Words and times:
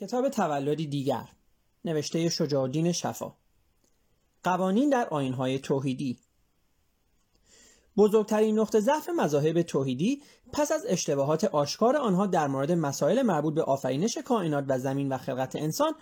کتاب 0.00 0.28
تولدی 0.28 0.86
دیگر 0.86 1.28
نوشته 1.84 2.28
شجاعالدین 2.28 2.92
شفا. 2.92 3.32
قوانین 4.44 4.90
در 4.90 5.08
آینهای 5.08 5.58
توحیدی. 5.58 6.18
بزرگترین 7.96 8.58
نقطه 8.58 8.80
ضعف 8.80 9.08
مذاهب 9.08 9.62
توحیدی 9.62 10.22
پس 10.52 10.72
از 10.72 10.86
اشتباهات 10.88 11.44
آشکار 11.44 11.96
آنها 11.96 12.26
در 12.26 12.46
مورد 12.46 12.72
مسائل 12.72 13.22
مربوط 13.22 13.54
به 13.54 13.62
آفرینش 13.62 14.18
کائنات 14.18 14.64
و 14.68 14.78
زمین 14.78 15.12
و 15.12 15.18
خلقت 15.18 15.56
انسان 15.56 15.94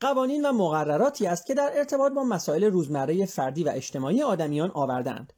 قوانین 0.00 0.46
و 0.46 0.52
مقرراتی 0.52 1.26
است 1.26 1.46
که 1.46 1.54
در 1.54 1.70
ارتباط 1.74 2.12
با 2.12 2.24
مسائل 2.24 2.64
روزمره 2.64 3.26
فردی 3.26 3.64
و 3.64 3.68
اجتماعی 3.74 4.22
آدمیان 4.22 4.70
آوردند 4.70 5.32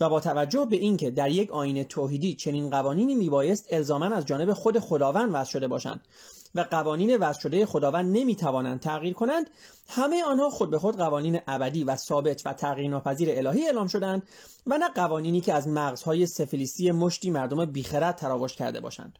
و 0.00 0.08
با 0.08 0.20
توجه 0.20 0.66
به 0.70 0.76
اینکه 0.76 1.10
در 1.10 1.30
یک 1.30 1.50
آین 1.50 1.84
توحیدی 1.84 2.34
چنین 2.34 2.70
قوانینی 2.70 3.14
میبایست 3.14 3.66
الزاما 3.70 4.06
از 4.06 4.26
جانب 4.26 4.52
خود 4.52 4.78
خداوند 4.78 5.30
وضع 5.34 5.50
شده 5.50 5.68
باشند 5.68 6.06
و 6.54 6.60
قوانین 6.60 7.16
وضع 7.16 7.40
شده 7.40 7.66
خداوند 7.66 8.16
نمی‌توانند 8.16 8.80
تغییر 8.80 9.14
کنند. 9.14 9.50
همه 9.88 10.24
آنها 10.24 10.50
خود 10.50 10.70
به 10.70 10.78
خود 10.78 10.96
قوانین 10.96 11.40
ابدی 11.46 11.84
و 11.84 11.96
ثابت 11.96 12.42
و 12.46 12.52
تغییر 12.52 12.90
ناپذیر 12.90 13.30
الهی 13.30 13.66
اعلام 13.66 13.88
شدند 13.88 14.22
و 14.66 14.78
نه 14.78 14.88
قوانینی 14.88 15.40
که 15.40 15.52
از 15.52 15.68
مغزهای 15.68 16.26
سفلیستی 16.26 16.90
مشتی 16.90 17.30
مردم 17.30 17.64
بیخرد 17.64 18.16
تراوش 18.16 18.56
کرده 18.56 18.80
باشند. 18.80 19.18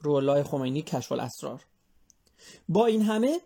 روح 0.00 0.42
خمینی 0.42 0.82
کشف 0.82 1.12
الاسرار. 1.12 1.64
با 2.68 2.86
این 2.86 3.02
همه 3.02 3.40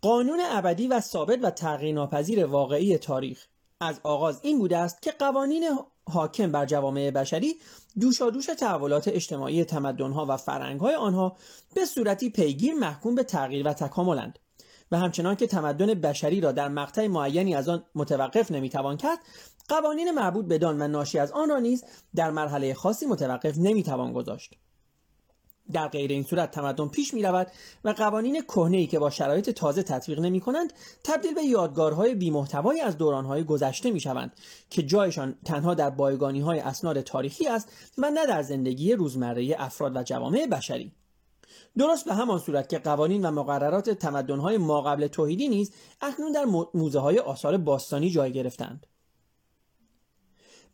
قانون 0.00 0.40
ابدی 0.42 0.88
و 0.88 1.00
ثابت 1.00 1.38
و 1.42 1.50
تغییر 1.50 1.94
ناپذیر 1.94 2.46
واقعی 2.46 2.98
تاریخ 2.98 3.46
از 3.80 4.00
آغاز 4.02 4.40
این 4.42 4.58
بوده 4.58 4.76
است 4.76 5.02
که 5.02 5.10
قوانین 5.10 5.78
حاکم 6.10 6.52
بر 6.52 6.66
جوامع 6.66 7.10
بشری 7.10 7.56
دوشادوش 8.00 8.46
تحولات 8.46 9.08
اجتماعی 9.08 9.64
تمدنها 9.64 10.26
و 10.28 10.36
فرهنگهای 10.36 10.94
آنها 10.94 11.36
به 11.74 11.84
صورتی 11.84 12.30
پیگیر 12.30 12.74
محکوم 12.74 13.14
به 13.14 13.22
تغییر 13.22 13.68
و 13.68 13.72
تکاملند 13.72 14.38
و 14.90 14.98
همچنان 14.98 15.36
که 15.36 15.46
تمدن 15.46 15.94
بشری 15.94 16.40
را 16.40 16.52
در 16.52 16.68
مقطع 16.68 17.06
معینی 17.06 17.54
از 17.54 17.68
آن 17.68 17.84
متوقف 17.94 18.50
نمی‌توان 18.50 18.96
کرد 18.96 19.18
قوانین 19.68 20.10
مربوط 20.10 20.46
بدان 20.46 20.82
و 20.82 20.88
ناشی 20.88 21.18
از 21.18 21.32
آن 21.32 21.48
را 21.48 21.58
نیز 21.58 21.84
در 22.14 22.30
مرحله 22.30 22.74
خاصی 22.74 23.06
متوقف 23.06 23.58
نمی‌توان 23.58 24.12
گذاشت. 24.12 24.54
در 25.72 25.88
غیر 25.88 26.10
این 26.10 26.22
صورت 26.22 26.50
تمدن 26.50 26.88
پیش 26.88 27.14
می 27.14 27.22
رود 27.22 27.46
و 27.84 27.90
قوانین 27.90 28.42
کهنه 28.42 28.86
که 28.86 28.98
با 28.98 29.10
شرایط 29.10 29.50
تازه 29.50 29.82
تطبیق 29.82 30.20
نمی 30.20 30.40
کنند 30.40 30.72
تبدیل 31.04 31.34
به 31.34 31.42
یادگارهای 31.42 32.14
بیمحتوایی 32.14 32.80
از 32.80 32.98
دورانهای 32.98 33.44
گذشته 33.44 33.90
می 33.90 34.00
شوند 34.00 34.32
که 34.70 34.82
جایشان 34.82 35.34
تنها 35.44 35.74
در 35.74 35.90
بایگانی 35.90 36.40
های 36.40 36.58
اسناد 36.58 37.00
تاریخی 37.00 37.48
است 37.48 37.72
و 37.98 38.10
نه 38.10 38.26
در 38.26 38.42
زندگی 38.42 38.92
روزمره 38.92 39.56
افراد 39.58 39.96
و 39.96 40.02
جوامع 40.02 40.46
بشری. 40.46 40.92
درست 41.78 42.04
به 42.04 42.14
همان 42.14 42.38
صورت 42.38 42.68
که 42.68 42.78
قوانین 42.78 43.26
و 43.26 43.30
مقررات 43.30 43.90
تمدنهای 43.90 44.58
ما 44.58 44.82
قبل 44.82 45.06
توحیدی 45.06 45.48
نیز 45.48 45.72
اکنون 46.00 46.32
در 46.32 46.44
موزه 46.74 46.98
های 46.98 47.18
آثار 47.18 47.56
باستانی 47.56 48.10
جای 48.10 48.32
گرفتند. 48.32 48.86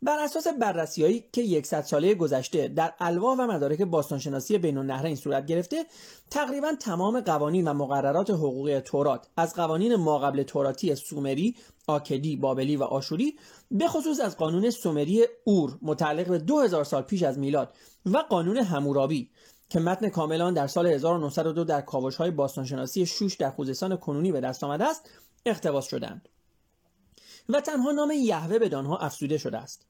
بر 0.05 0.19
اساس 0.19 0.47
بررسیهایی 0.47 1.25
که 1.31 1.41
یکصد 1.41 1.81
ساله 1.81 2.15
گذشته 2.15 2.67
در 2.67 2.93
الواح 2.99 3.37
و 3.39 3.47
مدارک 3.47 3.81
باستانشناسی 3.81 4.57
بین 4.57 4.77
النهرین 4.77 5.15
صورت 5.15 5.45
گرفته 5.45 5.85
تقریبا 6.29 6.73
تمام 6.79 7.21
قوانین 7.21 7.67
و 7.67 7.73
مقررات 7.73 8.29
حقوقی 8.29 8.79
تورات 8.79 9.27
از 9.37 9.53
قوانین 9.55 9.95
ماقبل 9.95 10.43
توراتی 10.43 10.95
سومری 10.95 11.55
آکدی 11.87 12.35
بابلی 12.35 12.75
و 12.75 12.83
آشوری 12.83 13.35
به 13.71 13.87
خصوص 13.87 14.19
از 14.19 14.37
قانون 14.37 14.69
سومری 14.69 15.25
اور 15.43 15.77
متعلق 15.81 16.27
به 16.27 16.37
2000 16.37 16.83
سال 16.83 17.01
پیش 17.01 17.23
از 17.23 17.39
میلاد 17.39 17.73
و 18.05 18.17
قانون 18.17 18.57
همورابی 18.57 19.29
که 19.69 19.79
متن 19.79 20.09
کاملان 20.09 20.53
در 20.53 20.67
سال 20.67 20.87
1902 20.87 21.63
در 21.63 21.81
کاوش 21.81 22.15
های 22.15 22.31
باستانشناسی 22.31 23.05
شوش 23.05 23.35
در 23.35 23.49
خوزستان 23.49 23.97
کنونی 23.97 24.31
به 24.31 24.41
دست 24.41 24.63
آمده 24.63 24.85
است 24.85 25.09
اقتباس 25.45 25.87
شدند 25.87 26.29
و 27.49 27.61
تنها 27.61 27.91
نام 27.91 28.11
یهوه 28.11 28.59
به 28.59 28.69
دانها 28.69 28.97
افزوده 28.97 29.37
شده 29.37 29.57
است. 29.57 29.85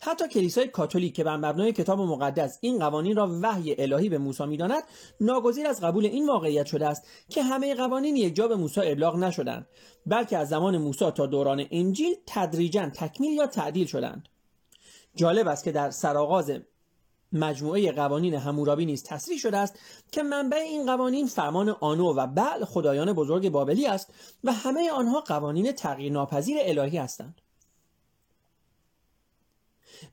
حتی 0.00 0.28
کلیسای 0.28 0.68
کاتولیک 0.68 1.14
که 1.14 1.24
بر 1.24 1.36
مبنای 1.36 1.72
کتاب 1.72 2.00
مقدس 2.00 2.58
این 2.60 2.78
قوانین 2.78 3.16
را 3.16 3.38
وحی 3.42 3.74
الهی 3.78 4.08
به 4.08 4.18
موسی 4.18 4.46
می‌داند 4.46 4.82
ناگزیر 5.20 5.66
از 5.66 5.80
قبول 5.80 6.06
این 6.06 6.26
واقعیت 6.26 6.66
شده 6.66 6.86
است 6.86 7.06
که 7.28 7.42
همه 7.42 7.74
قوانین 7.74 8.16
یکجا 8.16 8.48
به 8.48 8.56
موسی 8.56 8.80
ابلاغ 8.84 9.16
نشدند 9.16 9.66
بلکه 10.06 10.38
از 10.38 10.48
زمان 10.48 10.78
موسی 10.78 11.10
تا 11.10 11.26
دوران 11.26 11.66
انجیل 11.70 12.14
تدریجا 12.26 12.90
تکمیل 12.90 13.32
یا 13.32 13.46
تعدیل 13.46 13.86
شدند. 13.86 14.28
جالب 15.14 15.48
است 15.48 15.64
که 15.64 15.72
در 15.72 15.90
سرآغاز 15.90 16.52
مجموعه 17.32 17.92
قوانین 17.92 18.34
همورابی 18.34 18.86
نیز 18.86 19.04
تصریح 19.04 19.38
شده 19.38 19.56
است 19.56 19.78
که 20.12 20.22
منبع 20.22 20.56
این 20.56 20.86
قوانین 20.86 21.26
فرمان 21.26 21.68
آنو 21.68 22.14
و 22.16 22.26
بعل 22.26 22.64
خدایان 22.64 23.12
بزرگ 23.12 23.48
بابلی 23.48 23.86
است 23.86 24.12
و 24.44 24.52
همه 24.52 24.90
آنها 24.90 25.20
قوانین 25.20 25.72
تغییر 25.72 26.12
ناپذیر 26.12 26.56
الهی 26.60 26.98
هستند. 26.98 27.40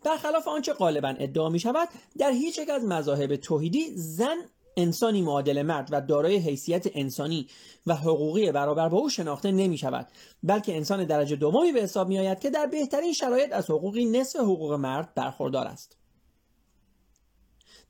برخلاف 0.03 0.48
آنچه 0.48 0.74
غالبا 0.74 1.16
ادعا 1.20 1.50
می 1.50 1.59
شود 1.59 1.90
در 2.18 2.31
هیچ 2.31 2.58
یک 2.58 2.70
از 2.70 2.84
مذاهب 2.84 3.36
توحیدی 3.36 3.92
زن 3.96 4.38
انسانی 4.78 5.22
معادل 5.22 5.62
مرد 5.62 5.90
و 5.92 6.02
دارای 6.02 6.36
حیثیت 6.36 6.88
انسانی 6.96 7.48
و 7.88 7.96
حقوقی 7.96 8.52
برابر 8.52 8.90
با 8.90 8.98
او 8.98 9.09
شناخته 9.09 9.52
نمی 9.52 9.78
شود 9.78 10.08
بلکه 10.44 10.75
انسان 10.75 11.06
درجه 11.06 11.36
دومی 11.36 11.72
به 11.72 11.81
حساب 11.81 12.08
می 12.08 12.20
آید 12.20 12.40
که 12.40 12.50
در 12.50 12.66
بهترین 12.66 13.14
شرایط 13.14 13.53
از 13.53 13.70
حقوقی 13.70 14.06
نصف 14.06 14.40
حقوق 14.40 14.74
مرد 14.74 15.14
برخوردار 15.14 15.68
است. 15.68 15.98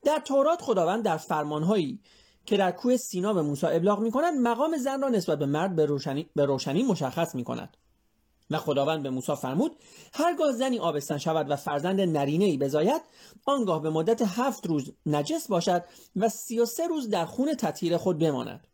در 0.04 0.18
تورات 0.18 0.62
خداوند 0.62 1.04
در 1.04 1.16
فرمانهایی 1.16 2.00
که 2.46 2.56
در 2.56 2.70
کوه 2.70 2.96
سینا 2.96 3.32
به 3.32 3.42
موسی 3.42 3.66
ابلاغ 3.66 4.00
می 4.00 4.10
کند 4.10 4.34
مقام 4.34 4.76
زن 4.76 5.02
را 5.02 5.08
نسبت 5.08 5.38
به 5.38 5.46
مرد 5.46 5.76
به 5.76 5.86
روشنی, 5.86 6.30
به 6.36 6.44
روشنی 6.44 6.82
مشخص 6.82 7.34
می 7.34 7.44
کند 7.44 7.76
و 8.50 8.58
خداوند 8.58 9.02
به 9.02 9.10
موسی 9.10 9.34
فرمود 9.34 9.76
هرگاه 10.14 10.52
زنی 10.52 10.78
آبستن 10.78 11.18
شود 11.18 11.50
و 11.50 11.56
فرزند 11.56 12.00
نرینه 12.00 12.44
ای 12.44 12.58
بزاید 12.58 13.02
آنگاه 13.46 13.82
به 13.82 13.90
مدت 13.90 14.22
هفت 14.22 14.66
روز 14.66 14.92
نجس 15.06 15.48
باشد 15.48 15.84
و 16.16 16.28
سی 16.28 16.60
و 16.60 16.64
سه 16.64 16.86
روز 16.86 17.08
در 17.08 17.24
خون 17.24 17.54
تطهیر 17.54 17.96
خود 17.96 18.18
بماند. 18.18 18.66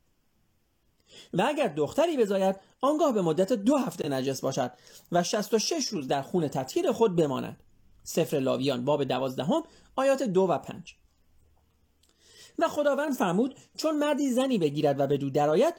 و 1.33 1.45
اگر 1.47 1.69
دختری 1.69 2.17
بزاید 2.17 2.57
آنگاه 2.81 3.13
به 3.13 3.23
مدت 3.23 3.53
دو 3.53 3.77
هفته 3.77 4.09
نجس 4.09 4.41
باشد 4.41 4.73
و 5.13 5.23
شست 5.23 5.55
و 5.55 5.59
شش 5.59 5.89
روز 5.89 6.09
در 6.09 6.23
خون 6.23 6.49
تطهیر 6.49 6.93
خود 6.93 7.17
بماند. 7.17 7.63
سفر 8.03 8.39
لاویان 8.39 8.85
باب 8.85 9.05
دوازدهم 9.05 9.63
آیات 9.97 10.23
دو 10.23 10.43
و 10.43 10.59
پنج. 10.59 10.97
و 12.59 12.69
خداوند 12.69 13.13
فرمود 13.13 13.55
چون 13.77 13.99
مردی 13.99 14.31
زنی 14.31 14.59
بگیرد 14.59 15.01
و 15.01 15.07
به 15.07 15.17
دو 15.17 15.31
درآید 15.31 15.75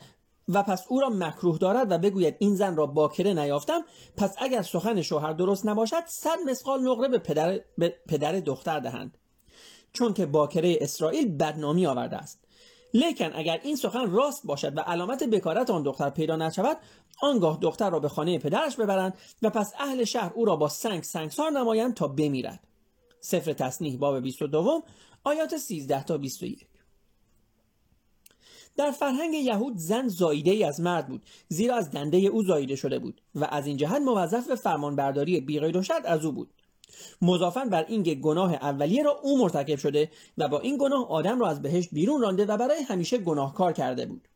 و 0.48 0.64
پس 0.64 0.86
او 0.90 1.00
را 1.00 1.10
مکروه 1.10 1.58
دارد 1.58 1.92
و 1.92 1.98
بگوید 1.98 2.36
این 2.40 2.56
زن 2.56 2.76
را 2.76 2.86
باکره 2.86 3.34
نیافتم 3.34 3.82
پس 4.18 4.36
اگر 4.38 4.62
سخن 4.62 5.02
شوهر 5.02 5.34
درست 5.34 5.66
نباشد 5.66 6.04
صد 6.08 6.38
مسقال 6.50 6.82
نقره 6.82 7.08
به 7.08 7.18
پدر, 7.18 7.60
به 7.78 7.96
پدر 8.08 8.32
دختر 8.32 8.80
دهند. 8.80 9.18
چون 9.94 10.14
که 10.14 10.26
باکره 10.26 10.78
اسرائیل 10.82 11.38
بدنامی 11.38 11.88
آورده 11.88 12.18
است. 12.18 12.46
لیکن 12.94 13.32
اگر 13.34 13.60
این 13.64 13.76
سخن 13.76 14.12
راست 14.12 14.46
باشد 14.46 14.78
و 14.78 14.80
علامت 14.80 15.24
بکارت 15.24 15.70
آن 15.70 15.84
دختر 15.84 16.10
پیدا 16.10 16.36
نشود 16.36 16.78
آنگاه 17.22 17.58
دختر 17.62 17.90
را 17.90 18.00
به 18.00 18.10
خانه 18.10 18.40
پدرش 18.40 18.76
ببرند 18.76 19.14
و 19.42 19.50
پس 19.50 19.74
اهل 19.80 20.04
شهر 20.04 20.32
او 20.36 20.46
را 20.46 20.56
با 20.56 20.70
سنگ 20.70 21.04
سنگسار 21.04 21.52
نمایند 21.52 21.94
تا 21.94 22.08
بمیرد. 22.08 22.60
سفر 23.20 23.54
تصنیح 23.54 23.98
باب 23.98 24.20
22 24.20 24.84
آیات 25.24 25.58
13 25.58 26.04
تا 26.04 26.18
21 26.18 26.68
در 28.78 28.92
فرهنگ 28.92 29.34
یهود 29.34 29.78
زن 29.78 30.08
زایده 30.08 30.52
ای 30.52 30.64
از 30.64 30.80
مرد 30.80 31.08
بود 31.08 31.22
زیرا 31.50 31.76
از 31.76 31.92
دنده 31.92 32.18
او 32.18 32.44
زایده 32.44 32.76
شده 32.76 33.00
بود 33.00 33.22
و 33.36 33.48
از 33.52 33.68
این 33.68 33.78
جهت 33.78 34.02
موظف 34.02 34.48
به 34.48 34.56
فرمانبرداری 34.56 35.42
بیغیر 35.42 35.78
و 35.78 35.82
شرط 35.82 36.06
از 36.06 36.26
او 36.26 36.32
بود. 36.32 36.54
مضافن 37.22 37.70
بر 37.70 37.86
اینکه 37.88 38.16
گناه 38.16 38.54
اولیه 38.54 39.04
را 39.04 39.20
او 39.24 39.38
مرتکب 39.38 39.76
شده 39.76 40.12
و 40.38 40.48
با 40.48 40.60
این 40.60 40.78
گناه 40.78 41.10
آدم 41.10 41.40
را 41.40 41.48
از 41.48 41.62
بهشت 41.62 41.90
بیرون 41.92 42.22
رانده 42.22 42.46
و 42.46 42.58
برای 42.58 42.82
همیشه 42.82 43.18
گناهکار 43.18 43.74
کرده 43.74 44.06
بود. 44.06 44.28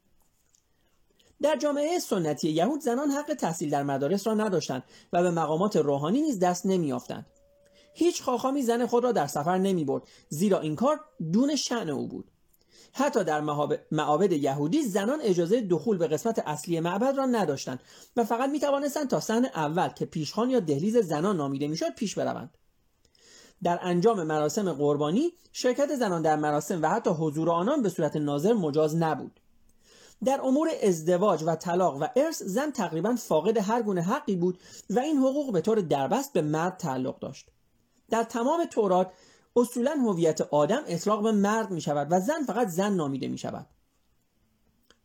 در 1.42 1.56
جامعه 1.56 2.00
سنتی 2.00 2.50
یهود 2.50 2.82
زنان 2.82 3.10
حق 3.10 3.34
تحصیل 3.34 3.70
در 3.70 3.84
مدارس 3.84 4.28
را 4.28 4.34
نداشتند 4.34 4.84
و 5.14 5.24
به 5.24 5.32
مقامات 5.32 5.76
روحانی 5.76 6.22
نیز 6.22 6.40
دست 6.40 6.66
نمیافتند 6.66 7.26
هیچ 7.94 8.22
خاخامی 8.22 8.62
زن 8.62 8.86
خود 8.86 9.04
را 9.04 9.12
در 9.12 9.28
سفر 9.28 9.58
نمی 9.58 9.86
برد 9.86 10.04
زیرا 10.30 10.60
این 10.60 10.76
کار 10.76 11.00
دون 11.34 11.56
شعن 11.56 11.90
او 11.90 12.08
بود. 12.08 12.32
حتی 12.94 13.24
در 13.24 13.42
معابد 13.92 14.32
یهودی 14.32 14.84
زنان 14.84 15.20
اجازه 15.22 15.62
دخول 15.62 15.98
به 15.98 16.08
قسمت 16.08 16.40
اصلی 16.40 16.80
معبد 16.80 17.18
را 17.18 17.26
نداشتند 17.26 17.80
و 18.16 18.24
فقط 18.24 18.50
می 18.50 18.60
توانستند 18.60 19.10
تا 19.10 19.20
سن 19.20 19.46
اول 19.46 19.90
که 19.90 20.06
پیشخان 20.06 20.50
یا 20.50 20.60
دهلیز 20.60 20.98
زنان 20.98 21.38
نامیده 21.38 21.68
می‌شد 21.68 21.94
پیش 21.96 22.16
بروند. 22.16 22.58
در 23.64 23.80
انجام 23.82 24.24
مراسم 24.24 24.74
قربانی 24.74 25.32
شرکت 25.52 25.96
زنان 25.96 26.22
در 26.22 26.36
مراسم 26.36 26.82
و 26.82 26.88
حتی 26.88 27.10
حضور 27.10 27.50
آنان 27.50 27.82
به 27.82 27.90
صورت 27.90 28.16
ناظر 28.16 28.54
مجاز 28.54 28.96
نبود. 28.96 29.40
در 30.26 30.42
امور 30.42 30.70
ازدواج 30.84 31.44
و 31.46 31.56
طلاق 31.56 31.98
و 32.02 32.08
ارث 32.16 32.44
زن 32.44 32.72
تقریبا 32.72 33.16
فاقد 33.16 33.58
هر 33.58 33.82
گونه 33.82 34.02
حقی 34.02 34.36
بود 34.36 34.60
و 34.90 35.00
این 35.00 35.18
حقوق 35.18 35.54
به 35.54 35.62
طور 35.62 35.80
دربست 35.80 36.34
به 36.34 36.42
مرد 36.42 36.78
تعلق 36.78 37.20
داشت. 37.20 37.48
در 38.10 38.24
تمام 38.24 38.66
تورات 38.66 39.12
اصولا 39.56 39.92
هویت 39.92 40.42
آدم 40.42 40.84
اطلاق 40.88 41.24
به 41.24 41.32
مرد 41.32 41.72
می 41.72 41.82
شود 41.82 42.08
و 42.12 42.20
زن 42.20 42.44
فقط 42.48 42.68
زن 42.68 42.94
نامیده 42.94 43.28
می 43.28 43.38
شود 43.38 43.68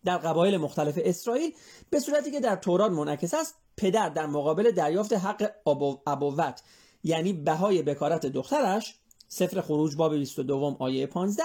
در 0.04 0.18
قبایل 0.18 0.56
مختلف 0.56 0.98
اسرائیل 1.02 1.52
به 1.90 2.00
صورتی 2.00 2.30
که 2.30 2.40
در 2.40 2.56
تورات 2.56 2.92
منعکس 2.92 3.34
است 3.34 3.54
پدر 3.76 4.08
در 4.08 4.26
مقابل 4.26 4.70
دریافت 4.70 5.12
حق 5.12 5.50
ابوت 6.06 6.62
یعنی 7.04 7.32
بهای 7.32 7.82
بکارت 7.82 8.26
دخترش 8.26 8.98
سفر 9.28 9.60
خروج 9.60 9.96
باب 9.96 10.16
22 10.16 10.76
آیه 10.78 11.06
15 11.06 11.42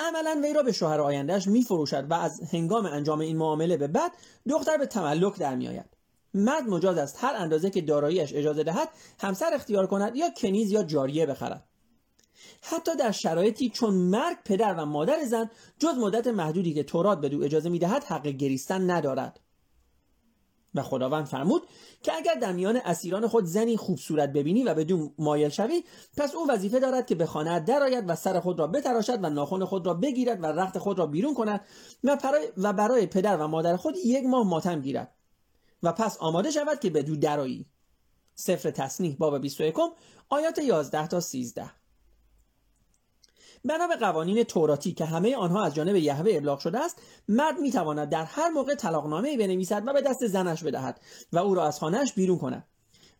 عملا 0.00 0.40
وی 0.42 0.52
را 0.52 0.62
به 0.62 0.72
شوهر 0.72 1.00
آیندهش 1.00 1.46
میفروشد 1.46 2.06
و 2.10 2.14
از 2.14 2.40
هنگام 2.52 2.86
انجام 2.86 3.20
این 3.20 3.36
معامله 3.36 3.76
به 3.76 3.86
بعد 3.86 4.12
دختر 4.48 4.76
به 4.76 4.86
تملک 4.86 5.38
در 5.38 5.56
میآید. 5.56 5.96
مرد 6.34 6.62
مجاز 6.62 6.98
است 6.98 7.24
هر 7.24 7.34
اندازه 7.36 7.70
که 7.70 7.80
داراییش 7.80 8.34
اجازه 8.34 8.64
دهد 8.64 8.88
همسر 9.20 9.54
اختیار 9.54 9.86
کند 9.86 10.16
یا 10.16 10.30
کنیز 10.36 10.72
یا 10.72 10.82
جاریه 10.82 11.26
بخرد. 11.26 11.64
حتی 12.62 12.96
در 12.96 13.10
شرایطی 13.10 13.70
چون 13.70 13.94
مرگ 13.94 14.36
پدر 14.44 14.74
و 14.74 14.84
مادر 14.84 15.24
زن 15.24 15.50
جز 15.78 15.94
مدت 15.98 16.26
محدودی 16.26 16.74
که 16.74 16.82
تورات 16.82 17.20
به 17.20 17.28
دو 17.28 17.42
اجازه 17.42 17.68
می‌دهد 17.68 18.04
حق 18.04 18.26
گریستن 18.26 18.90
ندارد. 18.90 19.40
و 20.76 20.82
خداوند 20.82 21.26
فرمود 21.26 21.62
که 22.02 22.16
اگر 22.16 22.34
در 22.34 22.52
میان 22.52 22.76
اسیران 22.76 23.28
خود 23.28 23.44
زنی 23.44 23.76
خوب 23.76 23.98
صورت 23.98 24.32
ببینی 24.32 24.64
و 24.64 24.74
بدون 24.74 25.14
مایل 25.18 25.48
شوی 25.48 25.84
پس 26.16 26.34
او 26.34 26.50
وظیفه 26.50 26.80
دارد 26.80 27.06
که 27.06 27.14
به 27.14 27.26
خانه 27.26 27.60
درآید 27.60 28.04
و 28.08 28.14
سر 28.14 28.40
خود 28.40 28.58
را 28.58 28.66
بتراشد 28.66 29.18
و 29.24 29.30
ناخن 29.30 29.64
خود 29.64 29.86
را 29.86 29.94
بگیرد 29.94 30.42
و 30.42 30.46
رخت 30.46 30.78
خود 30.78 30.98
را 30.98 31.06
بیرون 31.06 31.34
کند 31.34 31.60
و 32.04 32.16
برای, 32.16 32.48
و 32.56 32.72
برای 32.72 33.06
پدر 33.06 33.36
و 33.36 33.46
مادر 33.48 33.76
خود 33.76 33.96
یک 34.04 34.24
ماه 34.24 34.46
ماتم 34.46 34.80
گیرد. 34.80 35.14
و 35.82 35.92
پس 35.92 36.16
آماده 36.20 36.50
شود 36.50 36.80
که 36.80 36.90
به 36.90 37.02
دو 37.02 37.16
درایی 37.16 37.66
سفر 38.34 38.70
تصنیح 38.70 39.16
باب 39.18 39.38
21 39.40 39.74
آیات 40.28 40.58
11 40.58 41.06
تا 41.06 41.20
13 41.20 41.70
بنا 43.64 43.86
به 43.86 43.96
قوانین 43.96 44.42
توراتی 44.42 44.92
که 44.92 45.04
همه 45.04 45.36
آنها 45.36 45.64
از 45.64 45.74
جانب 45.74 45.96
یهوه 45.96 46.32
ابلاغ 46.34 46.58
شده 46.58 46.78
است 46.78 46.98
مرد 47.28 47.58
می‌تواند 47.58 48.08
در 48.08 48.24
هر 48.24 48.48
موقع 48.48 48.74
طلاقنامه 48.74 49.36
بنویسد 49.36 49.82
و 49.86 49.92
به 49.92 50.00
دست 50.00 50.26
زنش 50.26 50.64
بدهد 50.64 51.00
و 51.32 51.38
او 51.38 51.54
را 51.54 51.66
از 51.66 51.78
خانهاش 51.78 52.12
بیرون 52.12 52.38
کند. 52.38 52.64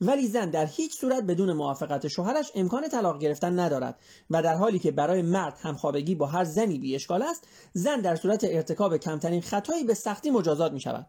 ولی 0.01 0.27
زن 0.27 0.51
در 0.51 0.67
هیچ 0.67 1.01
صورت 1.01 1.23
بدون 1.23 1.53
موافقت 1.53 2.09
شوهرش 2.09 2.53
امکان 2.55 2.89
طلاق 2.89 3.19
گرفتن 3.19 3.59
ندارد 3.59 3.99
و 4.31 4.43
در 4.43 4.55
حالی 4.55 4.79
که 4.79 4.91
برای 4.91 5.23
مرد 5.23 5.59
همخوابگی 5.61 6.15
با 6.15 6.27
هر 6.27 6.45
زنی 6.45 6.79
بی 6.79 6.95
اشکال 6.95 7.23
است 7.23 7.49
زن 7.73 8.01
در 8.01 8.17
صورت 8.17 8.45
ارتکاب 8.45 8.97
کمترین 8.97 9.41
خطایی 9.41 9.85
به 9.85 9.95
سختی 9.95 10.31
مجازات 10.31 10.73
می 10.73 10.81
شود 10.81 11.07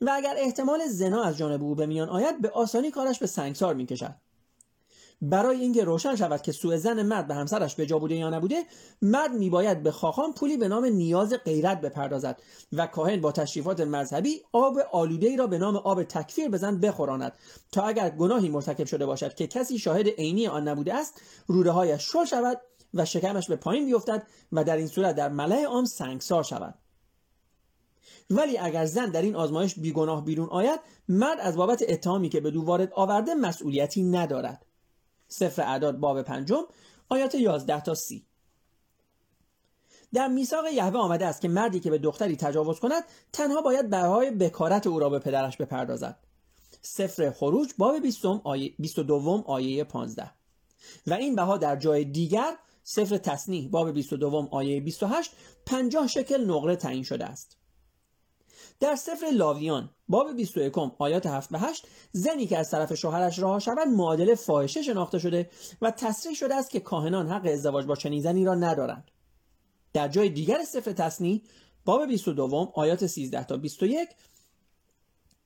و 0.00 0.10
اگر 0.14 0.34
احتمال 0.38 0.86
زنا 0.86 1.22
از 1.22 1.36
جانب 1.36 1.62
او 1.62 1.74
به 1.74 1.86
میان 1.86 2.08
آید 2.08 2.42
به 2.42 2.50
آسانی 2.50 2.90
کارش 2.90 3.18
به 3.18 3.26
سنگسار 3.26 3.74
می 3.74 3.86
کشد 3.86 4.14
برای 5.22 5.60
اینکه 5.60 5.84
روشن 5.84 6.16
شود 6.16 6.42
که 6.42 6.52
سوء 6.52 6.76
زن 6.76 7.02
مرد 7.02 7.26
به 7.28 7.34
همسرش 7.34 7.74
به 7.74 7.86
بوده 7.86 8.14
یا 8.14 8.30
نبوده 8.30 8.64
مرد 9.02 9.32
میباید 9.32 9.82
به 9.82 9.90
خاخان 9.90 10.32
پولی 10.32 10.56
به 10.56 10.68
نام 10.68 10.84
نیاز 10.84 11.34
غیرت 11.44 11.80
بپردازد 11.80 12.42
و 12.72 12.86
کاهن 12.86 13.20
با 13.20 13.32
تشریفات 13.32 13.80
مذهبی 13.80 14.42
آب 14.52 14.78
آلوده 14.92 15.26
ای 15.26 15.36
را 15.36 15.46
به 15.46 15.58
نام 15.58 15.76
آب 15.76 16.02
تکفیر 16.02 16.48
به 16.48 16.58
زن 16.58 16.80
بخوراند. 16.80 17.32
تا 17.72 17.82
اگر 17.82 18.10
گناهی 18.10 18.48
مرتکب 18.48 18.86
شده 18.86 19.06
باشد 19.06 19.34
که 19.34 19.46
کسی 19.46 19.78
شاهد 19.78 20.08
عینی 20.08 20.46
آن 20.46 20.68
نبوده 20.68 20.94
است 20.94 21.20
روده 21.46 21.70
هایش 21.70 22.02
شل 22.02 22.24
شود 22.24 22.60
و 22.94 23.04
شکمش 23.04 23.48
به 23.48 23.56
پایین 23.56 23.86
بیفتد 23.86 24.26
و 24.52 24.64
در 24.64 24.76
این 24.76 24.86
صورت 24.86 25.16
در 25.16 25.28
ملع 25.28 25.66
آن 25.66 25.84
سنگسار 25.84 26.42
شود. 26.42 26.74
ولی 28.30 28.58
اگر 28.58 28.86
زن 28.86 29.10
در 29.10 29.22
این 29.22 29.36
آزمایش 29.36 29.74
بیگناه 29.78 30.24
بیرون 30.24 30.48
آید 30.48 30.80
مرد 31.08 31.38
از 31.40 31.56
بابت 31.56 31.84
اتهامی 31.88 32.28
که 32.28 32.40
به 32.40 32.50
دو 32.50 32.62
وارد 32.62 32.92
آورده 32.92 33.34
مسئولیتی 33.34 34.02
ندارد. 34.02 34.65
سفر 35.28 35.62
اعداد 35.62 35.96
باب 35.96 36.22
پنجم 36.22 36.62
آیات 37.08 37.34
11 37.34 37.80
تا 37.80 37.94
30 37.94 38.26
در 40.12 40.28
میثاق 40.28 40.66
یهوه 40.66 41.00
آمده 41.00 41.26
است 41.26 41.40
که 41.40 41.48
مردی 41.48 41.80
که 41.80 41.90
به 41.90 41.98
دختری 41.98 42.36
تجاوز 42.36 42.80
کند 42.80 43.04
تنها 43.32 43.60
باید 43.60 43.90
بهای 43.90 44.30
بکارت 44.30 44.86
او 44.86 44.98
را 44.98 45.08
به 45.08 45.18
پدرش 45.18 45.56
بپردازد. 45.56 46.18
سفر 46.82 47.30
خروج 47.30 47.68
باب 47.78 48.02
20 48.02 48.24
آیه 48.26 48.74
22 48.78 49.44
آیه 49.46 49.84
15 49.84 50.30
و 51.06 51.14
این 51.14 51.36
بها 51.36 51.56
در 51.56 51.76
جای 51.76 52.04
دیگر 52.04 52.56
سفر 52.82 53.16
تصنیح 53.16 53.68
باب 53.68 53.92
22 53.92 54.48
آیه 54.50 54.80
28 54.80 55.32
50 55.66 56.06
شکل 56.06 56.50
نقره 56.50 56.76
تعیین 56.76 57.02
شده 57.02 57.24
است. 57.24 57.55
در 58.80 58.96
سفر 58.96 59.26
لاویان 59.32 59.90
باب 60.08 60.36
21 60.36 60.78
آیات 60.98 61.26
7 61.26 61.52
و 61.52 61.58
8 61.58 61.86
زنی 62.12 62.46
که 62.46 62.58
از 62.58 62.70
طرف 62.70 62.94
شوهرش 62.94 63.38
رها 63.38 63.58
شود 63.58 63.88
معادل 63.88 64.34
فاحشه 64.34 64.82
شناخته 64.82 65.18
شده 65.18 65.50
و 65.82 65.90
تصریح 65.90 66.34
شده 66.34 66.54
است 66.54 66.70
که 66.70 66.80
کاهنان 66.80 67.28
حق 67.28 67.46
ازدواج 67.46 67.86
با 67.86 67.96
چنین 67.96 68.20
زنی 68.20 68.44
را 68.44 68.54
ندارند. 68.54 69.10
در 69.92 70.08
جای 70.08 70.28
دیگر 70.28 70.64
سفر 70.64 70.92
تصنیح 70.92 71.42
باب 71.84 72.06
22 72.06 72.72
آیات 72.74 73.06
13 73.06 73.44
تا 73.44 73.56
21 73.56 74.08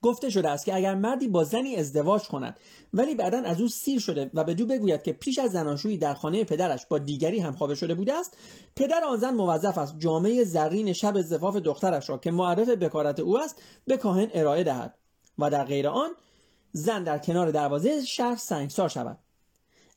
گفته 0.03 0.29
شده 0.29 0.49
است 0.49 0.65
که 0.65 0.75
اگر 0.75 0.95
مردی 0.95 1.27
با 1.27 1.43
زنی 1.43 1.75
ازدواج 1.75 2.23
کند 2.23 2.57
ولی 2.93 3.15
بعدا 3.15 3.37
از 3.37 3.61
او 3.61 3.67
سیر 3.67 3.99
شده 3.99 4.31
و 4.33 4.43
به 4.43 4.53
دو 4.53 4.65
بگوید 4.65 5.03
که 5.03 5.13
پیش 5.13 5.39
از 5.39 5.51
زناشویی 5.51 5.97
در 5.97 6.13
خانه 6.13 6.43
پدرش 6.43 6.85
با 6.85 6.97
دیگری 6.97 7.39
هم 7.39 7.53
خوابه 7.53 7.75
شده 7.75 7.95
بوده 7.95 8.13
است 8.13 8.37
پدر 8.75 9.03
آن 9.03 9.17
زن 9.17 9.33
موظف 9.33 9.77
است 9.77 9.95
جامعه 9.99 10.43
زرین 10.43 10.93
شب 10.93 11.21
زفاف 11.21 11.55
دخترش 11.55 12.09
را 12.09 12.17
که 12.17 12.31
معرف 12.31 12.69
بکارت 12.69 13.19
او 13.19 13.39
است 13.39 13.61
به 13.85 13.97
کاهن 13.97 14.27
ارائه 14.33 14.63
دهد 14.63 14.95
و 15.37 15.49
در 15.49 15.63
غیر 15.63 15.87
آن 15.87 16.09
زن 16.71 17.03
در 17.03 17.17
کنار 17.17 17.51
دروازه 17.51 18.05
شهر 18.05 18.35
سنگسار 18.35 18.89
شود. 18.89 19.17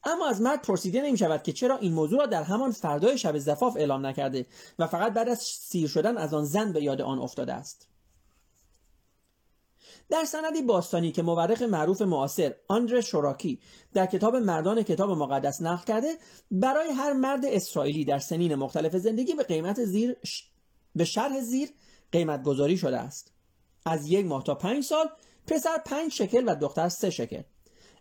اما 0.04 0.28
از 0.28 0.40
مرد 0.40 0.62
پرسیده 0.62 1.02
نمی 1.02 1.18
شود 1.18 1.42
که 1.42 1.52
چرا 1.52 1.76
این 1.76 1.92
موضوع 1.92 2.18
را 2.18 2.26
در 2.26 2.42
همان 2.42 2.70
فردای 2.70 3.18
شب 3.18 3.38
زفاف 3.38 3.76
اعلام 3.76 4.06
نکرده 4.06 4.46
و 4.78 4.86
فقط 4.86 5.12
بعد 5.12 5.28
از 5.28 5.38
سیر 5.38 5.88
شدن 5.88 6.16
از 6.16 6.34
آن 6.34 6.44
زن 6.44 6.72
به 6.72 6.82
یاد 6.82 7.00
آن 7.00 7.18
افتاده 7.18 7.52
است. 7.52 7.88
در 10.10 10.24
سندی 10.24 10.62
باستانی 10.62 11.12
که 11.12 11.22
مورخ 11.22 11.62
معروف 11.62 12.02
معاصر 12.02 12.54
آندر 12.68 13.00
شوراکی 13.00 13.60
در 13.94 14.06
کتاب 14.06 14.36
مردان 14.36 14.82
کتاب 14.82 15.10
مقدس 15.10 15.62
نقل 15.62 15.84
کرده 15.84 16.18
برای 16.50 16.90
هر 16.90 17.12
مرد 17.12 17.44
اسرائیلی 17.44 18.04
در 18.04 18.18
سنین 18.18 18.54
مختلف 18.54 18.96
زندگی 18.96 19.34
به 19.34 19.42
قیمت 19.42 19.84
زیر 19.84 20.16
به 20.96 21.04
شرح 21.04 21.40
زیر 21.40 21.68
قیمت 22.12 22.42
گذاری 22.42 22.78
شده 22.78 22.98
است. 22.98 23.32
از 23.86 24.08
یک 24.08 24.26
ماه 24.26 24.44
تا 24.44 24.54
پنج 24.54 24.84
سال 24.84 25.08
پسر 25.46 25.78
پنج 25.86 26.12
شکل 26.12 26.44
و 26.48 26.54
دختر 26.54 26.88
سه 26.88 27.10
شکل. 27.10 27.42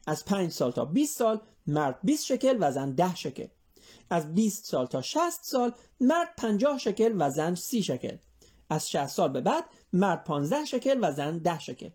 از 0.07 0.25
پنج 0.25 0.51
سال 0.51 0.72
تا 0.72 0.86
20 0.86 1.18
سال 1.18 1.42
مرد 1.68 2.00
20 2.04 2.25
شکل 2.25 2.57
و 2.60 2.72
زن 2.72 2.92
ده 2.92 3.16
شکل. 3.16 3.48
از 4.10 4.34
20 4.34 4.66
سال 4.66 4.86
تا 4.86 5.01
60 5.01 5.44
سال 5.44 5.74
مرد 6.00 6.30
50 6.38 6.78
شکل 6.78 7.16
و 7.18 7.30
زن 7.30 7.56
30 7.56 7.84
شکل. 7.84 8.18
از 8.69 8.90
60 8.90 9.07
سال 9.07 9.30
به 9.30 9.42
بعد 9.42 9.64
مرد 9.94 10.23
15 10.23 10.66
شکل 10.66 11.00
و 11.02 11.12
زن 11.12 11.38
10 11.38 11.59
شکل. 11.59 11.90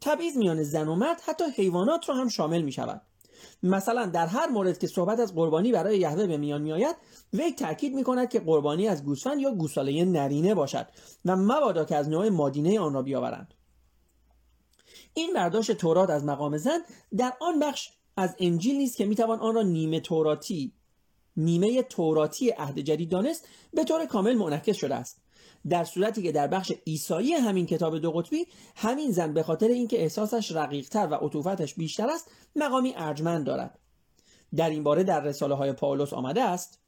تبعیض 0.00 0.36
میان 0.36 0.62
زن 0.62 0.88
و 0.88 0.94
مرد 0.94 1.20
حتی 1.20 1.44
حیوانات 1.56 2.08
را 2.08 2.14
هم 2.14 2.28
شامل 2.28 2.62
می 2.62 2.72
شود 2.72 3.02
مثلا 3.62 4.06
در 4.06 4.26
هر 4.26 4.48
مورد 4.48 4.78
که 4.78 4.86
صحبت 4.86 5.20
از 5.20 5.34
قربانی 5.34 5.72
برای 5.72 5.98
یهوه 5.98 6.26
به 6.26 6.36
میان 6.36 6.62
میآید 6.62 6.96
وی 7.32 7.52
تاکید 7.52 7.94
می 7.94 8.04
کند 8.04 8.28
که 8.28 8.40
قربانی 8.40 8.88
از 8.88 9.04
گوسفند 9.04 9.40
یا 9.40 9.50
گوساله 9.50 10.04
نرینه 10.04 10.54
باشد 10.54 10.86
و 11.24 11.36
مبادا 11.36 11.84
که 11.84 11.96
از 11.96 12.08
نوع 12.08 12.28
مادینه 12.28 12.80
آن 12.80 12.94
را 12.94 13.02
بیاورند. 13.02 13.54
این 15.14 15.32
برداشت 15.32 15.72
تورات 15.72 16.10
از 16.10 16.24
مقام 16.24 16.56
زن 16.56 16.78
در 17.16 17.32
آن 17.40 17.58
بخش 17.58 17.90
از 18.16 18.36
انجیل 18.38 18.76
نیست 18.76 18.96
که 18.96 19.04
می‌توان 19.04 19.38
آن 19.38 19.54
را 19.54 19.62
نیمه 19.62 20.00
توراتی 20.00 20.72
نیمه 21.36 21.82
توراتی 21.82 22.50
عهد 22.50 22.78
جدید 22.78 23.10
دانست 23.10 23.48
به 23.74 23.84
طور 23.84 24.06
کامل 24.06 24.34
منعکس 24.34 24.76
شده 24.76 24.94
است. 24.94 25.22
در 25.68 25.84
صورتی 25.84 26.22
که 26.22 26.32
در 26.32 26.46
بخش 26.46 26.72
ایسایی 26.84 27.32
همین 27.32 27.66
کتاب 27.66 27.98
دو 27.98 28.12
قطبی 28.12 28.46
همین 28.76 29.12
زن 29.12 29.34
به 29.34 29.42
خاطر 29.42 29.68
اینکه 29.68 30.02
احساسش 30.02 30.52
رقیقتر 30.52 31.08
و 31.10 31.14
عطوفتش 31.14 31.74
بیشتر 31.74 32.10
است 32.10 32.30
مقامی 32.56 32.94
ارجمند 32.96 33.46
دارد. 33.46 33.78
در 34.56 34.70
این 34.70 34.82
باره 34.82 35.04
در 35.04 35.20
رساله 35.20 35.54
های 35.54 35.72
پاولوس 35.72 36.12
آمده 36.12 36.42
است 36.42 36.78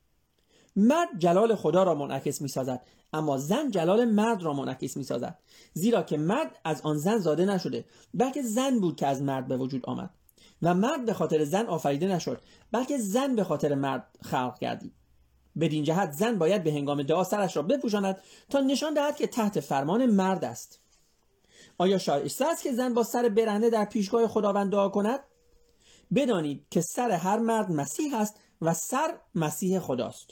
مرد 0.76 1.08
جلال 1.18 1.54
خدا 1.54 1.82
را 1.82 1.94
منعکس 1.94 2.42
می 2.42 2.48
سازد 2.48 2.82
اما 3.12 3.38
زن 3.38 3.70
جلال 3.70 4.04
مرد 4.04 4.42
را 4.42 4.52
منعکس 4.52 4.96
می 4.96 5.04
سازد 5.04 5.38
زیرا 5.74 6.02
که 6.02 6.18
مرد 6.18 6.58
از 6.64 6.80
آن 6.80 6.96
زن 6.96 7.18
زاده 7.18 7.44
نشده 7.44 7.84
بلکه 8.14 8.42
زن 8.42 8.80
بود 8.80 8.96
که 8.96 9.06
از 9.06 9.22
مرد 9.22 9.48
به 9.48 9.56
وجود 9.56 9.86
آمد. 9.86 10.10
و 10.62 10.74
مرد 10.74 11.06
به 11.06 11.14
خاطر 11.14 11.44
زن 11.44 11.66
آفریده 11.66 12.06
نشد 12.06 12.40
بلکه 12.72 12.98
زن 12.98 13.36
به 13.36 13.44
خاطر 13.44 13.74
مرد 13.74 14.18
خلق 14.22 14.58
گردید. 14.58 14.92
بدین 15.60 15.84
جهت 15.84 16.12
زن 16.12 16.38
باید 16.38 16.64
به 16.64 16.72
هنگام 16.72 17.02
دعا 17.02 17.24
سرش 17.24 17.56
را 17.56 17.62
بپوشاند 17.62 18.16
تا 18.50 18.60
نشان 18.60 18.94
دهد 18.94 19.16
که 19.16 19.26
تحت 19.26 19.60
فرمان 19.60 20.06
مرد 20.06 20.44
است. 20.44 20.80
آیا 21.78 21.98
شایسته 21.98 22.46
است 22.46 22.62
که 22.62 22.72
زن 22.72 22.94
با 22.94 23.02
سر 23.02 23.28
برهنه 23.28 23.70
در 23.70 23.84
پیشگاه 23.84 24.28
خداوند 24.28 24.72
دعا 24.72 24.88
کند؟ 24.88 25.20
بدانید 26.14 26.66
که 26.70 26.80
سر 26.80 27.10
هر 27.10 27.38
مرد 27.38 27.70
مسیح 27.70 28.16
است 28.16 28.34
و 28.62 28.74
سر 28.74 29.14
مسیح 29.34 29.78
خداست. 29.78 30.26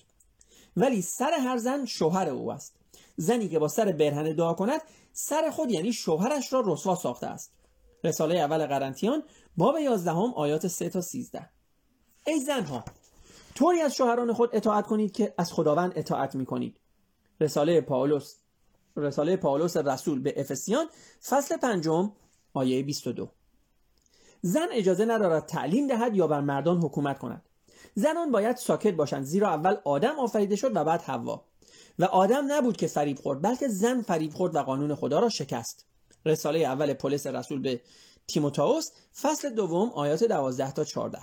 ولی 0.76 1.02
سر 1.02 1.32
هر 1.32 1.56
زن 1.56 1.84
شوهر 1.84 2.28
او 2.28 2.52
است. 2.52 2.76
زنی 3.16 3.48
که 3.48 3.58
با 3.58 3.68
سر 3.68 3.92
برهنه 3.92 4.32
دعا 4.32 4.54
کند 4.54 4.80
سر 5.12 5.50
خود 5.50 5.70
یعنی 5.70 5.92
شوهرش 5.92 6.52
را 6.52 6.62
رسوا 6.66 6.94
ساخته 6.94 7.26
است. 7.26 7.52
رساله 8.04 8.38
اول 8.38 8.66
قرنتیان 8.66 9.22
باب 9.56 9.78
11 9.78 10.10
آیات 10.10 10.66
3 10.66 10.88
تا 10.88 11.00
13 11.00 11.48
ای 12.26 12.40
زنها 12.40 12.84
طوری 13.54 13.80
از 13.80 13.94
شوهران 13.94 14.32
خود 14.32 14.50
اطاعت 14.52 14.86
کنید 14.86 15.12
که 15.12 15.34
از 15.38 15.52
خداوند 15.52 15.92
اطاعت 15.96 16.34
می 16.34 16.46
کنید 16.46 16.76
رساله 17.40 17.80
پاولوس 17.80 18.34
رساله 18.96 19.36
پاولوس 19.36 19.76
رسول 19.76 20.20
به 20.20 20.40
افسیان 20.40 20.86
فصل 21.28 21.56
پنجم 21.56 22.12
آیه 22.54 22.82
22 22.82 23.30
زن 24.42 24.66
اجازه 24.72 25.04
ندارد 25.04 25.46
تعلیم 25.46 25.86
دهد 25.86 26.16
یا 26.16 26.26
بر 26.26 26.40
مردان 26.40 26.78
حکومت 26.78 27.18
کند. 27.18 27.42
زنان 27.94 28.30
باید 28.30 28.56
ساکت 28.56 28.94
باشند 28.94 29.24
زیرا 29.24 29.48
اول 29.48 29.76
آدم 29.84 30.18
آفریده 30.18 30.56
شد 30.56 30.76
و 30.76 30.84
بعد 30.84 31.02
حوا. 31.02 31.44
و 31.98 32.04
آدم 32.04 32.52
نبود 32.52 32.76
که 32.76 32.86
فریب 32.86 33.18
خورد 33.18 33.42
بلکه 33.42 33.68
زن 33.68 34.02
فریب 34.02 34.32
خورد 34.32 34.54
و 34.54 34.58
قانون 34.58 34.94
خدا 34.94 35.18
را 35.18 35.28
شکست. 35.28 35.86
رساله 36.26 36.58
اول 36.58 36.94
پولس 36.94 37.26
رسول 37.26 37.62
به 37.62 37.80
تیموتائوس 38.26 38.90
فصل 39.20 39.50
دوم 39.50 39.90
آیات 39.90 40.24
12 40.24 40.72
تا 40.72 40.84
14 40.84 41.18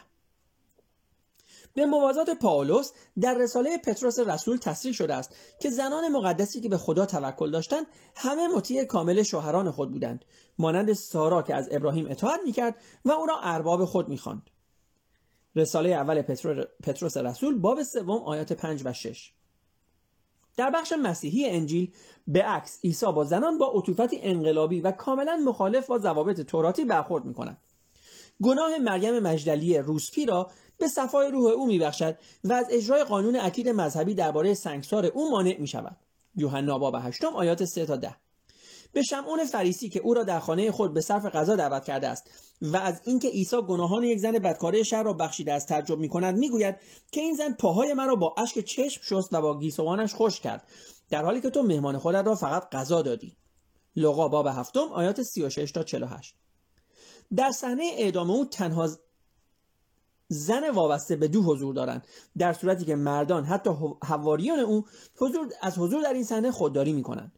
به 1.77 1.85
موازات 1.85 2.29
پاولوس 2.29 2.91
در 3.21 3.33
رساله 3.33 3.77
پتروس 3.77 4.19
رسول 4.19 4.57
تصریح 4.57 4.93
شده 4.93 5.13
است 5.13 5.35
که 5.59 5.69
زنان 5.69 6.07
مقدسی 6.07 6.61
که 6.61 6.69
به 6.69 6.77
خدا 6.77 7.05
توکل 7.05 7.51
داشتند 7.51 7.85
همه 8.15 8.47
مطیع 8.47 8.83
کامل 8.83 9.23
شوهران 9.23 9.71
خود 9.71 9.91
بودند. 9.91 10.25
مانند 10.59 10.93
سارا 10.93 11.41
که 11.41 11.55
از 11.55 11.67
ابراهیم 11.71 12.07
اطاعت 12.09 12.39
می‌کرد 12.45 12.75
و 13.05 13.11
او 13.11 13.25
را 13.25 13.39
ارباب 13.41 13.85
خود 13.85 14.09
می‌خواند. 14.09 14.49
رساله 15.55 15.89
اول 15.89 16.21
پتروس 16.83 17.17
رسول 17.17 17.59
باب 17.59 17.83
سوم 17.83 18.23
آیات 18.23 18.53
5 18.53 18.81
و 18.85 18.93
6 18.93 19.31
در 20.57 20.69
بخش 20.69 20.93
مسیحی 21.03 21.49
انجیل 21.49 21.93
به 22.27 22.43
عکس 22.43 22.79
عیسی 22.83 23.05
با 23.05 23.23
زنان 23.23 23.57
با 23.57 23.71
عطوفتی 23.75 24.19
انقلابی 24.21 24.81
و 24.81 24.91
کاملا 24.91 25.37
مخالف 25.45 25.87
با 25.87 25.97
ضوابط 25.97 26.41
توراتی 26.41 26.85
برخورد 26.85 27.25
می 27.25 27.33
کند. 27.33 27.57
گناه 28.43 28.77
مریم 28.77 29.19
مجدلی 29.19 29.77
روسپی 29.77 30.25
را 30.25 30.51
به 30.77 30.87
صفای 30.87 31.31
روح 31.31 31.51
او 31.51 31.67
میبخشد 31.67 32.17
و 32.43 32.53
از 32.53 32.67
اجرای 32.71 33.03
قانون 33.03 33.35
اکید 33.35 33.69
مذهبی 33.69 34.13
درباره 34.13 34.53
سنگسار 34.53 35.05
او 35.05 35.31
مانع 35.31 35.55
می 35.59 35.67
شود. 35.67 35.97
یوحنا 36.35 36.79
باب 36.79 36.95
هشتم 36.99 37.35
آیات 37.35 37.65
3 37.65 37.85
تا 37.85 37.95
10 37.95 38.15
به 38.93 39.01
شمعون 39.01 39.45
فریسی 39.45 39.89
که 39.89 39.99
او 39.99 40.13
را 40.13 40.23
در 40.23 40.39
خانه 40.39 40.71
خود 40.71 40.93
به 40.93 41.01
صرف 41.01 41.25
غذا 41.25 41.55
دعوت 41.55 41.85
کرده 41.85 42.07
است 42.07 42.31
و 42.61 42.77
از 42.77 43.01
اینکه 43.03 43.27
عیسی 43.29 43.61
گناهان 43.61 44.03
یک 44.03 44.19
زن 44.19 44.31
بدکاره 44.31 44.83
شهر 44.83 45.03
را 45.03 45.13
بخشیده 45.13 45.53
است 45.53 45.67
تعجب 45.67 45.99
می 45.99 46.09
کند 46.09 46.37
می‌گوید 46.37 46.75
که 47.11 47.21
این 47.21 47.35
زن 47.35 47.53
پاهای 47.53 47.93
مرا 47.93 48.15
با 48.15 48.35
اشک 48.37 48.59
چشم 48.59 49.01
شست 49.03 49.33
و 49.33 49.41
با 49.41 49.59
گیسوانش 49.59 50.13
خوش 50.13 50.39
کرد 50.39 50.67
در 51.09 51.25
حالی 51.25 51.41
که 51.41 51.49
تو 51.49 51.63
مهمان 51.63 51.97
خودت 51.97 52.25
را 52.25 52.35
فقط 52.35 52.69
غذا 52.71 53.01
دادی. 53.01 53.37
لغا 53.95 54.27
باب 54.27 54.47
هفتم 54.47 54.87
آیات 54.93 55.21
36 55.21 55.71
تا 55.71 55.83
48 55.83 56.35
در 57.35 57.51
صحنه 57.51 57.91
اعدام 57.97 58.31
او 58.31 58.45
تنها 58.45 58.89
زن 60.29 60.69
وابسته 60.69 61.15
به 61.15 61.27
دو 61.27 61.41
حضور 61.41 61.73
دارند. 61.73 62.07
در 62.37 62.53
صورتی 62.53 62.85
که 62.85 62.95
مردان 62.95 63.45
حتی 63.45 63.69
حواریان 64.03 64.59
او 64.59 64.85
حضور 65.17 65.49
از 65.61 65.77
حضور 65.77 66.03
در 66.03 66.13
این 66.13 66.23
صحنه 66.23 66.51
خودداری 66.51 66.93
می 66.93 67.03
کنند 67.03 67.31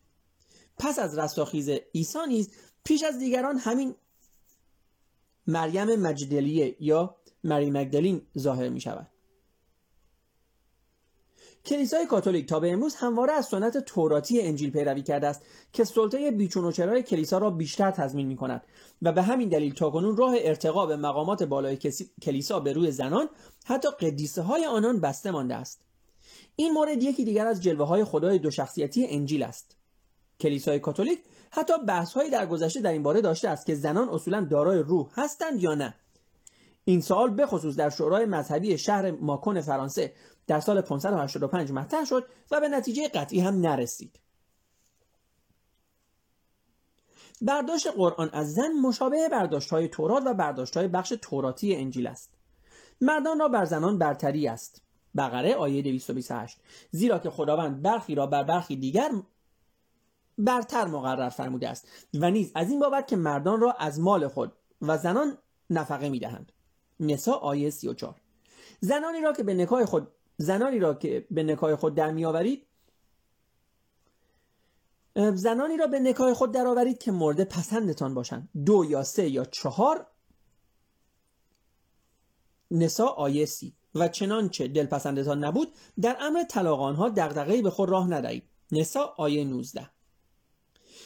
پس 0.78 1.00
از 1.00 1.18
رستاخیز 1.18 1.70
عیسی 1.70 2.20
نیز 2.28 2.50
پیش 2.84 3.04
از 3.04 3.20
دیگران 3.20 3.58
همین 3.58 3.96
مریم 5.48 5.96
مجدلیه 5.96 6.76
یا 6.80 7.16
مری 7.44 7.72
مگدلین 7.72 8.22
ظاهر 8.38 8.70
می 8.70 8.82
شود 8.82 9.08
کلیسای 11.66 12.06
کاتولیک 12.06 12.50
تا 12.50 12.60
به 12.60 12.72
امروز 12.72 12.96
همواره 12.96 13.34
از 13.34 13.46
سنت 13.46 13.78
توراتی 13.78 14.42
انجیل 14.42 14.72
پیروی 14.72 15.02
کرده 15.02 15.28
است 15.28 15.42
که 15.74 15.84
سلطه 15.84 16.32
بیچون 16.32 16.66
و 16.66 16.72
چرای 16.72 17.04
کلیسا 17.04 17.38
را 17.38 17.50
بیشتر 17.50 17.92
تضمین 17.92 18.28
می 18.28 18.36
کند 18.36 18.62
و 19.02 19.12
به 19.12 19.22
همین 19.22 19.50
دلیل 19.50 19.74
تاکنون 19.74 20.18
راه 20.18 20.36
ارتقا 20.38 20.86
به 20.86 20.96
مقامات 20.96 21.44
بالای 21.44 21.78
کلیسا 22.22 22.60
به 22.60 22.74
روی 22.74 22.92
زنان 22.92 23.30
حتی 23.66 23.90
قدیسه 23.92 24.42
های 24.42 24.66
آنان 24.66 25.00
بسته 25.00 25.32
مانده 25.32 25.56
است. 25.56 25.82
این 26.56 26.74
مورد 26.74 27.04
یکی 27.04 27.26
دیگر 27.26 27.48
از 27.48 27.64
جلوه 27.64 27.88
های 27.88 28.04
خدای 28.04 28.40
دو 28.40 28.52
شخصیتی 28.52 29.08
انجیل 29.08 29.44
است. 29.44 29.76
کلیسای 30.40 30.80
کاتولیک 30.80 31.20
حتی 31.52 31.74
بحث 31.88 32.14
هایی 32.14 32.30
در 32.30 32.46
گذشته 32.46 32.82
در 32.82 32.92
این 32.92 33.04
باره 33.04 33.22
داشته 33.22 33.50
است 33.50 33.66
که 33.66 33.76
زنان 33.76 34.10
اصولا 34.10 34.42
دارای 34.42 34.80
روح 34.80 35.10
هستند 35.14 35.64
یا 35.64 35.76
نه. 35.76 35.94
این 36.86 37.02
سوال 37.02 37.30
به 37.30 37.46
خصوص 37.46 37.76
در 37.76 37.90
شورای 37.90 38.26
مذهبی 38.26 38.78
شهر 38.78 39.12
ماکون 39.12 39.62
فرانسه 39.62 40.14
در 40.50 40.60
سال 40.60 40.82
585 40.82 41.72
مطرح 41.72 42.06
شد 42.06 42.26
و 42.52 42.60
به 42.60 42.70
نتیجه 42.70 43.08
قطعی 43.08 43.40
هم 43.40 43.62
نرسید. 43.62 44.20
برداشت 47.42 47.88
قرآن 47.88 48.30
از 48.34 48.54
زن 48.54 48.72
مشابه 48.82 49.30
برداشت 49.30 49.70
های 49.70 49.88
تورات 49.88 50.24
و 50.26 50.34
برداشت 50.34 50.78
های 50.78 50.88
بخش 50.88 51.14
توراتی 51.22 51.76
انجیل 51.76 52.08
است. 52.08 52.34
مردان 53.02 53.40
را 53.40 53.48
بر 53.48 53.66
زنان 53.66 53.98
برتری 53.98 54.48
است. 54.48 54.82
بقره 55.18 55.56
آیه 55.56 55.82
228 55.82 56.58
زیرا 56.92 57.20
که 57.20 57.30
خداوند 57.30 57.82
برخی 57.82 58.16
را 58.16 58.28
بر 58.28 58.44
برخی 58.44 58.76
دیگر 58.76 59.12
برتر 60.38 60.86
مقرر 60.86 61.30
فرموده 61.30 61.70
است 61.70 61.88
و 62.14 62.32
نیز 62.32 62.52
از 62.56 62.70
این 62.70 62.80
بابت 62.80 63.08
که 63.08 63.16
مردان 63.16 63.62
را 63.62 63.72
از 63.72 64.00
مال 64.00 64.28
خود 64.28 64.54
و 64.82 64.98
زنان 64.98 65.38
نفقه 65.70 66.10
می‌دهند. 66.10 66.52
نسا 67.00 67.34
آیه 67.34 67.70
34 67.70 68.16
زنانی 68.82 69.22
را 69.22 69.34
که 69.34 69.44
به 69.44 69.54
نکای 69.54 69.86
خود 69.86 70.08
زنانی 70.42 70.80
را 70.80 70.94
که 70.94 71.28
به 71.32 71.44
نکای 71.44 71.76
خود 71.76 71.96
در 71.96 72.12
میآورید 72.12 72.66
زنانی 75.34 75.78
را 75.78 75.88
به 75.88 76.00
نکای 76.00 76.34
خود 76.34 76.52
درآورید 76.52 76.98
که 76.98 77.12
مورد 77.12 77.44
پسندتان 77.44 78.14
باشند. 78.14 78.50
دو 78.66 78.86
یا 78.86 79.04
سه 79.04 79.30
یا 79.30 79.46
چهار 79.46 80.08
نسا 82.72 83.08
آیه 83.08 83.46
سی. 83.46 83.76
و 83.96 84.08
چنانچه 84.08 84.68
دلپسندتان 84.68 85.44
نبود 85.44 85.74
در 86.02 86.18
امر 86.20 86.44
طلاق 86.44 86.82
آنها 86.82 87.10
دغدغه‌ای 87.10 87.62
به 87.62 87.70
خود 87.70 87.90
راه 87.90 88.08
ندهید. 88.08 88.44
نسا 88.72 89.14
آیه 89.18 89.44
19 89.44 89.90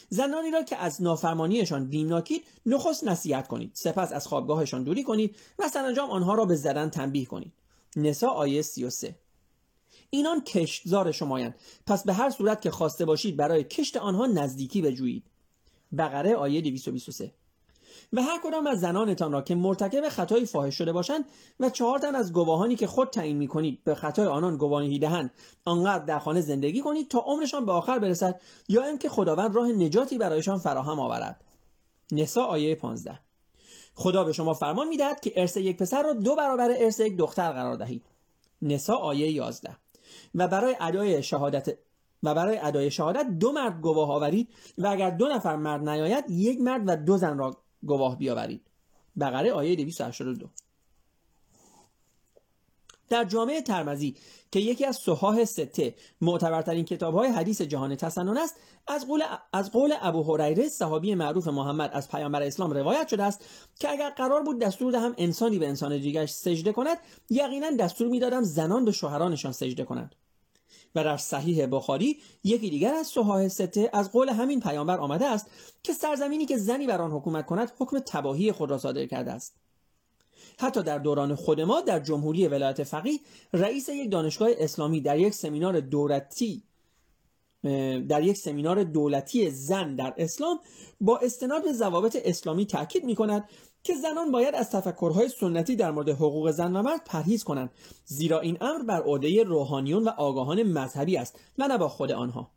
زنانی 0.10 0.52
را 0.52 0.63
که 0.63 0.78
از 0.78 1.02
نافرمانیشان 1.02 1.90
بیمناکید 1.90 2.46
نخست 2.66 3.04
نصیحت 3.04 3.48
کنید. 3.48 3.72
سپس 3.74 4.13
از 4.13 4.28
خوابگاهشان 4.28 4.84
دوری 4.84 5.04
کنید 5.04 5.36
و 5.60 5.70
سرانجام 5.70 6.10
آنها 6.10 6.34
را 6.34 6.46
به 6.46 6.56
زدن 6.56 6.90
تنبیه 6.90 7.25
کنید. 7.25 7.54
نسا 7.96 8.28
آیه 8.28 8.62
33 8.62 9.23
اینان 10.13 10.41
کشتزار 10.41 11.12
شمایند 11.12 11.55
پس 11.88 12.03
به 12.03 12.13
هر 12.13 12.29
صورت 12.29 12.62
که 12.62 12.72
خواسته 12.72 13.05
باشید 13.05 13.38
برای 13.38 13.63
کشت 13.63 13.98
آنها 13.98 14.25
نزدیکی 14.25 14.82
بجویید. 14.82 15.24
بقره 15.98 16.36
آیه 16.36 16.62
223 16.62 17.32
و 18.13 18.22
هر 18.22 18.39
کدام 18.43 18.67
از 18.67 18.79
زنانتان 18.79 19.32
را 19.32 19.41
که 19.41 19.55
مرتکب 19.55 20.10
خطایی 20.10 20.46
فاحش 20.46 20.75
شده 20.75 20.93
باشند 20.93 21.25
و 21.60 21.70
چهار 21.70 22.00
تن 22.00 22.15
از 22.15 22.34
گواهانی 22.34 22.75
که 22.75 22.88
خود 22.88 23.10
تعیین 23.10 23.38
می 23.38 23.48
کنید 23.48 23.84
به 23.84 23.96
خطای 23.96 24.27
آنان 24.27 24.58
گواهی 24.58 25.00
دهند 25.00 25.32
آنقدر 25.65 26.05
در 26.05 26.20
خانه 26.20 26.41
زندگی 26.41 26.82
کنید 26.82 27.08
تا 27.08 27.20
عمرشان 27.20 27.65
به 27.65 27.72
آخر 27.72 28.00
برسد 28.00 28.41
یا 28.70 28.84
اینکه 28.84 29.10
خداوند 29.10 29.55
راه 29.55 29.67
نجاتی 29.67 30.17
برایشان 30.17 30.58
فراهم 30.58 31.00
آورد. 31.00 31.43
نسا 32.12 32.43
آیه 32.43 32.75
15 32.75 33.20
خدا 33.96 34.24
به 34.24 34.34
شما 34.34 34.53
فرمان 34.53 34.88
می‌دهد 34.88 35.20
که 35.20 35.34
ارث 35.36 35.58
یک 35.58 35.77
پسر 35.77 36.03
را 36.03 36.13
دو 36.13 36.36
برابر 36.36 36.72
ارث 36.77 37.00
یک 37.00 37.17
دختر 37.17 37.51
قرار 37.51 37.75
دهید. 37.75 38.05
نسا 38.62 38.96
آیه 38.96 39.32
11 39.32 39.83
و 40.36 40.48
برای 40.48 40.75
ادای 40.80 41.24
شهادت 41.24 41.78
و 42.24 42.36
برای 42.36 42.58
ادای 42.58 42.92
شهادت 42.92 43.28
دو 43.40 43.52
مرد 43.52 43.82
گواه 43.82 44.12
آورید 44.12 44.50
و 44.78 44.88
اگر 44.88 45.10
دو 45.10 45.28
نفر 45.28 45.56
مرد 45.56 45.90
نیاید 45.90 46.25
یک 46.30 46.62
مرد 46.62 46.84
و 46.88 46.96
دو 46.96 47.18
زن 47.18 47.38
را 47.38 47.58
گواه 47.84 48.18
بیاورید. 48.18 48.62
بقره 49.20 49.52
آیه 49.52 49.75
282 49.75 50.50
در 53.10 53.24
جامعه 53.24 53.62
ترمزی 53.62 54.16
که 54.52 54.60
یکی 54.60 54.86
از 54.86 54.96
صحاح 54.96 55.46
سته 55.46 55.96
معتبرترین 56.22 56.86
کتاب 56.86 57.16
های 57.16 57.30
حدیث 57.30 57.62
جهان 57.62 57.96
تسنن 57.96 58.38
است 58.38 58.56
از 58.88 59.08
قول, 59.08 59.24
از 59.54 59.72
قول 59.72 59.94
ابو 60.02 60.24
هریره 60.24 60.70
صحابی 60.70 61.16
معروف 61.16 61.48
محمد 61.48 61.90
از 61.94 62.10
پیامبر 62.10 62.42
اسلام 62.42 62.72
روایت 62.72 63.08
شده 63.08 63.24
است 63.24 63.46
که 63.80 63.90
اگر 63.92 64.10
قرار 64.10 64.44
بود 64.44 64.60
دستور 64.60 64.92
دهم 64.92 65.13
انسانی 65.18 65.60
به 65.60 65.68
انسان 65.68 65.98
دیگرش 65.98 66.32
سجده 66.32 66.74
کند 66.74 66.98
یقینا 67.30 67.72
دستور 67.72 68.08
می‌دادم 68.08 68.42
زنان 68.42 68.86
به 68.86 68.92
شوهرانشان 68.92 69.52
سجده 69.52 69.84
کنند. 69.84 70.16
و 70.96 71.04
در 71.04 71.18
صحیح 71.18 71.66
بخاری 71.66 72.20
یکی 72.44 72.70
دیگر 72.70 72.94
از 72.94 73.08
صحاح 73.08 73.48
سته 73.48 73.90
از 73.94 74.12
قول 74.12 74.30
همین 74.30 74.60
پیامبر 74.60 74.98
آمده 74.98 75.26
است 75.26 75.48
که 75.84 75.94
سرزمینی 75.94 76.46
که 76.46 76.58
زنی 76.58 76.88
بر 76.88 77.02
آن 77.02 77.12
حکومت 77.12 77.46
کند 77.46 77.72
حکم 77.80 78.00
تباهی 78.00 78.52
خود 78.52 78.72
را 78.72 78.78
صادر 78.78 79.06
کرده 79.06 79.32
است. 79.32 79.56
حتی 80.60 80.84
در 80.84 80.98
دوران 80.98 81.36
خود 81.36 81.62
ما 81.62 81.82
در 81.82 82.00
جمهوری 82.00 82.48
ولایت 82.48 82.84
فقیه 82.84 83.20
رئیس 83.54 83.90
یک 83.90 84.12
دانشگاه 84.12 84.50
اسلامی 84.58 85.02
در 85.02 85.20
یک 85.20 85.34
سمینار 85.34 85.80
دولتی 85.80 86.64
در 88.08 88.24
یک 88.24 88.38
سمینار 88.38 88.84
دولتی 88.84 89.50
زن 89.50 89.96
در 89.96 90.14
اسلام 90.18 90.60
با 91.02 91.18
استناد 91.18 91.64
به 91.64 91.74
ضوابط 91.74 92.18
اسلامی 92.26 92.66
تاکید 92.66 93.04
می 93.04 93.16
کند 93.16 93.50
که 93.84 93.96
زنان 93.96 94.32
باید 94.32 94.56
از 94.56 94.70
تفکرهای 94.70 95.30
سنتی 95.30 95.75
در 95.75 95.92
مورد 95.92 96.10
حقوق 96.10 96.52
زن 96.52 96.75
و 96.75 96.82
مرد 96.82 97.02
پرهیز 97.06 97.44
کنند 97.44 97.72
زیرا 98.06 98.40
این 98.40 98.58
امر 98.62 98.84
بر 98.84 99.02
عهده 99.02 99.44
روحانیون 99.44 100.04
و 100.04 100.10
آگاهان 100.10 100.63
مذهبی 100.63 101.18
است 101.18 101.40
نه 101.58 101.78
با 101.78 101.90
خود 101.90 102.12
آنها. 102.12 102.52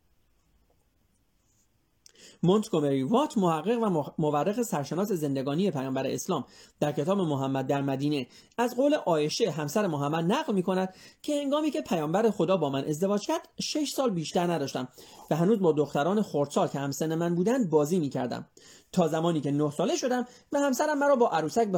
مونتگومری 2.43 3.03
وات 3.03 3.39
محقق 3.39 3.83
و 3.83 4.13
مورخ 4.19 4.63
سرشناس 4.63 5.13
زندگانی 5.13 5.71
پیامبر 5.71 6.07
اسلام 6.07 6.45
در 6.81 6.93
کتاب 6.93 7.19
محمد 7.19 7.67
در 7.67 7.83
مدینه. 7.83 8.27
از 8.59 8.77
قول 8.77 8.95
عایشه 8.95 9.51
همسر 9.51 9.87
محمد 9.87 10.33
نقل 10.33 10.55
می 10.55 10.63
کند 10.63 10.95
که 11.23 11.41
هنگامی 11.41 11.71
که 11.71 11.81
پیامبر 11.81 12.31
خدا 12.31 12.57
با 12.57 12.71
من 12.71 12.85
ازدواج 12.85 13.27
کرد 13.27 13.49
شش 13.61 13.91
سال 13.91 14.11
بیشتر 14.11 14.53
نداشتم 14.53 14.89
و 15.31 15.37
هنوز 15.37 15.61
با 15.61 15.73
دختران 15.73 16.23
خردسال 16.23 16.69
که 16.69 16.79
همسن 16.79 17.15
من 17.15 17.35
بودند 17.35 17.71
بازی 17.71 17.99
می 17.99 18.09
کردم 18.09 18.47
تا 18.93 19.09
زمانی 19.09 19.41
که 19.41 19.51
نه 19.51 19.71
ساله 19.71 19.97
شدم 19.97 20.27
و 20.53 20.59
همسرم 20.59 20.99
مرا 20.99 21.17
با 21.17 21.29
عروسک, 21.29 21.69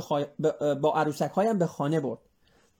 با 0.82 0.92
عروسک 0.94 1.30
هایم 1.30 1.58
به 1.58 1.66
خانه 1.66 2.00
برد. 2.00 2.18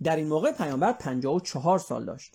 در 0.03 0.17
این 0.17 0.29
موقع 0.29 0.53
پیامبر 0.53 0.93
54 0.93 1.79
سال 1.79 2.05
داشت. 2.05 2.35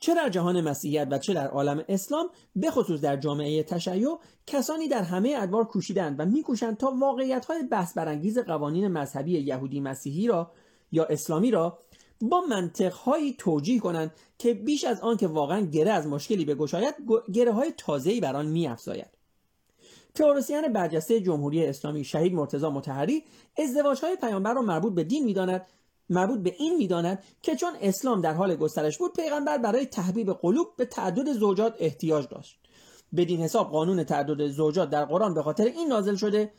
چه 0.00 0.14
در 0.14 0.28
جهان 0.28 0.60
مسیحیت 0.60 1.08
و 1.10 1.18
چه 1.18 1.34
در 1.34 1.48
عالم 1.48 1.84
اسلام 1.88 2.30
به 2.56 2.70
خصوص 2.70 3.00
در 3.00 3.16
جامعه 3.16 3.62
تشیع 3.62 4.18
کسانی 4.46 4.88
در 4.88 5.02
همه 5.02 5.36
ادوار 5.38 5.64
کوشیدند 5.64 6.20
و 6.20 6.24
میکوشند 6.24 6.76
تا 6.76 6.94
واقعیت 7.00 7.44
های 7.44 7.62
بحث 7.62 7.98
برانگیز 7.98 8.38
قوانین 8.38 8.88
مذهبی 8.88 9.32
یهودی 9.32 9.80
مسیحی 9.80 10.26
را 10.26 10.50
یا 10.92 11.04
اسلامی 11.04 11.50
را 11.50 11.78
با 12.20 12.40
منطق 12.40 12.92
هایی 12.92 13.34
توجیه 13.38 13.80
کنند 13.80 14.12
که 14.38 14.54
بیش 14.54 14.84
از 14.84 15.00
آن 15.00 15.16
که 15.16 15.26
واقعا 15.26 15.60
گره 15.60 15.90
از 15.90 16.06
مشکلی 16.06 16.44
به 16.44 16.54
گشایت 16.54 16.94
گره 17.32 17.52
های 17.52 17.72
تازه‌ای 17.76 18.20
بر 18.20 18.36
آن 18.36 18.46
میافزاید. 18.46 19.10
تئوریسین 20.14 20.72
برجسته 20.72 21.20
جمهوری 21.20 21.66
اسلامی 21.66 22.04
شهید 22.04 22.34
مرتضی 22.34 22.66
متحری 22.66 23.24
ازدواج 23.58 24.00
های 24.00 24.16
پیامبر 24.16 24.54
را 24.54 24.62
مربوط 24.62 24.94
به 24.94 25.04
دین 25.04 25.24
می‌داند 25.24 25.66
مربوط 26.10 26.40
به 26.40 26.54
این 26.58 26.76
می‌داند 26.76 27.22
که 27.42 27.56
چون 27.56 27.72
اسلام 27.80 28.20
در 28.20 28.34
حال 28.34 28.56
گسترش 28.56 28.98
بود 28.98 29.12
پیغمبر 29.12 29.58
برای 29.58 29.86
تحبیب 29.86 30.32
قلوب 30.32 30.68
به 30.76 30.84
تعدد 30.84 31.32
زوجات 31.32 31.74
احتیاج 31.78 32.28
داشت. 32.28 32.60
بدین 33.16 33.40
حساب 33.40 33.70
قانون 33.70 34.04
تعدد 34.04 34.46
زوجات 34.46 34.90
در 34.90 35.04
قرآن 35.04 35.34
به 35.34 35.42
خاطر 35.42 35.64
این 35.64 35.88
نازل 35.88 36.14
شده 36.14 36.52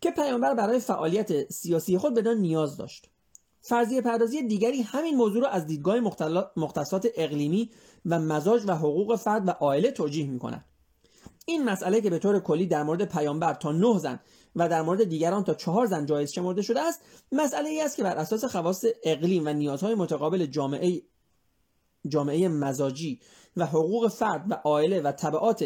که 0.00 0.10
پیامبر 0.10 0.54
برای 0.54 0.80
فعالیت 0.80 1.52
سیاسی 1.52 1.98
خود 1.98 2.14
بدان 2.14 2.36
نیاز 2.36 2.76
داشت. 2.76 3.10
فرضیه 3.60 4.00
پردازی 4.00 4.42
دیگری 4.42 4.82
همین 4.82 5.16
موضوع 5.16 5.42
را 5.42 5.48
از 5.48 5.66
دیدگاه 5.66 5.96
مختصات 6.56 7.08
اقلیمی 7.14 7.70
و 8.06 8.18
مزاج 8.18 8.62
و 8.66 8.74
حقوق 8.74 9.16
فرد 9.16 9.48
و 9.48 9.50
عائله 9.50 9.90
توجیه 9.90 10.26
می 10.26 10.38
کند 10.38 10.64
این 11.46 11.64
مسئله 11.64 12.00
که 12.00 12.10
به 12.10 12.18
طور 12.18 12.40
کلی 12.40 12.66
در 12.66 12.82
مورد 12.82 13.04
پیامبر 13.04 13.54
تا 13.54 13.72
نه 13.72 13.98
زن 13.98 14.20
و 14.56 14.68
در 14.68 14.82
مورد 14.82 15.04
دیگران 15.04 15.44
تا 15.44 15.54
چهار 15.54 15.86
زن 15.86 16.06
جایز 16.06 16.32
شمرده 16.32 16.62
شده 16.62 16.80
است 16.80 17.00
مسئله 17.32 17.68
ای 17.68 17.80
است 17.80 17.96
که 17.96 18.02
بر 18.02 18.16
اساس 18.16 18.44
خواص 18.44 18.84
اقلیم 19.04 19.46
و 19.46 19.52
نیازهای 19.52 19.94
متقابل 19.94 20.46
جامعه 20.46 21.02
جامعه 22.08 22.48
مزاجی 22.48 23.20
و 23.56 23.66
حقوق 23.66 24.08
فرد 24.08 24.44
و 24.50 24.54
عائله 24.54 25.00
و 25.00 25.12
طبعات 25.12 25.64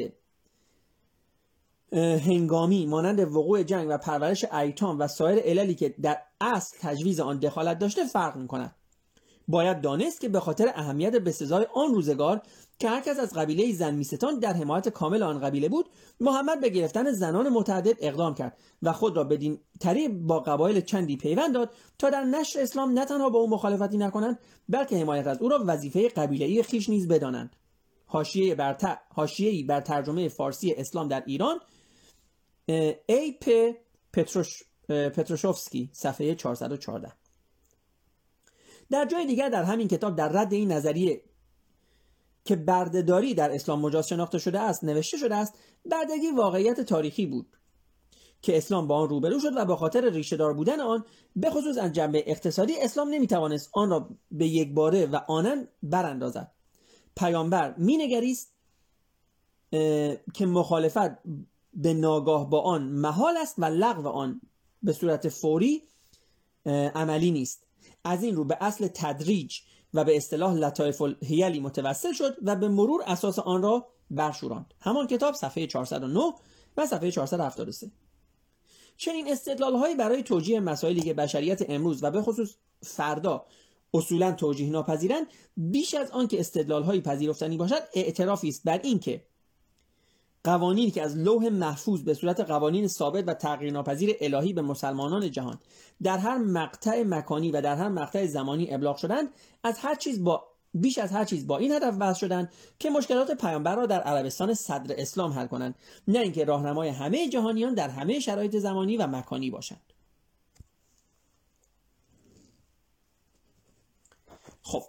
هنگامی 1.96 2.86
مانند 2.86 3.20
وقوع 3.20 3.62
جنگ 3.62 3.86
و 3.90 3.98
پرورش 3.98 4.44
ایتام 4.44 5.00
و 5.00 5.08
سایر 5.08 5.38
عللی 5.38 5.74
که 5.74 5.94
در 6.02 6.18
اصل 6.40 6.76
تجویز 6.80 7.20
آن 7.20 7.38
دخالت 7.38 7.78
داشته 7.78 8.04
فرق 8.04 8.36
می 8.36 8.48
کند 8.48 8.74
باید 9.48 9.80
دانست 9.80 10.20
که 10.20 10.28
به 10.28 10.40
خاطر 10.40 10.72
اهمیت 10.74 11.12
بسزای 11.12 11.66
آن 11.74 11.94
روزگار 11.94 12.42
که 12.78 12.88
هر 12.88 13.00
کس 13.00 13.18
از 13.18 13.32
قبیله 13.34 13.72
زن 13.72 13.94
میستان 13.94 14.38
در 14.38 14.52
حمایت 14.52 14.88
کامل 14.88 15.22
آن 15.22 15.40
قبیله 15.40 15.68
بود 15.68 15.86
محمد 16.20 16.60
به 16.60 16.68
گرفتن 16.68 17.12
زنان 17.12 17.48
متعدد 17.48 17.96
اقدام 18.00 18.34
کرد 18.34 18.56
و 18.82 18.92
خود 18.92 19.16
را 19.16 19.24
بدین 19.24 19.58
طریق 19.80 20.10
با 20.10 20.40
قبایل 20.40 20.80
چندی 20.80 21.16
پیوند 21.16 21.54
داد 21.54 21.70
تا 21.98 22.10
در 22.10 22.24
نشر 22.24 22.60
اسلام 22.60 22.98
نه 22.98 23.04
تنها 23.04 23.30
با 23.30 23.38
او 23.38 23.50
مخالفتی 23.50 23.96
نکنند 23.96 24.38
بلکه 24.68 24.96
حمایت 24.96 25.26
از 25.26 25.38
او 25.38 25.48
را 25.48 25.64
وظیفه 25.66 26.08
قبیله 26.08 26.62
خیش 26.62 26.88
نیز 26.88 27.08
بدانند. 27.08 27.56
حاشیه 28.06 28.54
بر, 28.54 28.98
بر 29.68 29.80
ترجمه 29.80 30.28
فارسی 30.28 30.72
اسلام 30.72 31.08
در 31.08 31.22
ایران 31.26 31.56
ای 33.06 33.32
پ 33.40 33.50
پتروش... 34.12 34.62
پتروشوفسکی 34.88 35.90
صفحه 35.92 36.34
414 36.34 37.12
در 38.90 39.04
جای 39.04 39.26
دیگر 39.26 39.48
در 39.48 39.62
همین 39.62 39.88
کتاب 39.88 40.16
در 40.16 40.28
رد 40.28 40.52
این 40.52 40.72
نظریه 40.72 41.22
که 42.44 42.56
بردهداری 42.56 43.34
در 43.34 43.54
اسلام 43.54 43.80
مجاز 43.80 44.08
شناخته 44.08 44.38
شده 44.38 44.60
است 44.60 44.84
نوشته 44.84 45.16
شده 45.16 45.34
است 45.34 45.54
بردگی 45.84 46.30
واقعیت 46.30 46.80
تاریخی 46.80 47.26
بود 47.26 47.56
که 48.42 48.56
اسلام 48.56 48.86
با 48.86 48.96
آن 48.96 49.08
روبرو 49.08 49.40
شد 49.40 49.56
و 49.56 49.64
به 49.64 49.76
خاطر 49.76 50.10
ریشه 50.10 50.36
دار 50.36 50.54
بودن 50.54 50.80
آن 50.80 51.04
به 51.36 51.50
خصوص 51.50 51.78
از 51.78 51.92
جنبه 51.92 52.24
اقتصادی 52.26 52.80
اسلام 52.80 53.08
نمی‌توانست 53.08 53.70
آن 53.72 53.90
را 53.90 54.08
به 54.30 54.46
یک 54.46 54.74
باره 54.74 55.06
و 55.06 55.16
آنن 55.28 55.68
براندازد. 55.82 56.50
پیامبر 57.16 57.74
مینگریست 57.78 58.54
که 60.34 60.46
مخالفت 60.46 61.18
به 61.74 61.94
ناگاه 61.94 62.50
با 62.50 62.60
آن 62.60 62.82
محال 62.82 63.36
است 63.36 63.54
و 63.58 63.64
لغو 63.64 64.08
آن 64.08 64.40
به 64.82 64.92
صورت 64.92 65.28
فوری 65.28 65.82
عملی 66.94 67.30
نیست. 67.30 67.63
از 68.04 68.22
این 68.22 68.36
رو 68.36 68.44
به 68.44 68.56
اصل 68.60 68.88
تدریج 68.94 69.60
و 69.94 70.04
به 70.04 70.16
اصطلاح 70.16 70.54
لطایف 70.54 71.02
الهیلی 71.02 71.60
متوسل 71.60 72.12
شد 72.12 72.36
و 72.42 72.56
به 72.56 72.68
مرور 72.68 73.02
اساس 73.06 73.38
آن 73.38 73.62
را 73.62 73.86
برشوراند. 74.10 74.74
همان 74.80 75.06
کتاب 75.06 75.34
صفحه 75.34 75.66
409 75.66 76.20
و 76.76 76.86
صفحه 76.86 77.10
473 77.10 77.90
چنین 78.96 79.32
استدلال 79.32 79.76
هایی 79.76 79.94
برای 79.94 80.22
توجیه 80.22 80.60
مسائلی 80.60 81.00
که 81.00 81.14
بشریت 81.14 81.70
امروز 81.70 82.04
و 82.04 82.10
به 82.10 82.22
خصوص 82.22 82.54
فردا 82.82 83.46
اصولا 83.94 84.32
توجیه 84.32 84.70
ناپذیرند 84.70 85.26
بیش 85.56 85.94
از 85.94 86.10
آن 86.10 86.28
که 86.28 86.40
استدلال 86.40 86.82
هایی 86.82 87.00
پذیرفتنی 87.00 87.56
باشد 87.56 87.82
اعترافی 87.94 88.48
است 88.48 88.64
بر 88.64 88.80
اینکه 88.82 89.24
قوانینی 90.44 90.90
که 90.90 91.02
از 91.02 91.16
لوح 91.16 91.48
محفوظ 91.48 92.02
به 92.02 92.14
صورت 92.14 92.40
قوانین 92.40 92.88
ثابت 92.88 93.24
و 93.26 93.34
تغییر 93.34 93.72
ناپذیر 93.72 94.16
الهی 94.20 94.52
به 94.52 94.62
مسلمانان 94.62 95.30
جهان 95.30 95.58
در 96.02 96.18
هر 96.18 96.38
مقطع 96.38 97.02
مکانی 97.02 97.50
و 97.50 97.60
در 97.60 97.76
هر 97.76 97.88
مقطع 97.88 98.26
زمانی 98.26 98.74
ابلاغ 98.74 98.96
شدند 98.96 99.28
از 99.62 99.78
هر 99.78 99.94
چیز 99.94 100.24
با 100.24 100.44
بیش 100.74 100.98
از 100.98 101.12
هر 101.12 101.24
چیز 101.24 101.46
با 101.46 101.58
این 101.58 101.72
هدف 101.72 101.96
بحث 101.96 102.16
شدند 102.16 102.52
که 102.78 102.90
مشکلات 102.90 103.30
پیامبر 103.30 103.76
را 103.76 103.86
در 103.86 104.00
عربستان 104.00 104.54
صدر 104.54 104.94
اسلام 104.98 105.32
حل 105.32 105.46
کنند 105.46 105.74
نه 106.08 106.18
اینکه 106.18 106.44
راهنمای 106.44 106.88
همه 106.88 107.28
جهانیان 107.28 107.74
در 107.74 107.88
همه 107.88 108.20
شرایط 108.20 108.56
زمانی 108.56 108.96
و 108.96 109.06
مکانی 109.06 109.50
باشند. 109.50 109.92
خب 114.62 114.82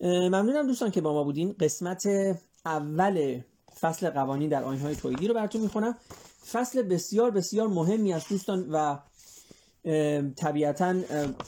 ممنونم 0.00 0.66
دوستان 0.66 0.90
که 0.90 1.00
با 1.00 1.12
ما 1.12 1.24
بودین. 1.24 1.52
قسمت 1.60 2.02
اول 2.66 3.40
فصل 3.84 4.10
قوانین 4.10 4.48
در 4.48 4.62
های 4.62 4.96
تویدی 4.96 5.28
رو 5.28 5.34
براتون 5.34 5.60
می‌خونم. 5.60 5.96
فصل 6.52 6.82
بسیار 6.82 7.30
بسیار 7.30 7.68
مهمی 7.68 8.12
از 8.12 8.28
دوستان 8.28 8.70
و 8.70 8.98
طبیعتا 10.36 10.94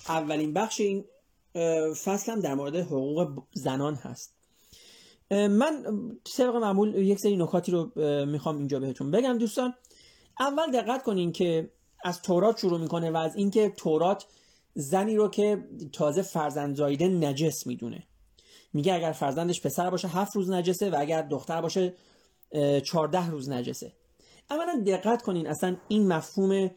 اولین 0.09 0.53
بخش 0.53 0.81
این 0.81 1.05
فصل 2.05 2.33
هم 2.33 2.41
در 2.41 2.55
مورد 2.55 2.77
حقوق 2.77 3.43
زنان 3.53 3.95
هست. 3.95 4.35
من 5.31 5.85
طبق 6.37 6.57
معمول 6.57 6.95
یک 6.95 7.19
سری 7.19 7.37
نکاتی 7.37 7.73
رو 7.73 7.93
می‌خوام 8.27 8.59
اینجا 8.59 8.81
بهتون 8.81 9.11
بگم 9.11 9.39
دوستان. 9.39 9.75
اول 10.41 10.71
دقت 10.71 11.03
کنین 11.03 11.33
که 11.33 11.71
از 12.05 12.23
تورات 12.23 12.59
شروع 12.59 12.81
می‌کنه 12.81 13.11
و 13.11 13.17
از 13.17 13.37
اینکه 13.37 13.73
تورات 13.77 14.27
زنی 14.75 15.17
رو 15.17 15.29
که 15.29 15.69
تازه 15.93 16.23
فرزند 16.23 16.77
زایده 16.77 17.09
نجس 17.09 17.67
می‌دونه. 17.67 18.03
میگه 18.73 18.95
اگر 18.95 19.13
فرزندش 19.13 19.61
پسر 19.61 19.91
باشه 19.91 20.09
هفت 20.09 20.37
روز 20.37 20.51
نجسه 20.51 20.91
و 20.91 20.97
اگر 20.99 21.23
دختر 21.23 21.61
باشه 21.61 21.95
چهارده 22.85 23.31
روز 23.31 23.51
نجسه. 23.51 23.93
اولا 24.51 24.83
دقت 24.87 25.23
کنین 25.23 25.47
اصلا 25.47 25.77
این 25.89 26.09
مفهوم 26.09 26.71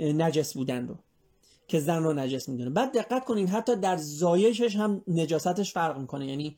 نجس 0.00 0.54
بودن 0.54 0.88
رو 0.88 0.98
که 1.68 1.80
زن 1.80 2.02
رو 2.02 2.12
نجس 2.12 2.48
می‌دونه. 2.48 2.70
بعد 2.70 2.98
دقت 2.98 3.24
کنین 3.24 3.48
حتی 3.48 3.76
در 3.76 3.96
زایشش 3.96 4.76
هم 4.76 5.02
نجاستش 5.08 5.72
فرق 5.72 5.98
می‌کنه. 5.98 6.26
یعنی 6.26 6.56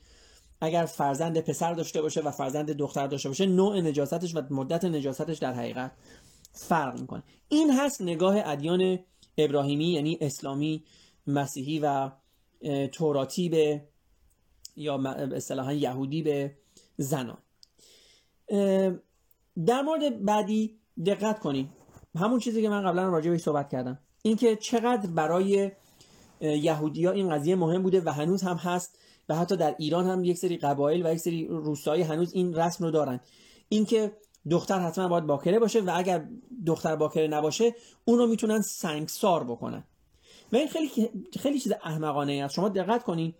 اگر 0.61 0.85
فرزند 0.85 1.41
پسر 1.41 1.75
داشته 1.75 2.03
باشه 2.03 2.21
و 2.21 2.31
فرزند 2.31 2.71
دختر 2.71 3.07
داشته 3.07 3.29
باشه 3.29 3.47
نوع 3.47 3.81
نجاستش 3.81 4.37
و 4.37 4.43
مدت 4.51 4.85
نجاستش 4.85 5.39
در 5.39 5.53
حقیقت 5.53 5.93
فرق 6.53 7.01
می‌کنه. 7.01 7.23
این 7.49 7.73
هست 7.73 8.03
نگاه 8.03 8.37
ادیان 8.45 8.99
ابراهیمی 9.39 9.93
یعنی 9.93 10.19
اسلامی 10.21 10.85
مسیحی 11.27 11.79
و 11.79 12.11
توراتی 12.93 13.49
به 13.49 13.89
یا 14.77 14.99
اصطلاحا 15.13 15.73
یهودی 15.73 16.23
به 16.23 16.57
زنان. 16.97 17.39
در 19.67 19.83
مورد 19.83 20.25
بعدی 20.25 20.79
دقت 21.07 21.39
کنید 21.39 21.69
همون 22.15 22.39
چیزی 22.39 22.63
که 22.63 22.69
من 22.69 22.83
قبلا 22.83 23.09
راجع 23.09 23.31
بهش 23.31 23.41
صحبت 23.41 23.69
کردم. 23.69 23.99
اینکه 24.23 24.57
چقدر 24.57 25.11
برای 25.11 25.71
یهودی 26.41 27.05
ها 27.07 27.13
این 27.13 27.31
قضیه 27.31 27.57
مهم 27.57 27.83
بوده 27.83 28.01
و 28.01 28.09
هنوز 28.09 28.43
هم 28.43 28.57
هست 28.57 28.99
و 29.29 29.35
حتی 29.35 29.57
در 29.57 29.75
ایران 29.79 30.07
هم 30.07 30.25
یک 30.25 30.39
سری 30.39 30.57
قبایل 30.57 31.07
و 31.07 31.13
یک 31.13 31.19
سری 31.19 31.47
روستایی 31.47 32.03
هنوز 32.03 32.33
این 32.33 32.55
رسم 32.55 32.85
رو 32.85 32.91
دارن. 32.91 33.21
اینکه 33.69 34.13
دختر 34.51 34.79
حتما 34.79 35.09
باید 35.09 35.27
باکره 35.27 35.59
باشه 35.59 35.81
و 35.81 35.93
اگر 35.95 36.29
دختر 36.67 36.97
باکره 36.97 37.29
نباشه 37.29 37.75
اون 38.05 38.19
رو 38.19 38.27
می‌تونن 38.27 38.61
سنگسار 38.61 39.45
بکنن. 39.45 39.85
و 40.53 40.57
این 40.57 40.69
خیلی 40.69 40.91
خیلی 41.41 41.61
چیز 41.61 41.73
احمقانه 41.83 42.33
است. 42.33 42.55
شما 42.55 42.69
دقت 42.69 43.03
کنید 43.03 43.35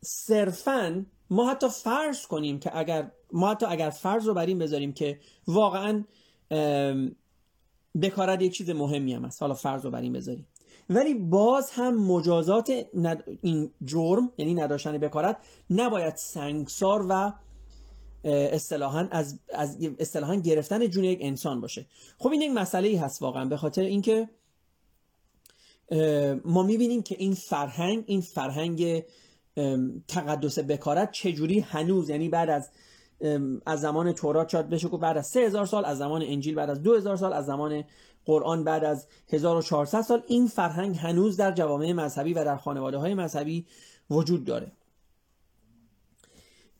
صرفا 0.00 1.06
ما 1.30 1.50
حتی 1.50 1.68
فرض 1.68 2.26
کنیم 2.26 2.58
که 2.58 2.78
اگر 2.78 3.10
ما 3.32 3.50
حتی 3.50 3.66
اگر 3.66 3.90
فرض 3.90 4.26
رو 4.26 4.34
بر 4.34 4.46
این 4.46 4.58
بذاریم 4.58 4.92
که 4.92 5.20
واقعا 5.46 6.04
بکارت 8.02 8.42
یک 8.42 8.52
چیز 8.52 8.70
مهمی 8.70 9.14
هم 9.14 9.24
است 9.24 9.42
حالا 9.42 9.54
فرض 9.54 9.84
رو 9.84 9.90
بر 9.90 10.00
این 10.00 10.12
بذاریم. 10.12 10.46
ولی 10.90 11.14
باز 11.14 11.70
هم 11.70 11.94
مجازات 11.94 12.86
این 13.42 13.70
جرم 13.84 14.32
یعنی 14.38 14.54
نداشتن 14.54 14.98
بکارت 14.98 15.36
نباید 15.70 16.16
سنگسار 16.16 17.06
و 17.08 17.32
اصطلاحا 18.24 19.08
از 19.10 19.38
از 19.48 19.78
اصطلاحا 19.98 20.34
گرفتن 20.34 20.86
جون 20.86 21.04
یک 21.04 21.18
انسان 21.22 21.60
باشه. 21.60 21.86
خب 22.18 22.28
این 22.28 22.42
یک 22.42 22.50
مسئله 22.50 22.88
ای 22.88 22.96
هست 22.96 23.22
واقعا. 23.22 23.44
به 23.44 23.56
خاطر 23.56 23.82
اینکه 23.82 24.28
ما 26.44 26.62
می‌بینیم 26.62 27.02
که 27.02 27.16
این 27.18 27.34
فرهنگ 27.34 28.04
این 28.06 28.20
فرهنگ 28.20 29.02
تقدس 30.08 30.58
بکارت 30.58 31.10
چجوری 31.10 31.60
هنوز؟ 31.60 32.10
یعنی 32.10 32.28
بعد 32.28 32.50
از 32.50 32.70
از 33.66 33.80
زمان 33.80 34.12
تورات 34.12 34.48
شاید 34.48 34.68
بشه 34.68 34.88
که 34.88 34.96
بعد 34.96 35.16
از 35.16 35.26
3000 35.26 35.66
سال 35.66 35.84
از 35.84 35.98
زمان 35.98 36.22
انجیل 36.22 36.54
بعد 36.54 36.70
از 36.70 36.82
2000 36.82 37.16
سال 37.16 37.32
از 37.32 37.46
زمان 37.46 37.84
قرآن 38.24 38.64
بعد 38.64 38.84
از 38.84 39.06
1400 39.28 40.00
سال 40.00 40.22
این 40.26 40.46
فرهنگ 40.46 40.96
هنوز 40.96 41.36
در 41.36 41.52
جوامع 41.52 41.92
مذهبی 41.92 42.34
و 42.34 42.44
در 42.44 42.56
خانواده 42.56 42.98
های 42.98 43.14
مذهبی 43.14 43.66
وجود 44.10 44.44
داره. 44.44 44.72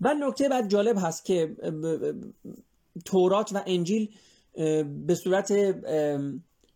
و 0.01 0.15
نکته 0.15 0.49
بعد 0.49 0.69
جالب 0.69 0.97
هست 0.99 1.25
که 1.25 1.57
تورات 3.05 3.53
و 3.53 3.63
انجیل 3.67 4.11
به 5.07 5.15
صورت 5.15 5.53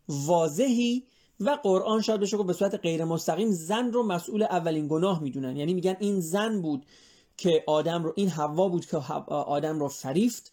واضحی 0.08 1.04
و 1.40 1.58
قرآن 1.62 2.00
شاید 2.02 2.20
بشه 2.20 2.36
به 2.36 2.52
صورت 2.52 2.74
غیر 2.74 3.04
مستقیم 3.04 3.50
زن 3.50 3.92
رو 3.92 4.02
مسئول 4.02 4.42
اولین 4.42 4.88
گناه 4.88 5.22
می‌دونن. 5.22 5.56
یعنی 5.56 5.74
میگن 5.74 5.96
این 6.00 6.20
زن 6.20 6.62
بود 6.62 6.86
که 7.36 7.64
آدم 7.66 8.04
رو 8.04 8.12
این 8.16 8.28
هوا 8.28 8.68
بود 8.68 8.86
که 8.86 8.96
آدم 8.96 9.80
رو 9.80 9.88
فریفت 9.88 10.52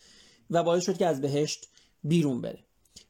و 0.49 0.63
باعث 0.63 0.83
شد 0.83 0.97
که 0.97 1.05
از 1.05 1.21
بهشت 1.21 1.67
بیرون 2.03 2.41
بره. 2.41 2.59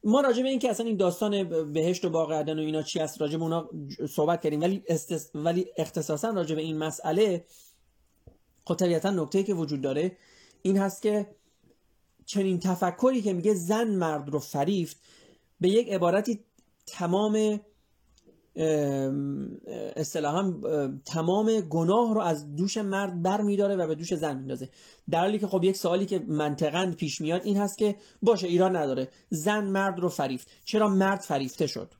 ما 0.03 0.21
راجع 0.21 0.43
به 0.43 0.49
این 0.49 0.59
که 0.59 0.69
اصلا 0.69 0.85
این 0.85 0.97
داستان 0.97 1.43
بهشت 1.73 2.05
و 2.05 2.09
باغ 2.09 2.29
و 2.29 2.49
اینا 2.59 2.81
چی 2.81 2.99
است 2.99 3.21
راجع 3.21 3.37
به 3.37 3.43
اونا 3.43 3.69
صحبت 4.09 4.41
کردیم. 4.41 4.61
ولی 4.61 4.83
استس... 4.87 5.29
ولی 5.35 5.65
اختصاصا 5.77 6.29
راجع 6.29 6.55
به 6.55 6.61
این 6.61 6.77
مسئله 6.77 7.45
خب 8.65 8.75
طبیعتا 8.75 9.09
نکته 9.09 9.43
که 9.43 9.53
وجود 9.53 9.81
داره 9.81 10.17
این 10.61 10.77
هست 10.77 11.01
که 11.01 11.27
چنین 12.25 12.59
تفکری 12.59 13.21
که 13.21 13.33
میگه 13.33 13.53
زن 13.53 13.87
مرد 13.87 14.29
رو 14.29 14.39
فریفت 14.39 14.97
به 15.61 15.69
یک 15.69 15.89
عبارتی 15.89 16.39
تمام 16.87 17.59
اصطلاحا 19.95 20.53
تمام 21.05 21.61
گناه 21.61 22.13
رو 22.13 22.21
از 22.21 22.55
دوش 22.55 22.77
مرد 22.77 23.21
بر 23.21 23.41
میداره 23.41 23.75
و 23.75 23.87
به 23.87 23.95
دوش 23.95 24.13
زن 24.13 24.37
میندازه. 24.37 24.69
در 25.09 25.19
حالی 25.19 25.39
که 25.39 25.47
خب 25.47 25.63
یک 25.63 25.77
سوالی 25.77 26.05
که 26.05 26.19
منطقا 26.27 26.93
پیش 26.97 27.21
میاد 27.21 27.41
این 27.45 27.57
هست 27.57 27.77
که 27.77 27.95
باشه 28.21 28.47
ایران 28.47 28.75
نداره. 28.75 29.07
زن 29.29 29.63
مرد 29.63 29.99
رو 29.99 30.09
فریفت. 30.09 30.47
چرا 30.65 30.87
مرد 30.87 31.19
فریفته 31.19 31.67
شد؟ 31.67 31.93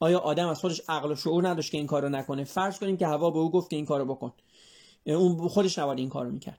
آیا 0.00 0.18
آدم 0.18 0.48
از 0.48 0.60
خودش 0.60 0.82
عقل 0.88 1.12
و 1.12 1.14
شعور 1.14 1.48
نداشت 1.48 1.72
که 1.72 1.78
این 1.78 1.86
کارو 1.86 2.08
نکنه؟ 2.08 2.44
فرض 2.44 2.78
کنیم 2.78 2.96
که 2.96 3.06
هوا 3.06 3.30
به 3.30 3.38
او 3.38 3.50
گفت 3.50 3.70
که 3.70 3.76
این 3.76 3.86
کارو 3.86 4.04
بکن. 4.04 4.32
اون 5.06 5.48
خودش 5.48 5.78
نباید 5.78 5.98
این 5.98 6.08
کارو 6.08 6.30
می‌کرد. 6.30 6.58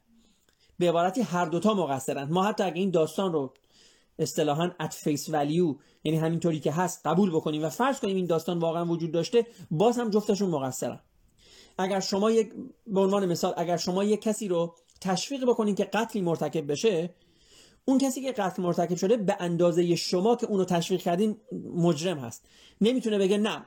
به 0.79 0.89
عبارتی 0.89 1.21
هر 1.21 1.45
دوتا 1.45 1.73
مقصرند 1.73 2.31
ما 2.31 2.43
حتی 2.43 2.63
اگه 2.63 2.79
این 2.79 2.91
داستان 2.91 3.33
رو 3.33 3.53
اصطلاحا 4.19 4.71
at 4.79 4.93
face 4.93 5.29
value 5.29 5.75
یعنی 6.03 6.17
همینطوری 6.17 6.59
که 6.59 6.71
هست 6.71 7.07
قبول 7.07 7.31
بکنیم. 7.31 7.63
و 7.63 7.69
فرض 7.69 7.99
کنیم 7.99 8.15
این 8.15 8.25
داستان 8.25 8.59
واقعا 8.59 8.85
وجود 8.85 9.11
داشته 9.11 9.45
باز 9.71 9.97
هم 9.97 10.09
جفتشون 10.09 10.49
مقصرن. 10.49 10.99
اگر 11.77 11.99
شما 11.99 12.31
یک 12.31 12.53
به 12.87 12.99
عنوان 12.99 13.25
مثال 13.25 13.53
اگر 13.57 13.77
شما 13.77 14.03
یک 14.03 14.21
کسی 14.21 14.47
رو 14.47 14.75
تشویق 15.01 15.45
بکنید 15.45 15.77
که 15.77 15.83
قتلی 15.83 16.21
مرتکب 16.21 16.71
بشه 16.71 17.13
اون 17.85 17.97
کسی 17.97 18.21
که 18.21 18.31
قتل 18.31 18.61
مرتکب 18.61 18.95
شده 18.95 19.17
به 19.17 19.37
اندازه 19.39 19.95
شما 19.95 20.35
که 20.35 20.47
اونو 20.47 20.65
تشویق 20.65 21.01
کردین 21.01 21.37
مجرم 21.75 22.19
هست. 22.19 22.45
نمی‌تونه 22.81 23.17
بگه 23.17 23.37
نه 23.37 23.65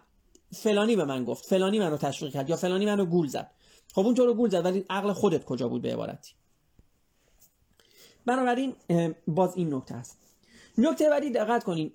فلانی 0.52 0.96
به 0.96 1.04
من 1.04 1.24
گفت 1.24 1.46
فلانی 1.46 1.78
منو 1.78 1.96
تشویق 1.96 2.32
کرد 2.32 2.50
یا 2.50 2.56
فلانی 2.56 2.86
منو 2.86 3.04
گول 3.04 3.26
زد. 3.26 3.50
خب 3.94 4.06
اون 4.06 4.16
رو 4.16 4.34
گول 4.34 4.50
زد 4.50 4.64
ولی 4.64 4.84
عقل 4.90 5.12
خودت 5.12 5.44
کجا 5.44 5.68
بود 5.68 5.82
به 5.82 5.92
عبارتی؟ 5.92 6.32
بنابراین 8.26 8.74
باز 9.26 9.56
این 9.56 9.74
نکته 9.74 9.94
است. 9.94 10.29
نکته 10.78 11.08
بعدی 11.08 11.30
دقت 11.30 11.64
کنین. 11.64 11.92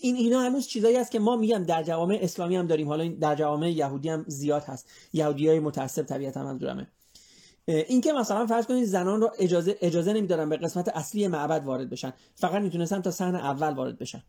این 0.00 0.16
اینا 0.16 0.40
هنوز 0.40 0.66
چیزایی 0.66 0.96
است 0.96 1.10
که 1.10 1.18
ما 1.18 1.36
میگم 1.36 1.64
در 1.64 1.82
جوامع 1.82 2.18
اسلامی 2.22 2.56
هم 2.56 2.66
داریم. 2.66 2.88
حالا 2.88 3.08
در 3.08 3.34
جوامع 3.34 3.70
یهودی 3.70 4.08
هم 4.08 4.24
زیاد 4.28 4.62
هست. 4.62 4.90
یهودی 5.12 5.48
های 5.48 5.60
متعصب 5.60 6.02
طبیعتا 6.02 6.44
منظورمه. 6.44 6.86
این 7.66 8.00
که 8.00 8.12
مثلا 8.12 8.46
فرض 8.46 8.66
کنید 8.66 8.84
زنان 8.84 9.20
رو 9.20 9.30
اجازه 9.38 9.78
اجازه 9.80 10.12
نمیدارن 10.12 10.48
به 10.48 10.56
قسمت 10.56 10.88
اصلی 10.88 11.28
معبد 11.28 11.64
وارد 11.64 11.90
بشن. 11.90 12.12
فقط 12.34 12.62
می‌تونستن 12.62 13.02
تا 13.02 13.10
صحن 13.10 13.34
اول 13.34 13.74
وارد 13.74 13.98
بشن. 13.98 14.22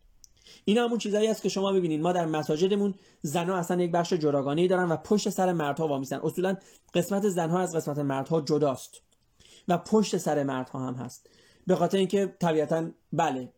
اینا 0.66 0.84
همون 0.84 0.98
چیزایی 0.98 1.28
است 1.28 1.42
که 1.42 1.50
شما 1.50 1.72
ببینید 1.74 2.02
ما 2.02 2.12
در 2.12 2.26
مساجدمون 2.26 2.94
زنها 3.22 3.56
اصلا 3.56 3.82
یک 3.82 3.92
بخش 3.92 4.14
جداگانه 4.14 4.68
دارن 4.68 4.90
و 4.90 4.98
پشت 4.98 5.30
سر 5.30 5.54
مردها 5.54 5.88
وامیستن. 5.88 6.20
اصولا 6.24 6.58
قسمت 6.94 7.30
زنها 7.30 7.60
از 7.60 7.76
قسمت 7.76 7.98
مردها 7.98 8.42
جداست 8.42 9.02
و 9.68 9.78
پشت 9.78 10.18
سر 10.18 10.44
مردها 10.44 10.88
هم 10.88 10.94
هست. 10.94 11.30
به 11.68 11.76
خاطر 11.76 11.98
اینکه 11.98 12.36
طبیعتا 12.40 12.90
بله 13.14 13.50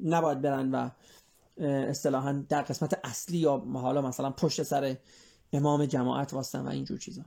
نباید 0.00 0.42
برن 0.42 0.70
و 0.70 0.90
اصطلاحا 1.66 2.44
در 2.48 2.62
قسمت 2.62 3.00
اصلی 3.04 3.38
یا 3.38 3.56
حالا 3.58 4.02
مثلا 4.02 4.30
پشت 4.30 4.62
سر 4.62 4.96
امام 5.52 5.86
جماعت 5.86 6.32
واسطن 6.32 6.60
و 6.60 6.68
اینجور 6.68 6.98
چیزا. 6.98 7.22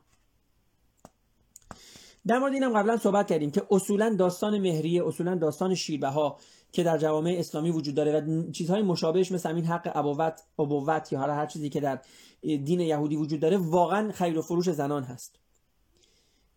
در 2.27 2.39
مورد 2.39 2.53
اینم 2.53 2.79
قبلا 2.79 2.97
صحبت 2.97 3.27
کردیم 3.27 3.51
که 3.51 3.63
اصولا 3.71 4.15
داستان 4.15 4.59
مهریه 4.59 5.07
اصولا 5.07 5.35
داستان 5.35 5.75
شیربه 5.75 6.07
ها 6.07 6.39
که 6.71 6.83
در 6.83 6.97
جوامع 6.97 7.35
اسلامی 7.39 7.71
وجود 7.71 7.95
داره 7.95 8.19
و 8.19 8.51
چیزهای 8.51 8.81
مشابهش 8.81 9.31
مثل 9.31 9.49
همین 9.49 9.65
حق 9.65 9.91
ابوت 9.95 10.41
ابوت 10.59 11.11
یا 11.13 11.19
هر 11.19 11.45
چیزی 11.45 11.69
که 11.69 11.79
در 11.79 12.01
دین 12.41 12.79
یهودی 12.79 13.15
وجود 13.15 13.39
داره 13.39 13.57
واقعا 13.57 14.11
خیر 14.11 14.37
و 14.37 14.41
فروش 14.41 14.69
زنان 14.69 15.03
هست. 15.03 15.39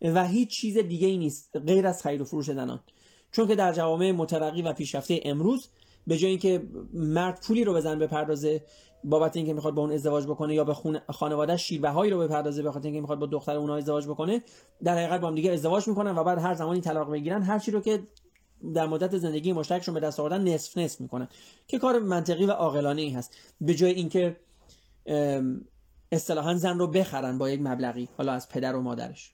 و 0.01 0.27
هیچ 0.27 0.49
چیز 0.49 0.77
دیگه 0.77 1.07
ای 1.07 1.17
نیست 1.17 1.57
غیر 1.57 1.87
از 1.87 2.03
خیر 2.03 2.21
و 2.21 2.25
فروش 2.25 2.45
زنان. 2.45 2.79
چون 3.31 3.47
که 3.47 3.55
در 3.55 3.73
جوامع 3.73 4.11
مترقی 4.11 4.61
و 4.61 4.73
پیشرفته 4.73 5.19
امروز 5.23 5.69
به 6.07 6.17
جای 6.17 6.29
اینکه 6.29 6.63
مرد 6.93 7.41
پولی 7.41 7.63
رو 7.63 7.73
بزن 7.73 7.99
بپردازه 7.99 8.61
بابت 9.03 9.37
اینکه 9.37 9.53
می‌خواد 9.53 9.73
با 9.73 9.81
اون 9.81 9.91
ازدواج 9.91 10.25
بکنه 10.25 10.55
یا 10.55 10.63
به 10.63 10.75
خانواده 11.09 11.57
شیربه 11.57 11.89
هایی 11.89 12.11
رو 12.11 12.19
بپردازه 12.19 12.63
به 12.63 12.71
خاطر 12.71 12.85
اینکه 12.85 13.01
می‌خواد 13.01 13.19
با 13.19 13.25
دختر 13.25 13.55
اونها 13.55 13.75
ازدواج 13.75 14.07
بکنه 14.07 14.41
در 14.83 14.97
حقیقت 14.97 15.21
با 15.21 15.27
هم 15.27 15.35
دیگه 15.35 15.51
ازدواج 15.51 15.87
می‌کنن 15.87 16.17
و 16.17 16.23
بعد 16.23 16.37
هر 16.37 16.53
زمانی 16.53 16.81
طلاق 16.81 17.11
بگیرن 17.11 17.41
هر 17.41 17.59
چی 17.59 17.71
رو 17.71 17.81
که 17.81 18.03
در 18.73 18.87
مدت 18.87 19.17
زندگی 19.17 19.53
مشترکشون 19.53 19.93
به 19.93 19.99
دست 19.99 20.19
آوردن 20.19 20.43
نصف 20.43 20.77
نصف 20.77 21.01
می‌کنن. 21.01 21.27
که 21.67 21.79
کار 21.79 21.99
منطقی 21.99 22.45
و 22.45 22.51
عاقلانه 22.51 23.01
ای 23.01 23.09
هست. 23.09 23.35
به 23.61 23.73
جای 23.73 23.91
اینکه 23.91 24.37
اصطلاحا 26.11 26.53
زن 26.53 26.79
رو 26.79 26.87
بخرن 26.87 27.37
با 27.37 27.49
یک 27.49 27.61
مبلغی 27.61 28.09
حالا 28.17 28.31
از 28.31 28.49
پدر 28.49 28.75
و 28.75 28.81
مادرش. 28.81 29.33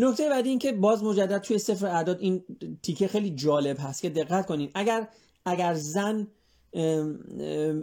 نکته 0.00 0.28
بعدی 0.28 0.48
این 0.48 0.58
که 0.58 0.72
باز 0.72 1.04
مجدد 1.04 1.38
توی 1.38 1.58
صفر 1.58 1.86
اعداد 1.86 2.20
این 2.20 2.44
تیکه 2.82 3.08
خیلی 3.08 3.30
جالب 3.30 3.76
هست 3.80 4.02
که 4.02 4.10
دقت 4.10 4.46
کنین. 4.46 4.70
اگر 4.74 5.08
اگر 5.44 5.74
زن 5.74 6.28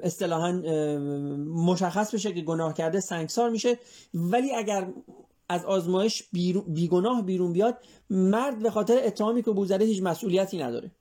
اصطلاحا 0.03 0.51
مشخص 1.55 2.13
بشه 2.13 2.33
که 2.33 2.41
گناه 2.41 2.73
کرده 2.73 2.99
سنگسار 2.99 3.49
میشه 3.49 3.79
ولی 4.13 4.55
اگر 4.55 4.87
از 5.49 5.65
آزمایش 5.65 6.23
بیگناه 6.67 7.21
بیرون 7.21 7.53
بیاد 7.53 7.77
مرد 8.09 8.63
به 8.63 8.69
خاطر 8.69 8.99
اتهامی 9.03 9.43
که 9.43 9.51
بوزده 9.51 9.85
هیچ 9.85 10.03
مسئولیتی 10.03 10.57
نداره. 10.57 10.91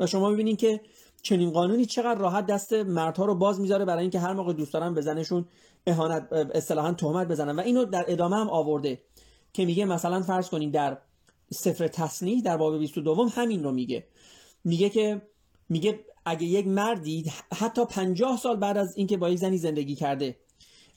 و 0.00 0.06
شما 0.06 0.30
ببینید 0.30 0.58
که 0.58 0.80
چنین 1.22 1.50
قانونی 1.50 1.86
چقدر 1.86 2.20
راحت 2.20 2.46
دست 2.46 2.72
مردها 2.72 3.24
رو 3.24 3.34
باز 3.34 3.60
می‌ذاره 3.60 3.84
برای 3.84 4.02
اینکه 4.02 4.18
هر 4.18 4.32
موقع 4.32 4.52
دوست 4.52 4.72
دارن 4.72 4.94
به 4.94 5.00
زنشون 5.00 5.44
اهانت 5.86 6.32
اصطلاحا 6.32 6.92
تهمت 6.92 7.28
بزنن. 7.28 7.56
و 7.56 7.60
اینو 7.60 7.84
در 7.84 8.04
ادامه 8.08 8.36
هم 8.36 8.50
آورده. 8.50 8.98
که 9.52 9.64
میگه 9.64 9.84
مثلا 9.84 10.22
فرض 10.22 10.48
کنید 10.48 10.72
در 10.72 10.98
سفر 11.50 11.88
تصنیح 11.88 12.42
در 12.42 12.56
باب 12.56 12.78
22 12.78 13.28
همین 13.28 13.64
رو 13.64 13.72
میگه. 13.72 14.06
میگه 14.64 14.88
که 14.88 15.22
میگه 15.68 16.00
اگه 16.26 16.44
یک 16.44 16.66
مردی 16.66 17.32
حتی 17.58 17.84
50 17.84 18.36
سال 18.36 18.56
بعد 18.56 18.76
از 18.76 18.96
اینکه 18.96 19.16
با 19.16 19.30
یک 19.30 19.38
زنی 19.38 19.58
زندگی 19.58 19.94
کرده 19.94 20.36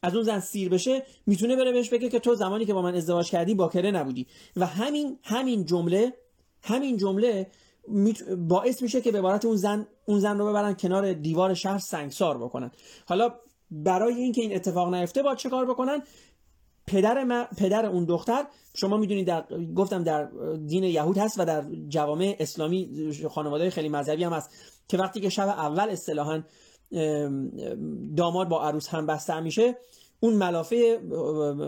از 0.04 0.16
اون 0.16 0.24
زن 0.24 0.40
سیر 0.40 0.70
بشه 0.70 1.04
می‌تونه 1.26 1.56
بره 1.56 1.72
بهش 1.72 1.90
بگه 1.90 2.10
که 2.10 2.20
تو 2.20 2.36
زمانی 2.36 2.66
که 2.66 2.74
با 2.74 2.82
من 2.82 2.96
ازدواج 2.96 3.30
کردی 3.30 3.56
باکره 3.56 3.92
نبودی. 3.92 4.28
و 4.56 4.66
همین 4.66 5.18
همین 5.24 5.66
جمله 5.66 6.14
همین 6.64 6.98
جمله 6.98 7.48
باعث 8.38 8.82
میشه 8.82 9.02
که 9.02 9.12
به 9.12 9.20
عبارت 9.20 9.46
اون 9.46 9.56
زن 9.56 9.88
اون 10.06 10.20
زن 10.20 10.38
رو 10.38 10.50
ببرن 10.50 10.74
کنار 10.74 11.14
دیوار 11.14 11.54
شهر 11.54 11.78
سنگسار 11.78 12.38
بکنن. 12.38 12.72
حالا 13.06 13.34
برای 13.72 14.14
اینکه 14.14 14.42
این 14.42 14.56
اتفاق 14.56 14.94
نیفته 14.94 15.24
با 15.24 15.36
چه 15.36 15.50
کار 15.50 15.66
بکنن؟ 15.66 16.04
پدر, 16.88 17.48
پدر 17.58 17.86
اون 17.86 18.06
دختر 18.06 18.46
شما 18.76 18.98
می‌دونید 18.98 19.28
در 19.28 19.46
گفتم 19.76 20.04
در 20.04 20.30
دین 20.68 20.84
یهود 20.84 21.18
هست 21.18 21.40
و 21.40 21.46
در 21.46 21.64
جوامع 21.88 22.36
اسلامی 22.40 23.12
خانواده 23.30 23.70
خیلی 23.70 23.90
مذهبی 23.90 24.24
هم 24.24 24.34
هست 24.34 24.50
که 24.88 24.98
وقتی 24.98 25.20
که 25.20 25.30
شب 25.30 25.48
اول 25.48 25.90
اصطلاحا 25.90 26.44
داماد 28.18 28.50
با 28.50 28.64
عروس 28.64 28.90
هم 28.90 29.06
بسته 29.06 29.40
میشه 29.40 29.78
اون 30.20 30.34
ملافه 30.34 31.00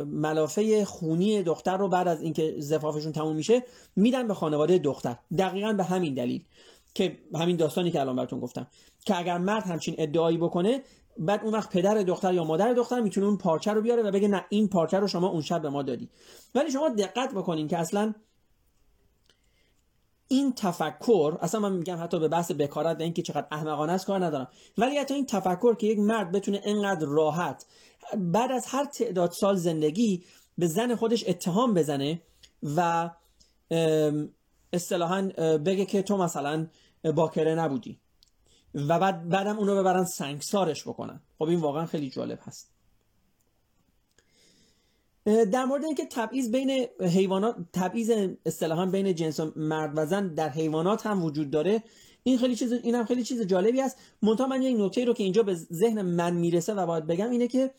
ملافه 0.08 0.86
خونی 0.86 1.44
دختر 1.44 1.78
رو 1.78 1.90
بعد 1.90 2.08
از 2.08 2.22
اینکه 2.22 2.56
زفافشون 2.58 3.12
تموم 3.12 3.36
میشه 3.36 3.64
میدن 3.96 4.28
به 4.28 4.34
خانواده 4.34 4.78
دختر. 4.78 5.16
دقیقا 5.38 5.74
به 5.74 5.84
همین 5.84 6.14
دلیل 6.14 6.44
که 6.94 7.18
همین 7.36 7.56
داستانی 7.56 7.92
که 7.92 8.00
الان 8.00 8.16
براتون 8.16 8.40
گفتم. 8.40 8.68
که 9.06 9.20
اگر 9.20 9.38
مرد 9.38 9.64
همچین 9.64 9.96
ادعایی 9.98 10.38
بکنه 10.38 10.82
بعد 11.18 11.44
اون 11.44 11.54
وقت 11.54 11.70
پدر 11.70 11.96
دختر 11.96 12.34
یا 12.34 12.44
مادر 12.44 12.74
دختر 12.74 13.00
می‌تونه 13.00 13.28
اون 13.28 13.38
پارچه 13.38 13.74
رو 13.74 13.82
بیاره 13.82 14.04
و 14.04 14.12
بگه 14.12 14.28
نه 14.28 14.46
این 14.50 14.68
پارچه 14.68 15.00
رو 15.00 15.08
شما 15.08 15.28
اون 15.28 15.42
شب 15.42 15.62
به 15.62 15.70
ما 15.70 15.84
دادی. 15.84 16.10
ولی 16.56 16.72
شما 16.72 16.90
دقت 16.90 17.34
بکنین 17.34 17.68
که 17.68 17.78
اصلا 17.78 18.14
این 20.28 20.54
تفکر 20.54 21.38
اصلا 21.42 21.60
من 21.60 21.72
میگم 21.72 22.04
حتی 22.04 22.20
به 22.20 22.28
بحث 22.28 22.52
بکارت 22.52 23.00
و 23.00 23.02
اینکه 23.02 23.22
چقدر 23.22 23.48
احمقانه 23.52 23.92
است 23.92 24.06
کار 24.06 24.26
ندارم. 24.26 24.48
ولی 24.78 24.98
حتی 24.98 25.14
این 25.14 25.26
تفکر 25.26 25.76
که 25.76 25.88
یک 25.88 26.00
مرد 26.00 26.32
بتونه 26.32 26.62
انقدر 26.64 27.06
راحت 27.08 27.66
بعد 28.18 28.52
از 28.52 28.66
هر 28.68 28.86
تعداد 28.86 29.32
سال 29.32 29.56
زندگی 29.56 30.24
به 30.58 30.68
زن 30.68 30.96
خودش 30.96 31.24
اتهام 31.28 31.74
بزنه 31.74 32.22
و 32.64 33.10
اصطلاحا 34.74 35.22
بگه 35.66 35.86
که 35.86 36.02
تو 36.02 36.18
مثلا 36.18 36.68
باکره 37.16 37.56
نبودی. 37.56 38.00
و 38.76 39.00
بعد 39.00 39.30
بعدم 39.30 39.60
اونو 39.60 39.76
ببرن 39.76 40.06
سنگسارش 40.06 40.88
بکنن. 40.88 41.22
خب 41.40 41.44
این 41.44 41.60
واقعا 41.60 41.86
خیلی 41.86 42.10
جالب 42.10 42.40
هست. 42.44 42.72
در 45.26 45.66
مورد 45.66 45.86
اینکه 45.86 46.06
تبعیض 46.06 46.52
بین 46.52 46.88
حیوانات 47.02 47.56
تبعیض 47.74 48.12
اصطلاحا 48.46 48.86
بین 48.86 49.16
جنس 49.16 49.40
مرد 49.56 49.92
و 49.96 50.06
زن 50.06 50.28
در 50.28 50.50
حیوانات 50.50 51.06
هم 51.06 51.24
وجود 51.24 51.50
داره 51.50 51.84
این 52.24 52.38
خیلی 52.38 52.56
چیز 52.56 52.74
این 52.74 52.96
هم 52.96 53.06
خیلی 53.06 53.24
چیز 53.24 53.42
جالبی 53.42 53.82
است. 53.82 53.98
من 54.22 54.62
یک 54.62 54.80
نکته 54.80 55.06
رو 55.06 55.14
که 55.14 55.24
اینجا 55.24 55.44
به 55.44 55.54
ذهن 55.54 56.02
من 56.02 56.34
می‌رسه 56.34 56.74
و 56.74 56.86
باید 56.86 57.08
بگم 57.08 57.30
اینه 57.30 57.48
که 57.48 57.72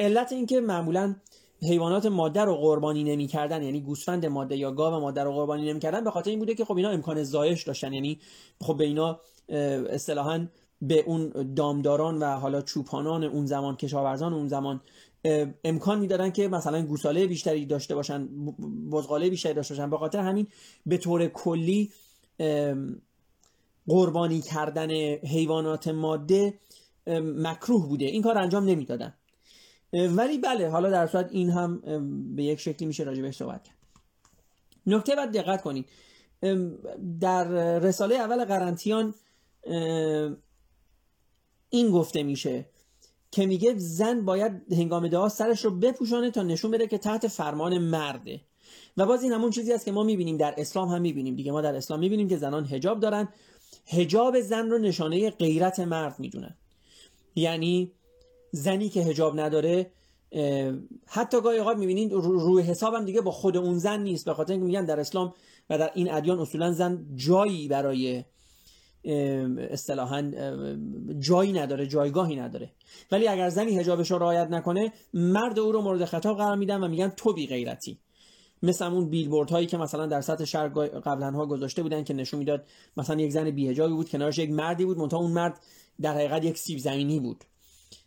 علت 0.00 0.32
اینکه 0.32 0.60
معمولا 0.60 1.16
حیوانات 1.62 2.06
ماده 2.06 2.40
رو 2.40 2.56
قربانی 2.56 3.04
نمی‌کردن 3.04 3.62
یعنی 3.62 3.80
گوسفند 3.80 4.26
ماده 4.26 4.56
یا 4.56 4.72
گاو 4.72 5.00
ماده 5.00 5.24
رو 5.24 5.32
قربانی 5.32 5.70
نمی‌کردن 5.70 6.04
به 6.04 6.10
خاطر 6.10 6.30
این 6.30 6.38
بوده 6.38 6.54
که 6.54 6.64
خب 6.64 6.76
اینا 6.76 6.90
امکان 6.90 7.22
زایش 7.22 7.62
داشتن. 7.62 7.92
یعنی 7.92 8.20
خب 8.60 8.76
به 8.76 8.84
اینا 8.84 9.20
اصطلاحا 9.88 10.46
به 10.82 11.04
اون 11.06 11.54
دامداران 11.54 12.18
و 12.18 12.24
حالا 12.24 12.62
چوپانان 12.62 13.24
اون 13.24 13.46
زمان 13.46 13.76
کشاورزان 13.76 14.32
اون 14.34 14.48
زمان 14.48 14.80
امکان 15.64 15.98
می‌دادن 15.98 16.30
که 16.30 16.48
مثلا 16.48 16.82
گوساله 16.82 17.26
بیشتری 17.26 17.66
داشته 17.66 17.94
باشن 17.94 18.28
بزغاله 18.92 19.30
بیشتری 19.30 19.54
داشته 19.54 19.74
باشن. 19.74 19.90
به 19.90 19.98
خاطر 19.98 20.18
همین 20.18 20.46
به 20.86 20.96
طور 20.96 21.26
کلی 21.26 21.90
قربانی 23.88 24.40
کردن 24.40 24.90
حیوانات 25.14 25.88
ماده 25.88 26.54
مکروه 27.20 27.88
بوده. 27.88 28.04
این 28.04 28.22
کار 28.22 28.38
انجام 28.38 28.64
نمی‌دادن. 28.64 29.14
ولی 29.92 30.38
بله 30.38 30.68
حالا 30.68 30.90
در 30.90 31.06
صورت 31.06 31.28
این 31.30 31.50
هم 31.50 31.80
به 32.36 32.44
یک 32.44 32.60
شکلی 32.60 32.88
میشه 32.88 33.04
راجع 33.04 33.30
صحبت 33.30 33.64
کرد. 33.64 33.76
نکته 34.86 35.16
باید 35.16 35.32
دقت 35.32 35.62
کنید 35.62 35.86
در 37.20 37.44
رساله 37.78 38.14
اول 38.14 38.44
قرنتیان 38.44 39.14
این 41.70 41.90
گفته 41.90 42.22
میشه 42.22 42.66
که 43.30 43.46
میگه 43.46 43.74
زن 43.78 44.24
باید 44.24 44.72
هنگام 44.72 45.08
دعا 45.08 45.28
سرش 45.28 45.64
رو 45.64 45.70
بپوشانه 45.70 46.30
تا 46.30 46.42
نشون 46.42 46.70
بده 46.70 46.86
که 46.86 46.98
تحت 46.98 47.28
فرمان 47.28 47.78
مرده. 47.78 48.40
و 48.96 49.06
باز 49.06 49.22
این 49.22 49.32
همون 49.32 49.50
چیزی 49.50 49.72
است 49.72 49.84
که 49.84 49.92
ما 49.92 50.02
می‌بینیم. 50.02 50.36
در 50.36 50.54
اسلام 50.58 50.88
هم 50.88 51.00
می‌بینیم. 51.00 51.36
دیگه 51.36 51.52
ما 51.52 51.60
در 51.60 51.76
اسلام 51.76 52.00
می‌بینیم 52.00 52.28
که 52.28 52.36
زنان 52.36 52.66
هجاب 52.66 53.00
دارن. 53.00 53.28
هجاب 53.86 54.40
زن 54.40 54.70
رو 54.70 54.78
نشانه 54.78 55.30
غیرت 55.30 55.80
مرد 55.80 56.20
می‌دونن. 56.20 56.56
یعنی 57.34 57.92
زنی 58.52 58.88
که 58.88 59.00
هجاب 59.00 59.40
نداره 59.40 59.90
حتی 61.06 61.40
گاهی 61.40 61.58
اوقات 61.58 61.76
می‌بینید 61.76 62.12
روی 62.12 62.62
حسابم 62.62 63.04
دیگه 63.04 63.20
با 63.20 63.30
خود 63.30 63.56
اون 63.56 63.78
زن 63.78 64.02
نیست. 64.02 64.24
به 64.24 64.34
خاطر 64.34 64.52
اینکه 64.52 64.66
میگن 64.66 64.84
در 64.84 65.00
اسلام 65.00 65.34
و 65.70 65.78
در 65.78 65.90
این 65.94 66.12
ادیان 66.12 66.38
اصولا 66.38 66.72
زن 66.72 67.06
جایی 67.14 67.68
برای 67.68 68.24
اصطلاحا 69.70 70.32
جایی 71.18 71.52
نداره 71.52 71.86
جایگاهی 71.86 72.36
نداره. 72.36 72.70
ولی 73.12 73.28
اگر 73.28 73.48
زنی 73.48 73.78
حجابش 73.78 74.10
رو 74.10 74.18
رعایت 74.18 74.48
نکنه 74.50 74.92
مرد 75.14 75.58
او 75.58 75.72
رو 75.72 75.82
مورد 75.82 76.04
خطاب 76.04 76.36
قرار 76.36 76.56
میدن 76.56 76.84
و 76.84 76.88
میگن 76.88 77.08
تو 77.08 77.32
بی 77.32 77.46
غیرتی. 77.46 77.98
مثل 78.62 78.84
اون 78.84 79.10
بیلبورد 79.10 79.50
هایی 79.50 79.66
که 79.66 79.76
مثلا 79.76 80.06
در 80.06 80.20
سطح 80.20 80.44
شهر 80.44 80.68
قبلا 80.98 81.30
ها 81.30 81.46
گذاشته 81.46 81.82
بودن 81.82 82.04
که 82.04 82.14
نشون 82.14 82.38
می‌داد 82.38 82.66
مثلا 82.96 83.20
یک 83.20 83.32
زن 83.32 83.50
بیهجابی 83.50 83.94
بود 83.94 84.08
کنارش 84.08 84.38
یک 84.38 84.50
مردی 84.50 84.84
بود 84.84 84.98
منتها 84.98 85.18
اون 85.18 85.30
مرد 85.30 85.60
در 86.00 86.14
حقیقت 86.14 86.44
یک 86.44 86.58
سیب 86.58 86.78
زمینی 86.78 87.20
بود. 87.20 87.44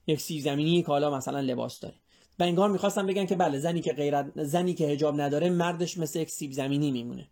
یک 0.08 0.22
سیب 0.22 0.42
زمینی 0.42 0.82
که 0.82 0.88
حالا 0.88 1.18
مثلا 1.18 1.39
لباس 1.39 1.80
داره. 1.80 1.96
و 2.39 2.44
انگار 2.44 2.70
می‌خواستم 2.70 3.08
بگن 3.08 3.26
که 3.26 3.36
بله 3.36 3.60
زنی 3.60 3.82
که 3.82 3.94
غیرت 3.94 4.44
زنی 4.44 4.74
که 4.74 4.88
حجاب 4.88 5.22
نداره 5.22 5.50
مردش 5.50 5.98
مثل 5.98 6.20
یک 6.20 6.30
سیب 6.30 6.52
زمینی 6.52 6.92
میمونه 6.92 7.28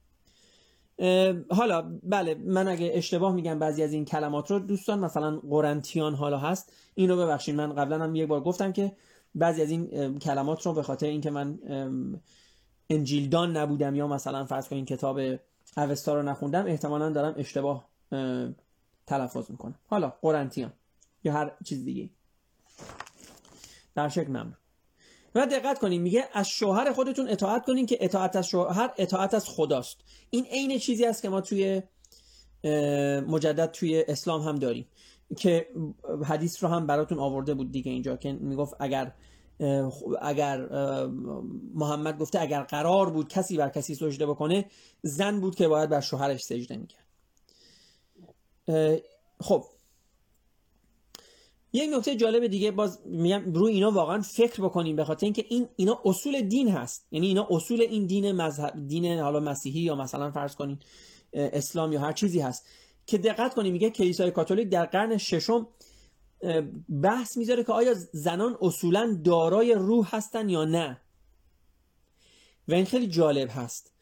حالا 1.50 2.00
بله 2.04 2.36
من 2.36 2.68
اگه 2.68 2.92
اشتباه 2.94 3.34
میگم 3.34 3.60
بعضی 3.60 3.84
از 3.84 3.94
این 3.94 4.06
کلمات 4.06 4.52
رو 4.52 4.60
دوستان 4.60 5.00
مثلا 5.00 5.40
قرنتیان 5.50 6.16
حالا 6.16 6.38
هست 6.38 6.74
این 6.96 7.10
رو 7.10 7.18
ببخشید. 7.18 7.56
من 7.56 7.74
قبلا 7.74 8.04
هم 8.04 8.16
یک 8.16 8.28
بار 8.28 8.42
گفتم 8.42 8.72
که 8.72 8.92
بعضی 9.36 9.62
از 9.62 9.70
این 9.70 10.20
کلمات 10.20 10.66
رو 10.66 10.74
به 10.74 10.84
خاطر 10.84 11.08
اینکه 11.08 11.30
من 11.30 11.60
انجیلدان 12.90 13.58
نبودم 13.58 13.96
یا 13.96 14.08
مثلا 14.08 14.46
فرض 14.46 14.68
کنین 14.68 14.86
کتاب 14.86 15.20
اوستا 15.78 16.16
رو 16.16 16.22
نخوندم 16.22 16.66
احتمالا 16.66 17.10
دارم 17.10 17.34
اشتباه 17.38 17.90
تلفظ 19.08 19.52
می‌کنم. 19.52 19.76
حالا 19.88 20.14
قرنتیان 20.22 20.74
یا 21.24 21.34
هر 21.34 21.52
چیز 21.66 21.86
دیگه 21.86 22.10
در 23.96 24.10
شکل 24.10 24.28
ممنون 24.28 24.56
و 25.36 25.46
دقت 25.46 25.80
کنیم 25.80 26.02
میگه 26.02 26.28
از 26.34 26.50
شوهر 26.50 26.94
خودتون 26.94 27.30
اطاعت 27.30 27.66
کنین 27.66 27.86
که 27.86 27.98
اطاعت 28.02 28.36
از 28.36 28.48
شوهر 28.48 28.94
اطاعت 28.98 29.34
از 29.34 29.50
خداست. 29.50 29.98
این 30.30 30.46
عین 30.46 30.80
چیزی 30.80 31.06
است 31.06 31.22
که 31.22 31.30
ما 31.30 31.42
توی 31.42 31.82
مجدد 33.28 33.72
توی 33.72 34.06
اسلام 34.08 34.42
هم 34.42 34.56
داریم. 34.56 34.88
که 35.38 35.68
حدیث 36.26 36.64
رو 36.64 36.70
هم 36.70 36.88
براتون 36.88 37.20
آورده 37.20 37.54
بود 37.54 37.72
دیگه 37.72 37.92
اینجا 37.92 38.18
که 38.18 38.34
می‌گفت 38.34 38.74
اگر 38.80 39.14
اگر 40.22 40.68
محمد 41.74 42.18
گفته 42.20 42.42
اگر 42.42 42.64
قرار 42.64 43.10
بود 43.10 43.28
کسی 43.28 43.58
بر 43.58 43.70
کسی 43.70 43.96
سجده 43.96 44.26
بکنه 44.26 44.66
زن 45.02 45.40
بود 45.40 45.56
که 45.56 45.68
باید 45.68 45.90
بر 45.90 46.02
شوهرش 46.02 46.42
سجده 46.42 46.78
می‌کرد. 46.78 47.06
خب 49.40 49.66
یک 51.74 51.90
نکته 51.94 52.16
جالب 52.16 52.48
دیگه 52.48 52.72
باز 52.72 53.00
میگم 53.06 53.54
روی 53.54 53.74
اینا 53.74 53.92
واقعا 53.92 54.22
فکر 54.22 54.62
بکنیم 54.62 54.96
به 54.96 55.04
خاطر 55.04 55.26
اینکه 55.26 55.46
این 55.50 55.68
اینا 55.76 56.02
اصول 56.06 56.42
دین 56.42 56.70
هست. 56.70 57.08
یعنی 57.12 57.28
اینا 57.28 57.48
اصول 57.50 57.82
این 57.82 58.06
دین 58.06 58.32
مذهب 58.32 58.88
دین 58.88 59.20
حالا 59.20 59.40
مسیحی 59.40 59.80
یا 59.80 59.96
مثلا 59.96 60.32
فرض 60.32 60.56
کنین 60.56 60.80
اسلام 61.34 61.94
یا 61.94 62.00
هر 62.00 62.12
چیزی 62.12 62.40
هست 62.40 62.66
که 63.06 63.18
دقت 63.18 63.54
کنیم 63.54 63.74
میگه 63.74 63.90
کلیسای 63.90 64.32
کاتولیک 64.32 64.70
در 64.70 64.86
قرن 64.86 65.18
ششم 65.18 65.68
بحث 67.04 67.38
می‌ذاره 67.38 67.64
که 67.64 67.72
آیا 67.72 67.94
زنان 68.14 68.58
اصولا 68.62 69.22
دارای 69.24 69.74
روح 69.74 70.16
هستن 70.16 70.50
یا 70.50 70.66
نه. 70.66 71.02
و 72.68 72.74
این 72.74 72.86
خیلی 72.86 73.08
جالب 73.08 73.50
هست. 73.52 73.94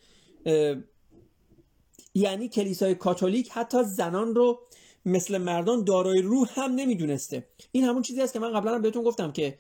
یعنی 2.14 2.50
کلیسای 2.50 2.96
کاتولیک 2.96 3.50
حتی 3.52 3.84
زنان 3.84 4.36
رو 4.36 4.60
مثل 5.06 5.38
مردان 5.38 5.84
دارای 5.84 6.22
روح 6.22 6.50
هم 6.54 6.72
نمی‌دونسته. 6.72 7.48
این 7.72 7.84
همون 7.84 8.02
چیزی 8.02 8.22
است 8.22 8.34
که 8.34 8.40
من 8.40 8.54
قبلا 8.54 8.76
هم 8.76 8.82
بهتون 8.82 9.04
گفتم 9.04 9.32
که 9.32 9.58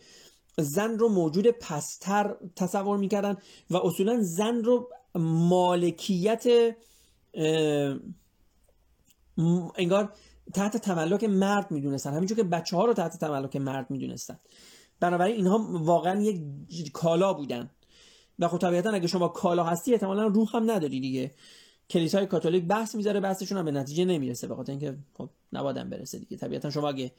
زن 0.57 0.97
رو 0.97 1.09
موجود 1.09 1.47
پستر 1.47 2.35
تصور 2.55 2.97
می‌کردن 2.97 3.37
و 3.69 3.77
اصولا 3.77 4.21
زن 4.21 4.63
رو 4.63 4.89
مالکیت 5.15 6.75
انگار 9.75 10.13
تحت 10.53 10.77
تملک 10.77 11.23
مرد 11.23 11.71
می‌دونستن. 11.71 12.13
همینجور 12.13 12.37
که 12.37 12.43
بچه 12.43 12.77
ها 12.77 12.85
رو 12.85 12.93
تحت 12.93 13.17
تملک 13.17 13.55
مرد 13.55 13.91
می‌دونستن. 13.91 14.39
بنابراین 14.99 15.35
اینها 15.35 15.67
واقعا 15.71 16.21
یک 16.69 16.91
کالا 16.91 17.33
بودن. 17.33 17.69
و 18.39 18.47
خب 18.47 18.57
طبیعتا 18.57 18.91
اگه 18.91 19.07
شما 19.07 19.27
کالا 19.27 19.63
هستی 19.63 19.93
احتمالا 19.93 20.27
روح 20.27 20.55
هم 20.55 20.71
نداری 20.71 20.99
دیگه. 20.99 21.31
کلیسای 21.89 22.25
کاتولیک 22.25 22.65
بحث 22.65 22.95
می‌ذاره 22.95 23.19
بحثشون 23.19 23.57
هم 23.57 23.65
به 23.65 23.71
نتیجه 23.71 24.05
نمی‌رسه 24.05 24.47
به 24.47 24.55
خاطر 24.55 24.71
اینکه 24.71 24.97
خب 25.13 25.29
نبادم 25.53 25.89
برسه 25.89 26.19
دیگه. 26.19 26.37
طبیعتا 26.37 26.69
شما 26.69 26.89
اگه 26.89 27.11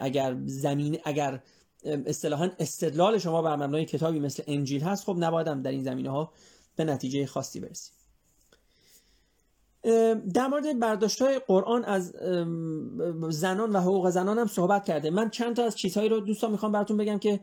اگر 0.00 0.36
زمین 0.46 0.98
اگر 1.04 1.42
اصطلاحا 1.84 2.50
استدلال 2.58 3.18
شما 3.18 3.42
بر 3.42 3.56
مبنای 3.56 3.84
کتابی 3.84 4.18
مثل 4.18 4.42
انجیل 4.46 4.82
هست 4.82 5.04
خب 5.04 5.16
نبادم 5.18 5.62
در 5.62 5.70
این 5.70 5.82
زمینه 5.82 6.10
ها 6.10 6.32
به 6.76 6.84
نتیجه 6.84 7.26
خاصی 7.26 7.60
برسیم. 7.60 7.92
در 10.34 10.46
مورد 10.46 10.78
برداشت 10.78 11.22
های 11.22 11.38
قرآن 11.38 11.84
از 11.84 12.12
زنان 13.28 13.72
و 13.72 13.80
حقوق 13.80 14.10
زنان 14.10 14.38
هم 14.38 14.46
صحبت 14.46 14.84
کرده. 14.84 15.10
من 15.10 15.30
چند 15.30 15.56
تا 15.56 15.64
از 15.64 15.76
چیزهایی 15.76 16.08
رو 16.08 16.20
دوستان 16.20 16.50
می‌خوام 16.50 16.72
براتون 16.72 16.96
بگم 16.96 17.18
که 17.18 17.40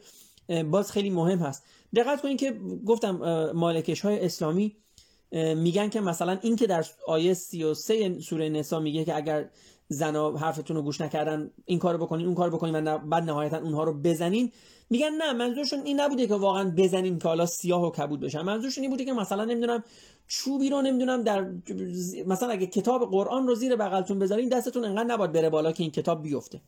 باز 0.72 0.92
خیلی 0.92 1.10
مهم 1.10 1.38
هست. 1.38 1.64
دقت 1.96 2.22
کنید 2.22 2.40
که 2.40 2.60
گفتم 2.86 3.12
مالکش 3.52 4.02
های 4.02 4.26
اسلامی 4.26 4.76
میگن 5.34 5.90
که 5.90 6.02
مثلا 6.02 6.38
این 6.42 6.56
که 6.56 6.68
در 6.68 6.86
آیه 7.08 7.34
33 7.34 8.20
سوره 8.20 8.50
نسا 8.50 8.80
میگه 8.80 9.06
که 9.06 9.16
اگر 9.16 9.50
زنا 9.88 10.32
حرفتون 10.32 10.76
رو 10.78 10.84
گوش 10.84 11.02
نکردن 11.02 11.52
این 11.66 11.80
کارو 11.80 11.98
بکنین 11.98 12.26
اون 12.26 12.36
کارو 12.36 12.58
بکنین 12.58 12.88
و 12.88 12.98
بعد 12.98 13.24
نهایتا 13.24 13.58
اونها 13.58 13.84
رو 13.84 13.94
بزنین 13.94 14.52
میگن 14.90 15.10
نه 15.10 15.34
منظورشون 15.34 15.80
این 15.84 16.00
نبوده 16.00 16.28
که 16.28 16.36
واقعا 16.36 16.74
بزنین 16.78 17.20
که 17.20 17.28
حالا 17.28 17.46
سیاه 17.46 17.88
و 17.88 17.92
کبود 17.92 18.20
بشن 18.20 18.42
منظورشون 18.42 18.82
این 18.82 18.92
بوده 18.92 19.06
که 19.06 19.14
مثلا 19.14 19.46
نمی‌دونم 19.46 19.84
چوبی 20.28 20.70
رو 20.70 20.82
نمی‌دونم 20.82 21.24
در 21.24 21.52
مثلا 22.28 22.50
اگه 22.50 22.68
کتاب 22.68 23.12
قرآن 23.12 23.48
رو 23.48 23.56
زیر 23.56 23.76
بغلتون 23.76 24.20
بذارین 24.20 24.50
دستتون 24.50 24.86
انقدر 24.86 25.04
نباید 25.04 25.32
بره 25.32 25.50
بالا 25.50 25.72
که 25.72 25.84
این 25.84 25.92
کتاب 25.92 26.24
بیفته. 26.24 26.62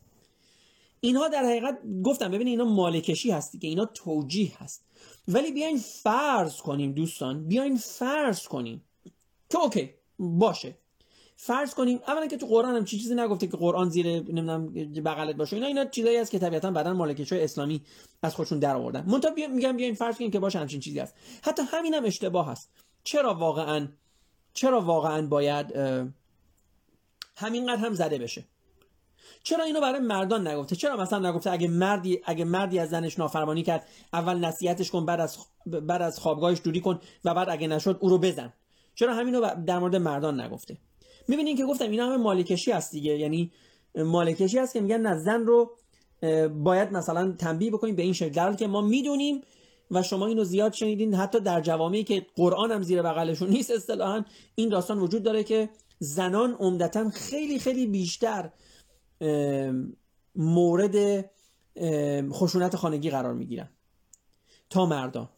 اینها 1.05 1.27
در 1.27 1.45
حقیقت 1.45 1.79
گفتم 2.03 2.27
ببینید 2.27 2.59
اینا 2.59 2.65
مالکشی 2.65 3.31
هستی 3.31 3.59
که 3.59 3.67
اینا 3.67 3.85
توجیه 3.85 4.51
هست. 4.57 4.85
ولی 5.27 5.51
بیاین 5.51 5.77
فرض 5.77 6.57
کنیم 6.57 6.91
دوستان 6.91 7.47
بیاین 7.47 7.77
فرض 7.77 8.47
کنیم 8.47 8.83
که 9.49 9.57
اوکی 9.57 9.89
باشه. 10.19 10.77
فرض 11.37 11.73
کنیم 11.73 11.99
اولا 12.07 12.27
که 12.27 12.37
تو 12.37 12.45
قرآن 12.45 12.75
هم 12.75 12.85
چی 12.85 12.97
چیزی 12.97 13.15
نگفته 13.15 13.47
که 13.47 13.57
قرآن 13.57 13.89
زیر 13.89 14.07
نمی‌دونم 14.07 14.73
بغلت 15.05 15.35
باشه 15.35 15.55
اینا 15.55 15.67
اینا 15.67 15.85
چیزایی 15.85 16.17
هست 16.17 16.31
که 16.31 16.39
طبیعتا 16.39 16.71
بعدا 16.71 16.93
مالکش 16.93 17.31
های 17.33 17.43
اسلامی 17.43 17.81
از 18.23 18.35
خودشون 18.35 18.59
در 18.59 18.75
آوردن. 18.75 19.05
منتها 19.07 19.31
بیا 19.31 19.47
میگم 19.47 19.77
بیاین 19.77 19.93
فرض 19.93 20.17
کنیم 20.17 20.31
که 20.31 20.39
باشه 20.39 20.59
همچین 20.59 20.79
چیزی 20.79 20.99
هست. 20.99 21.15
حتی 21.43 21.63
همینم 21.71 21.97
هم 21.97 22.05
اشتباه 22.05 22.51
هست. 22.51 22.69
چرا 23.03 23.33
واقعا 23.33 23.87
چرا 24.53 24.81
واقعا 24.81 25.27
باید 25.27 25.73
همینقدر 27.35 27.85
هم 27.85 27.93
زده 27.93 28.17
بشه؟ 28.17 28.45
چرا 29.45 29.63
اینو 29.63 29.81
برای 29.81 29.99
مردان 29.99 30.47
نگفته؟ 30.47 30.75
چرا 30.75 30.97
مثلا 30.97 31.29
نگفته 31.29 31.51
اگه 31.51 31.67
مردی 31.67 32.21
اگه 32.25 32.45
مردی 32.45 32.79
از 32.79 32.89
زنش 32.89 33.19
نافرمانی 33.19 33.63
کرد 33.63 33.87
اول 34.13 34.45
نصیحتش 34.45 34.91
کن 34.91 35.05
بعد 35.05 35.19
از 35.19 35.37
بعد 35.65 36.01
از 36.01 36.19
خوابگاهش 36.19 36.61
دوری 36.63 36.81
کن 36.81 36.99
و 37.25 37.33
بعد 37.33 37.49
اگه 37.49 37.67
نشد 37.67 37.97
او 37.99 38.09
رو 38.09 38.17
بزن. 38.17 38.53
چرا 38.95 39.13
همینو 39.13 39.41
در 39.65 39.79
مورد 39.79 39.95
مردان 39.95 40.41
نگفته؟ 40.41 40.77
می‌بینین 41.27 41.57
که 41.57 41.65
گفتم 41.65 41.91
اینا 41.91 42.05
همه 42.05 42.17
مالکشی 42.17 42.71
هست 42.71 42.91
دیگه. 42.91 43.19
یعنی 43.19 43.51
مالکشی 43.95 44.59
هست 44.59 44.73
که 44.73 44.81
میگن 44.81 45.01
نه 45.01 45.17
زن 45.17 45.45
رو 45.45 45.71
باید 46.49 46.91
مثلا 46.91 47.31
تنبیه 47.31 47.71
بکنیم 47.71 47.95
به 47.95 48.03
این 48.03 48.13
شکل. 48.13 48.29
در 48.29 48.53
که 48.53 48.67
ما 48.67 48.81
می‌دونیم 48.81 49.41
و 49.91 50.03
شما 50.03 50.27
اینو 50.27 50.43
زیاد 50.43 50.73
شنیدین 50.73 51.13
حتی 51.13 51.39
در 51.39 51.61
جوامعی 51.61 52.03
که 52.03 52.25
قرآن 52.35 52.71
هم 52.71 52.81
زیر 52.81 53.01
بغلشون 53.01 53.49
نیست 53.49 53.71
اصطلاحا 53.71 54.23
این 54.55 54.69
داستان 54.69 54.99
وجود 54.99 55.23
داره 55.23 55.43
که 55.43 55.69
زنان 55.99 56.53
عمدتا 56.59 57.09
خیلی 57.09 57.59
خیلی 57.59 57.87
بیشتر 57.87 58.49
مورد 60.35 61.25
خشونت 62.31 62.75
خانگی 62.75 63.09
قرار 63.09 63.33
می‌گیرن. 63.33 63.69
تا 64.69 64.85
مردان 64.85 65.29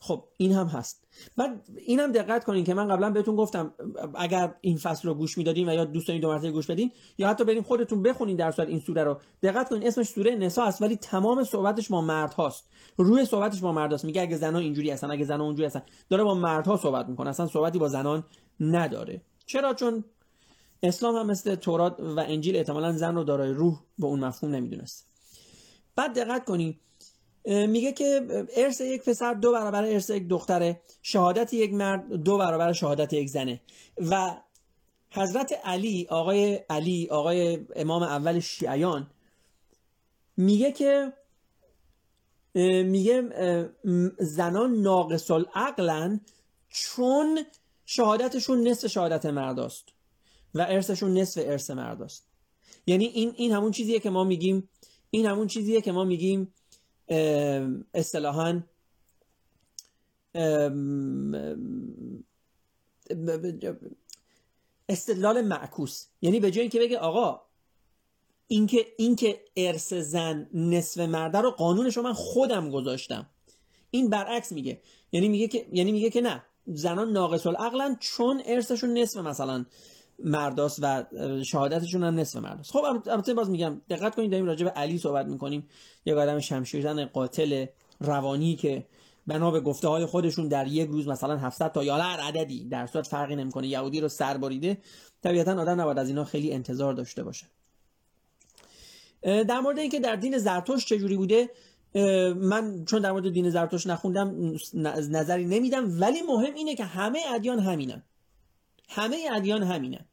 خب 0.00 0.24
این 0.36 0.52
هم 0.52 0.66
هست. 0.66 1.06
بعد 1.36 1.68
این 1.86 2.00
هم 2.00 2.12
دقت 2.12 2.44
کنین 2.44 2.64
که 2.64 2.74
من 2.74 2.88
قبلا 2.88 3.10
بهتون 3.10 3.36
گفتم 3.36 3.74
اگر 4.14 4.54
این 4.60 4.76
فصل 4.76 5.08
رو 5.08 5.14
گوش 5.14 5.38
می‌دادین 5.38 5.68
و 5.68 5.74
یا 5.74 5.84
دوستان 5.84 6.20
دو 6.20 6.28
مرتبه 6.28 6.50
گوش 6.50 6.66
بدین 6.66 6.92
یا 7.18 7.28
حتی 7.28 7.44
بریم 7.44 7.62
خودتون 7.62 8.02
بخونین 8.02 8.36
در 8.36 8.50
صورت 8.50 8.68
این 8.68 8.80
سوره 8.80 9.04
رو. 9.04 9.20
دقت 9.42 9.68
کنین 9.68 9.86
اسمش 9.86 10.06
سوره 10.06 10.34
نساء 10.34 10.66
است 10.66 10.82
ولی 10.82 10.96
تمام 10.96 11.44
صحبتش 11.44 11.88
با 11.88 12.00
مرد 12.00 12.34
هاست. 12.34 12.68
روی 12.96 13.24
صحبتش 13.24 13.60
با 13.60 13.72
مرد 13.72 13.90
هاست. 13.90 14.04
میگه 14.04 14.22
اگه 14.22 14.36
زنان 14.36 14.62
اینجوری 14.62 14.90
هستن 14.90 15.10
اگه 15.10 15.24
زنان 15.24 15.40
اونجوری 15.40 15.66
هستن. 15.66 15.82
داره 16.08 16.24
با 16.24 16.34
مردها 16.34 16.76
صحبت 16.76 17.08
می‌کنه. 17.08 17.30
اصلا 17.30 17.46
صحبتی 17.46 17.78
با 17.78 17.88
زنان 17.88 18.24
نداره. 18.60 19.22
چرا؟ 19.46 19.74
چون 19.74 20.04
اسلام 20.82 21.16
هم 21.16 21.26
مثل 21.26 21.54
تورات 21.54 22.00
و 22.00 22.20
انجیل 22.20 22.56
احتمالا 22.56 22.92
زن 22.92 23.14
رو 23.14 23.24
دارای 23.24 23.50
روح 23.50 23.80
به 23.98 24.06
اون 24.06 24.24
مفهوم 24.24 24.54
نمی‌دونست. 24.54 25.06
بعد 25.96 26.18
دقت 26.18 26.44
کنین 26.44 26.76
میگه 27.44 27.92
که 27.92 28.26
ارث 28.56 28.80
یک 28.80 29.02
پسر 29.02 29.34
دو 29.34 29.52
برابر 29.52 29.84
ارث 29.84 30.10
یک 30.10 30.28
دختره 30.28 30.80
شهادت 31.02 31.54
یک 31.54 31.72
مرد 31.72 32.12
دو 32.12 32.38
برابر 32.38 32.72
شهادت 32.72 33.12
یک 33.12 33.28
زنه. 33.28 33.60
و 34.10 34.36
حضرت 35.10 35.52
علی 35.64 36.06
آقای 36.10 36.54
علی 36.70 37.08
آقای 37.10 37.66
امام 37.76 38.02
اول 38.02 38.40
شیعیان 38.40 39.10
میگه 40.36 40.72
که 40.72 41.12
میگه 42.84 43.22
زنان 44.18 44.74
ناقص 44.74 45.30
العقلن 45.30 46.20
چون 46.68 47.44
شهادتشون 47.86 48.68
نصف 48.68 48.86
شهادت 48.86 49.26
مرداست 49.26 49.84
و 50.54 50.60
ارثشون 50.60 51.18
نصف 51.18 51.42
ارث 51.44 51.70
مرداست. 51.70 52.28
یعنی 52.86 53.04
این 53.04 53.32
این 53.36 53.52
همون 53.52 53.70
چیزیه 53.70 54.00
که 54.00 54.10
ما 54.10 54.24
میگیم 54.24 54.68
این 55.10 55.26
همون 55.26 55.46
چیزیه 55.46 55.80
که 55.80 55.92
ما 55.92 56.04
میگیم 56.04 56.54
اصطلاحا 57.94 58.62
استدلال 64.88 65.42
معکوس. 65.42 66.06
یعنی 66.22 66.40
به 66.40 66.50
جای 66.50 66.60
اینکه 66.60 66.78
بگه 66.78 66.98
آقا 66.98 67.40
اینکه 68.46 68.86
اینکه 68.98 69.40
ارث 69.56 69.92
زن 69.92 70.50
نصف 70.54 71.00
مرده 71.00 71.38
رو 71.38 71.50
قانونش 71.50 71.96
رو 71.96 72.02
من 72.02 72.12
خودم 72.12 72.70
گذاشتم. 72.70 73.26
این 73.90 74.10
برعکس 74.10 74.52
میگه. 74.52 74.80
یعنی 75.12 75.28
میگه 75.28 75.48
که 75.48 75.68
یعنی 75.72 75.92
میگه 75.92 76.10
که 76.10 76.20
نه. 76.20 76.44
زنان 76.66 77.12
ناقص 77.12 77.46
العقلن 77.46 77.96
چون 78.00 78.42
ارثشون 78.46 78.98
نصف 78.98 79.16
مثلا. 79.16 79.66
مرداست 80.24 80.78
و 80.82 81.04
شهادتشون 81.44 82.04
هم 82.04 82.14
نصف 82.14 82.36
مرداست 82.36 82.70
خب 82.70 82.84
البته 83.06 83.34
باز 83.34 83.50
میگم 83.50 83.80
دقت 83.90 84.14
کنید 84.14 84.30
داریم 84.30 84.46
راجع 84.46 84.64
به 84.64 84.70
علی 84.70 84.98
صحبت 84.98 85.26
می‌کنیم. 85.26 85.68
یک 86.06 86.14
آدم 86.14 86.38
شمشیرزن 86.38 87.04
قاتل 87.04 87.66
روانی 88.00 88.56
که 88.56 88.86
بنا 89.26 89.50
به 89.50 89.60
گفته 89.60 89.88
های 89.88 90.06
خودشون 90.06 90.48
در 90.48 90.66
یک 90.66 90.88
روز 90.88 91.08
مثلا 91.08 91.36
700 91.36 91.72
تا 91.72 91.84
یا 91.84 91.96
هر 91.96 92.20
عددی 92.20 92.64
در 92.64 92.86
صورت 92.86 93.06
فرقی 93.06 93.36
نمی‌کنه 93.36 93.68
یهودی 93.68 94.00
رو 94.00 94.08
سر 94.08 94.36
بریده 94.36 94.78
طبیعتا 95.22 95.60
آدم 95.60 95.80
نباید 95.80 95.98
از 95.98 96.08
اینا 96.08 96.24
خیلی 96.24 96.52
انتظار 96.52 96.94
داشته 96.94 97.24
باشه. 97.24 97.46
در 99.22 99.60
مورد 99.60 99.78
اینکه 99.78 100.00
در 100.00 100.16
دین 100.16 100.38
زرتوش 100.38 100.86
چجوری 100.86 101.16
بوده 101.16 101.50
من 102.34 102.84
چون 102.84 103.02
در 103.02 103.12
مورد 103.12 103.32
دین 103.32 103.50
زرتوش 103.50 103.86
نخوندم 103.86 104.54
نظری 105.10 105.44
نمیدم 105.44 106.00
ولی 106.00 106.22
مهم 106.22 106.54
اینه 106.54 106.74
که 106.74 106.84
همه 106.84 107.18
ادیان 107.34 107.58
همینن. 107.58 108.02
همه 108.88 109.16
ادیان 109.32 109.62
همینن. 109.62 110.04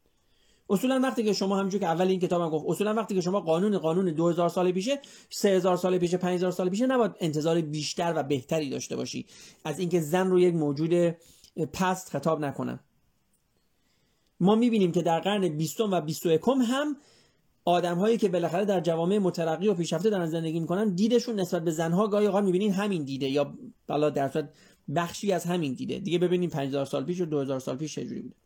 اصولا 0.70 1.00
وقتی 1.02 1.24
که 1.24 1.32
شما 1.32 1.56
همونجوری 1.56 1.84
که 1.84 1.90
اول 1.90 2.08
این 2.08 2.20
کتابم 2.20 2.50
گفت 2.50 2.64
اصولا 2.68 2.94
وقتی 2.94 3.14
که 3.14 3.20
شما 3.20 3.40
قانون 3.40 3.78
قانون 3.78 4.04
2000 4.04 4.48
سال 4.48 4.72
پیشه 4.72 5.00
3000 5.30 5.76
سال 5.76 5.98
پیشه 5.98 6.16
5000 6.16 6.50
سال 6.50 6.68
پیشه 6.68 6.86
نباید 6.86 7.12
انتظار 7.20 7.60
بیشتر 7.60 8.12
و 8.16 8.22
بهتری 8.22 8.70
داشته 8.70 8.96
باشی. 8.96 9.26
از 9.64 9.78
اینکه 9.78 10.00
زن 10.00 10.30
رو 10.30 10.40
یک 10.40 10.54
موجود 10.54 11.16
پست 11.72 12.08
خطاب 12.08 12.40
نکنن 12.40 12.80
ما 14.40 14.54
می‌بینیم 14.54 14.92
که 14.92 15.02
در 15.02 15.20
قرن 15.20 15.48
20 15.48 15.80
و 15.80 16.00
21 16.00 16.40
هم 16.68 16.96
آدم 17.64 17.98
هایی 17.98 18.18
که 18.18 18.28
بالاخره 18.28 18.64
در 18.64 18.80
جوامع 18.80 19.18
مترقی 19.18 19.68
و 19.68 19.74
پیشرفته 19.74 20.10
دارن 20.10 20.26
زندگی 20.26 20.60
می‌کنن 20.60 20.94
دیدشون 20.94 21.40
نسبت 21.40 21.64
به 21.64 21.70
زنها 21.70 22.08
گاهی 22.08 22.26
اوقات 22.26 22.44
می‌بینین 22.44 22.72
همین 22.72 23.04
دیده 23.04 23.28
یا 23.28 23.54
بالا 23.86 24.10
در 24.10 24.48
بخشی 24.96 25.32
از 25.32 25.44
همین 25.44 25.72
دیده. 25.72 25.98
دیگه 25.98 26.18
ببینیم 26.18 26.50
5000 26.50 26.84
سال 26.84 27.04
پیش 27.04 27.20
و 27.20 27.24
2000 27.24 27.60
سال 27.60 27.76
پیش 27.76 27.94
چجوری 27.94 28.22
بوده. 28.22 28.45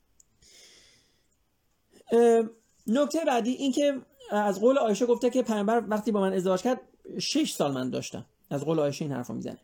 نکته 2.87 3.25
بعدی 3.27 3.51
این 3.51 3.73
که 3.73 4.01
از 4.31 4.61
قول 4.61 4.79
آیشه 4.79 5.07
گفته 5.07 5.31
که 5.31 5.43
پیامبر 5.43 5.85
وقتی 5.89 6.13
با 6.13 6.21
من 6.21 6.33
ازدواج 6.33 6.63
کرد 6.63 6.81
6 7.19 7.53
سال 7.53 7.73
من 7.73 7.91
داشتم. 7.91 8.27
از 8.51 8.65
قول 8.65 8.81
آیشه 8.81 9.05
این 9.05 9.15
حرفو 9.15 9.35
می‌زنه. 9.35 9.59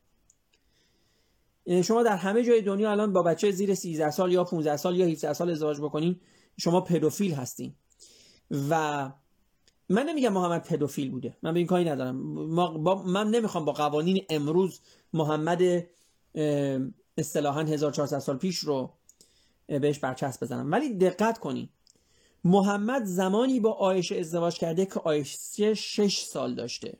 شما 1.83 2.03
در 2.03 2.17
همه 2.17 2.43
جای 2.45 2.63
دنیا 2.63 2.91
الان 2.91 3.13
با 3.13 3.23
بچه 3.23 3.51
زیر 3.51 3.75
13 3.75 4.11
سال 4.11 4.33
یا 4.33 4.45
15 4.45 4.77
سال 4.77 4.97
یا 4.97 5.07
17 5.07 5.33
سال 5.33 5.51
ازدواج 5.51 5.81
بکنین 5.81 6.21
شما 6.59 6.81
پدوفیل 6.81 7.35
هستین. 7.35 7.75
و 8.71 9.13
من 9.89 10.03
نمیگم 10.03 10.33
محمد 10.33 10.63
پدوفیل 10.63 11.11
بوده. 11.11 11.37
من 11.43 11.53
به 11.53 11.59
این 11.59 11.67
کاری 11.67 11.85
ندارم. 11.85 12.55
با 12.85 13.03
من 13.03 13.31
نمی‌خوام 13.31 13.65
با 13.65 13.73
قوانین 13.73 14.25
امروز 14.31 14.81
محمد 15.13 15.63
اصطلاحا 17.19 17.61
1400 17.61 18.19
سال 18.19 18.37
پیش 18.37 18.59
رو 18.59 18.93
بهش 19.67 19.99
برچسب 19.99 20.45
بزنم. 20.45 20.73
ولی 20.73 20.95
دقت 20.95 21.39
کنین. 21.39 21.69
محمد 22.47 23.05
زمانی 23.05 23.61
با 23.61 23.73
آیشه 23.73 24.17
ازدواج 24.17 24.59
کرده 24.59 24.87
که 24.87 25.01
آیشه 25.01 25.75
شش 25.75 26.19
سال 26.19 26.55
داشته. 26.55 26.99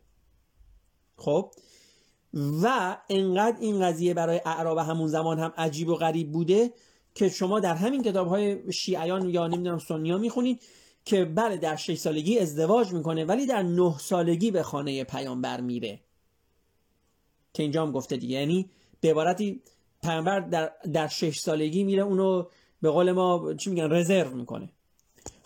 خب؟ 1.17 1.55
و 2.35 2.97
انقدر 3.09 3.57
این 3.61 3.81
قضیه 3.81 4.15
برای 4.15 4.41
اعراب 4.45 4.79
همون 4.79 5.09
زمان 5.09 5.39
هم 5.39 5.53
عجیب 5.57 5.89
و 5.89 5.95
غریب 5.95 6.33
بوده 6.33 6.73
که 7.15 7.29
شما 7.29 7.61
در 7.61 7.75
همین 7.75 8.03
کتاب 8.03 8.29
های 8.29 8.73
شیعیان 8.73 9.29
یا 9.29 9.47
نمی‌دونم 9.47 9.79
سنیا 9.79 10.19
می‌خونید 10.19 10.63
که 11.05 11.25
بله 11.25 11.57
در 11.57 11.77
شش 11.77 11.99
سالگی 11.99 12.39
ازدواج 12.39 12.93
می‌کنه 12.93 13.25
ولی 13.25 13.47
در 13.47 13.63
نه 13.63 13.99
سالگی 13.99 14.51
به 14.51 14.63
خانه 14.63 15.05
پیامبر 15.05 15.61
میره. 15.61 16.01
که 17.55 17.63
اینجا 17.63 17.83
هم 17.83 17.93
گفته 17.93 18.17
دیگه. 18.17 18.39
یعنی 18.39 18.71
به 19.01 19.11
عبارتی 19.11 19.63
پیامبر 20.03 20.41
در, 20.41 20.73
در 20.93 21.09
شش 21.09 21.39
سالگی 21.39 21.85
میره 21.85 22.03
اونو 22.03 22.45
به 22.83 22.91
قول 22.91 23.13
ما 23.13 23.55
چی 23.55 23.71
میگن؟ 23.71 23.93
رزرو 23.93 24.37
می‌کنه. 24.37 24.73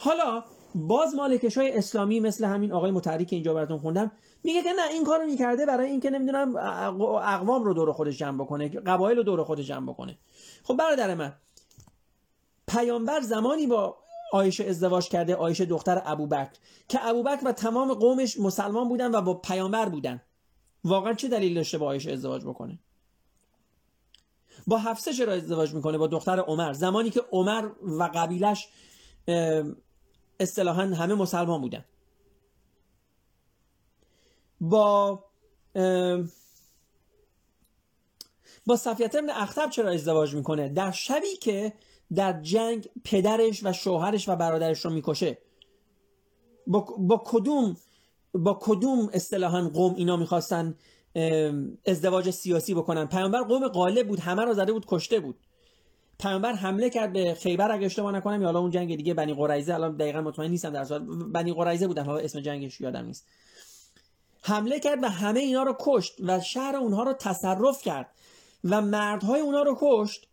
حالا 0.03 0.45
باز 0.75 1.15
مالکش 1.15 1.59
های 1.59 1.79
اسلامی 1.79 2.21
مثل 2.21 2.45
همین 2.45 2.73
آقای 2.73 2.91
متحری 2.91 3.25
که 3.25 3.37
اینجا 3.37 3.55
براتون 3.55 3.79
خوندم 3.79 4.13
میگه 4.45 4.63
که 4.63 4.73
نه 4.73 4.89
این 4.91 5.05
کارو 5.05 5.27
می‌کرده 5.27 5.67
برای 5.67 5.91
اینکه 5.91 6.11
نمی‌دونم 6.11 6.57
اقوام 6.57 7.65
رو 7.65 7.75
دور 7.75 7.93
خودش 7.93 8.19
جمع 8.19 8.45
بکنه 8.45 8.69
قبایل 8.69 9.17
رو 9.17 9.23
دور 9.23 9.45
خودش 9.45 9.67
جمع 9.67 9.93
بکنه. 9.93 10.19
خب 10.63 10.77
برادر 10.77 11.15
من 11.15 11.33
پیامبر 12.69 13.21
زمانی 13.21 13.67
با 13.67 13.97
آیشه 14.33 14.65
ازدواج 14.65 15.09
کرده 15.09 15.35
آیشه 15.35 15.65
دختر 15.65 16.03
ابوبکر 16.05 16.51
که 16.89 17.07
ابوبکر 17.07 17.41
و 17.45 17.53
تمام 17.53 17.95
قومش 17.95 18.41
مسلمان 18.41 18.89
بودن 18.89 19.15
و 19.15 19.21
با 19.21 19.35
پیامبر 19.35 19.89
بودن. 19.89 20.23
واقعا 20.85 21.15
چه 21.15 21.29
دلیل 21.29 21.55
داشته 21.55 21.79
با 21.79 21.87
آیشه 21.87 22.13
ازدواج 22.13 22.45
بکنه؟ 22.45 22.79
با 24.67 24.79
حفصه 24.79 25.13
چرا 25.13 25.33
ازدواج 25.33 25.75
می‌کنه؟ 25.75 25.99
با 25.99 26.07
دختر 26.07 26.39
عمر. 26.39 26.73
زمانی 26.73 27.11
که 27.11 27.23
عمر 27.33 27.69
و 27.83 28.11
قبیلش 28.15 28.69
اصطلاحا 30.41 30.83
همه 30.83 31.15
مسلمان 31.15 31.61
بودن. 31.61 31.85
با 34.61 35.25
با 38.67 38.77
صفیت 38.77 39.15
ابن 39.15 39.31
اختب 39.31 39.71
چرا 39.71 39.91
ازدواج 39.91 40.35
می‌کنه؟ 40.35 40.69
در 40.69 40.91
شبی 40.91 41.37
که 41.37 41.73
در 42.15 42.43
جنگ 42.43 42.89
پدرش 43.05 43.65
و 43.65 43.73
شوهرش 43.73 44.29
و 44.29 44.37
برادرش 44.37 44.85
رو 44.85 44.91
می‌کشه. 44.91 45.39
با, 46.67 46.81
با 46.99 47.23
کدوم 47.27 47.77
با 48.35 48.59
کدوم 48.63 49.11
اصطلاحا 49.13 49.69
قوم 49.69 49.95
اینا 49.95 50.17
می‌خواستن 50.17 50.75
ازدواج 51.87 52.31
سیاسی 52.31 52.75
بکنن؟ 52.75 53.07
پیامبر 53.07 53.43
قوم 53.43 53.69
غالب 53.69 54.09
بود 54.09 54.21
همه 54.21 54.45
رو 54.45 54.55
زده 54.55 54.73
بود 54.73 54.87
کشته 54.89 55.21
بود. 55.21 55.39
پیامبر 56.21 56.53
حمله 56.53 56.91
کرد 56.91 57.13
به 57.13 57.35
خیبر 57.35 57.73
اگه 57.73 57.87
اشتباه 57.87 58.13
نکنم 58.13 58.41
یا 58.41 58.47
حالا 58.47 58.61
اون 58.61 58.71
جنگ 58.71 58.97
دیگه 58.97 59.15
بنی 59.15 59.35
قریزه 59.35 59.75
الان 59.75 59.97
دقیقا 59.97 60.21
مطمئن 60.21 60.51
نیستم 60.51 60.71
در 60.71 60.85
صورت 60.85 61.03
بنی 61.33 61.53
قریزه 61.53 61.87
بودن 61.87 62.05
حالا 62.05 62.19
اسم 62.19 62.41
جنگش 62.41 62.81
یادم 62.81 63.05
نیست. 63.05 63.27
حمله 64.43 64.81
کرد 64.81 65.03
و 65.03 65.09
همه 65.09 65.41
اینا 65.41 65.63
رو 65.63 65.77
کشت 65.81 66.21
و 66.21 66.41
شهر 66.41 66.77
اونها 66.77 67.03
رو 67.03 67.13
تصرف 67.13 67.83
کرد 67.83 68.11
و 68.65 68.81
مردهای 68.81 69.41
اونها 69.41 69.63
رو 69.63 69.77
کشت. 69.81 70.29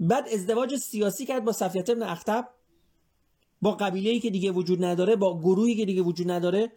بعد 0.00 0.28
ازدواج 0.28 0.76
سیاسی 0.76 1.26
کرد 1.26 1.44
با 1.44 1.52
صفیت 1.52 1.90
ابن 1.90 2.02
اختب 2.02 2.48
با 3.62 3.72
قبیله 3.72 4.20
که 4.20 4.30
دیگه 4.30 4.50
وجود 4.50 4.84
نداره 4.84 5.16
با 5.16 5.38
گروهی 5.38 5.76
که 5.76 5.84
دیگه 5.84 6.02
وجود 6.02 6.30
نداره. 6.30 6.72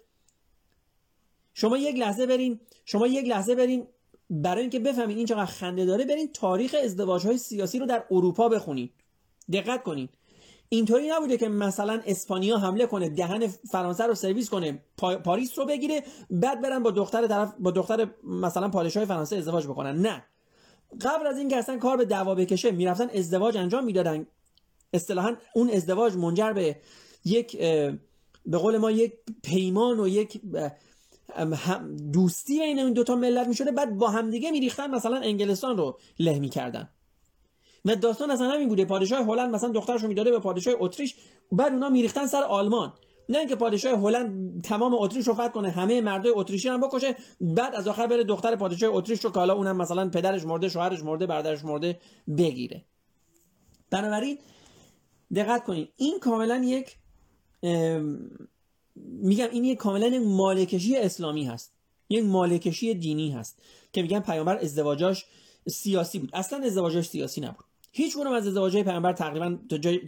شما 1.53 1.77
یک 1.77 1.95
لحظه 1.95 2.25
برین 2.25 2.59
شما 2.85 3.07
یک 3.07 3.25
لحظه 3.25 3.55
برین 3.55 3.87
برای 4.29 4.61
اینکه 4.61 4.79
بفهمید 4.79 5.17
این 5.17 5.25
چقدر 5.25 5.45
خنده 5.45 5.85
داره 5.85 6.05
برین 6.05 6.29
تاریخ 6.33 6.75
ازدواج 6.83 7.27
های 7.27 7.37
سیاسی 7.37 7.79
رو 7.79 7.85
در 7.85 8.03
اروپا 8.11 8.49
بخونید 8.49 8.93
دقت 9.51 9.83
کنید 9.83 10.09
اینطوری 10.69 11.09
نبوده 11.09 11.37
که 11.37 11.49
مثلا 11.49 12.01
اسپانیا 12.05 12.57
حمله 12.57 12.85
کنه 12.85 13.09
دهن 13.09 13.47
فرانسه 13.47 14.03
رو 14.03 14.15
سرویس 14.15 14.49
کنه 14.49 14.83
پاریس 14.97 15.59
رو 15.59 15.65
بگیره 15.65 16.03
بعد 16.29 16.61
برن 16.61 16.83
با 16.83 16.91
دختر 16.91 17.27
طرف 17.27 17.53
با 17.59 17.71
دختر 17.71 18.09
مثلا 18.23 18.69
پادشاه 18.69 19.05
فرانسه 19.05 19.35
ازدواج 19.35 19.67
بکنن. 19.67 20.01
نه. 20.01 20.23
قبل 21.01 21.27
از 21.27 21.37
اینکه 21.37 21.57
اصلا 21.57 21.77
کار 21.77 21.97
به 21.97 22.05
دعوا 22.05 22.35
بکشه 22.35 22.71
می‌رفتن 22.71 23.09
ازدواج 23.09 23.57
انجام 23.57 23.85
می‌دادن. 23.85 24.27
اصطلاحا 24.93 25.35
اون 25.55 25.69
ازدواج 25.69 26.15
منجر 26.15 26.53
به 26.53 26.75
یک 27.25 27.57
به 28.45 28.57
قول 28.57 28.77
ما 28.77 28.91
یک 28.91 29.13
پیمان 29.43 29.99
و 29.99 30.07
یک 30.07 30.41
دوستی 32.13 32.59
بین 32.59 32.79
این 32.79 32.93
دوتا 32.93 33.15
ملت 33.15 33.47
می‌شده 33.47 33.71
بعد 33.71 33.97
با 33.97 34.09
همدیگه 34.09 34.51
میریختن 34.51 34.91
مثلا 34.91 35.17
انگلستان 35.17 35.77
رو 35.77 35.99
له 36.19 36.39
می‌کردن. 36.39 36.89
و 37.85 37.95
داستان 37.95 38.31
اصلا 38.31 38.49
همین 38.49 38.69
بوده 38.69 38.85
پادشاه 38.85 39.25
هلند 39.25 39.55
مثلا 39.55 39.69
دخترشو 39.69 40.07
می‌داده 40.07 40.31
به 40.31 40.39
پادشاه 40.39 40.73
اتریش 40.79 41.15
بعد 41.51 41.73
اونا 41.73 41.89
میریختن 41.89 42.27
سر 42.27 42.43
آلمان. 42.43 42.93
نه 43.29 43.37
اینکه 43.37 43.55
پادشاه 43.55 43.99
هلند 43.99 44.63
تمام 44.63 44.93
اتریش 44.93 45.27
رو 45.27 45.33
فتح 45.33 45.47
کنه 45.47 45.69
همه 45.69 46.01
مردای 46.01 46.33
اتریشی 46.35 46.69
هم 46.69 46.81
بکشه 46.81 47.15
بعد 47.41 47.75
از 47.75 47.87
آخر 47.87 48.07
بره 48.07 48.23
دختر 48.23 48.55
پادشاه 48.55 48.95
اتریش 48.95 49.25
رو 49.25 49.31
کالا 49.31 49.53
اونم 49.53 49.77
مثلا 49.77 50.09
پدرش 50.09 50.45
مرده 50.45 50.69
شوهرش 50.69 51.03
مرده 51.03 51.25
برادرش 51.25 51.65
مرده 51.65 51.99
بگیره. 52.37 52.85
بنابراین 53.91 54.37
دقت 55.35 55.63
کنید 55.63 55.93
این 55.95 56.19
کاملا 56.19 56.63
یک 56.63 56.97
میگم 59.05 59.47
این 59.51 59.65
یک 59.65 59.77
کاملا 59.77 60.19
مالکشی 60.19 60.97
اسلامی 60.97 61.45
هست. 61.45 61.73
یک 62.09 62.23
مالکشی 62.23 62.93
دینی 62.93 63.31
هست 63.31 63.61
که 63.93 64.01
میگن 64.01 64.19
پیامبر 64.19 64.57
ازدواجاش 64.57 65.25
سیاسی 65.67 66.19
بود. 66.19 66.29
اصلا 66.33 66.59
ازدواجاش 66.65 67.05
سیاسی 67.09 67.41
نبود. 67.41 67.65
هیچ 67.91 68.17
از 68.17 68.47
ازدواجهای 68.47 68.83
پیامبر 68.83 69.13
تقریبا 69.13 69.57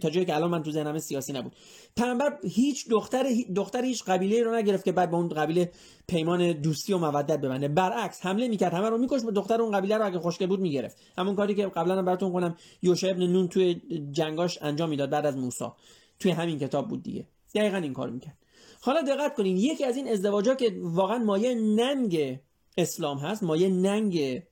تا 0.00 0.10
جایی 0.10 0.26
که 0.26 0.34
الان 0.34 0.50
من 0.50 0.62
تو 0.62 0.70
ذهنم 0.70 0.98
سیاسی 0.98 1.32
نبود. 1.32 1.56
پیامبر 1.96 2.38
هیچ 2.44 2.88
دختر 2.88 3.26
دختر 3.56 3.84
هیچ 3.84 4.04
قبیله 4.04 4.42
رو 4.42 4.54
نگرفت 4.54 4.84
که 4.84 4.92
بعد 4.92 5.10
با 5.10 5.18
اون 5.18 5.28
قبیله 5.28 5.72
پیمان 6.06 6.52
دوستی 6.52 6.92
و 6.92 6.98
مودت 6.98 7.40
ببنده. 7.40 7.68
برعکس 7.68 8.26
حمله 8.26 8.48
می‌کرد. 8.48 8.74
همه 8.74 8.88
رو 8.88 8.98
میکش 8.98 9.20
دختر 9.20 9.62
اون 9.62 9.72
قبیله 9.72 9.96
رو. 9.96 10.06
اگه 10.06 10.18
خوشگل 10.18 10.46
بود 10.46 10.60
می‌گرفت. 10.60 10.96
همون 11.18 11.34
کاری 11.34 11.54
که 11.54 11.66
قبلا 11.66 12.02
براتون 12.02 12.32
کنم. 12.32 12.56
یوشع 12.82 13.10
ابن 13.10 13.26
نون 13.26 13.48
توی 13.48 13.82
جنگاش 14.12 14.58
انجام 14.62 14.88
می‌داد 14.88 15.10
بعد 15.10 15.26
از 15.26 15.36
موسی. 15.36 15.64
توی 16.18 16.30
همین 16.30 16.58
کتاب 16.58 16.88
بود 16.88 17.02
دیگه. 17.02 17.26
دقیقا 17.54 17.76
این 17.76 17.92
کار 17.92 18.10
می‌کرد. 18.10 18.38
حالا 18.84 19.02
دقت 19.02 19.34
کنین 19.34 19.56
یکی 19.56 19.84
از 19.84 19.96
این 19.96 20.08
ازدواجا 20.08 20.54
که 20.54 20.76
واقعا 20.80 21.18
مایه 21.18 21.54
ننگ 21.54 22.38
اسلام 22.76 23.18
هست 23.18 23.42
مایه 23.42 23.68
ننگ 23.68 24.42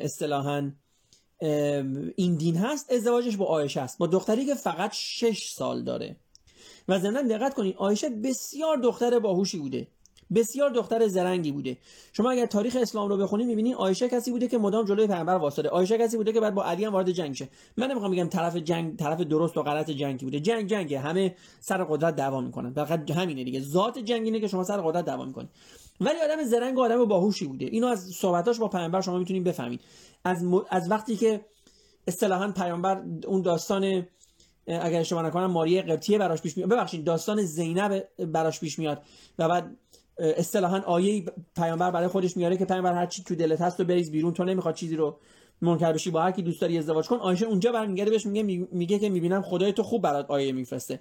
اصطلاحا 0.00 0.72
این 2.16 2.36
دین 2.36 2.56
هست 2.56 2.92
ازدواجش 2.92 3.36
با 3.36 3.44
آیشه 3.44 3.80
است. 3.80 3.98
با 3.98 4.06
دختری 4.06 4.46
که 4.46 4.54
فقط 4.54 4.92
شش 4.92 5.50
سال 5.50 5.84
داره. 5.84 6.16
و 6.88 6.98
ضمن 6.98 7.26
دقت 7.26 7.54
کنید 7.54 7.76
آیشه 7.76 8.10
بسیار 8.10 8.76
دختر 8.76 9.18
باهوشی 9.18 9.58
بوده. 9.58 9.88
بسیار 10.34 10.70
دختر 10.70 11.08
زرنگی 11.08 11.52
بوده. 11.52 11.76
شما 12.12 12.30
اگر 12.30 12.46
تاریخ 12.46 12.76
اسلام 12.80 13.08
رو 13.08 13.16
بخونید 13.16 13.46
می‌بینید 13.46 13.74
آیشه 13.74 14.08
کسی 14.08 14.30
بوده 14.30 14.48
که 14.48 14.58
مدام 14.58 14.84
جلوی 14.84 15.06
پیامبر 15.06 15.34
واسطه. 15.34 15.68
آیشه 15.68 15.98
کسی 15.98 16.16
بوده 16.16 16.32
که 16.32 16.40
بعد 16.40 16.54
با 16.54 16.64
علی 16.64 16.84
هم 16.84 16.92
وارد 16.92 17.10
جنگ 17.10 17.34
شه. 17.34 17.48
من 17.76 17.90
نمی‌خوام 17.90 18.12
بگم 18.12 18.28
طرف 18.28 18.56
جنگ 18.56 18.96
طرف 18.96 19.20
درست 19.20 19.56
و 19.56 19.62
غلط 19.62 19.90
جنگی 19.90 20.24
بوده. 20.24 20.40
جنگ 20.40 20.66
جنگه. 20.66 20.98
همه 20.98 21.34
سر 21.60 21.84
قدرت 21.84 22.16
دعوا 22.16 22.40
می‌کنن. 22.40 22.72
فقط 22.72 23.10
همینه 23.10 23.44
دیگه. 23.44 23.60
ذات 23.60 23.98
جنگ 23.98 24.24
اینه 24.24 24.40
که 24.40 24.48
شما 24.48 24.64
سر 24.64 24.80
قدرت 24.80 25.04
دعوا 25.04 25.24
می‌کنید 25.24 25.48
ولی 26.00 26.18
آدم 26.24 26.44
زرنگ 26.44 26.78
و 26.78 26.82
آدم 26.82 27.04
باهوشی 27.04 27.46
بوده. 27.46 27.64
اینو 27.64 27.86
از 27.86 28.04
صحبتاش 28.04 28.58
با 28.58 28.68
پیامبر 28.68 29.00
شما 29.00 29.18
می‌تونید 29.18 29.44
بفهمید. 29.44 29.80
از, 30.24 30.44
از 30.70 30.90
وقتی 30.90 31.16
که 31.16 31.40
اصطلاحا 32.06 32.52
پیامبر 32.52 33.02
اون 33.26 33.42
داستان 33.42 34.06
اگر 34.66 35.02
شما 35.02 35.22
نکنم 35.22 35.46
ماریه 35.46 35.82
قبطیه 35.82 36.18
براش 36.18 36.42
پیش 36.42 36.56
میاد. 36.56 36.70
ببخشید 36.70 37.04
داستان 37.04 37.42
زینب 37.42 38.04
براش 38.18 38.60
پیش 38.60 38.78
میاد. 38.78 39.02
و 39.38 39.48
بعد 39.48 39.76
اصطلاحا 40.18 40.80
آیه 40.80 41.24
پیامبر 41.56 41.90
برای 41.90 42.08
خودش 42.08 42.36
میاره 42.36 42.56
که 42.56 42.64
پیامبر 42.64 42.94
هر 42.94 43.06
چی 43.06 43.22
تو 43.22 43.34
دلت 43.34 43.60
هست 43.60 43.80
و 43.80 43.84
بریز 43.84 44.10
بیرون 44.10 44.32
تو 44.32 44.44
نمی‌خواد 44.44 44.74
چیزی 44.74 44.96
رو 44.96 45.18
منکر 45.60 45.92
بشی 45.92 46.10
با 46.10 46.22
هر 46.22 46.30
کی 46.30 46.42
دوست 46.42 46.60
داری 46.60 46.78
ازدواج 46.78 47.08
کن. 47.08 47.16
آیشه 47.16 47.46
اونجا 47.46 47.72
برمیگرده 47.72 48.10
بهش 48.10 48.26
میگه 48.26 48.66
میگه 48.72 48.98
که 48.98 49.08
می‌بینم 49.08 49.42
خدای 49.42 49.72
تو 49.72 49.82
خوب 49.82 50.02
برات 50.02 50.30
آیه 50.30 50.52
میفرسته. 50.52 51.00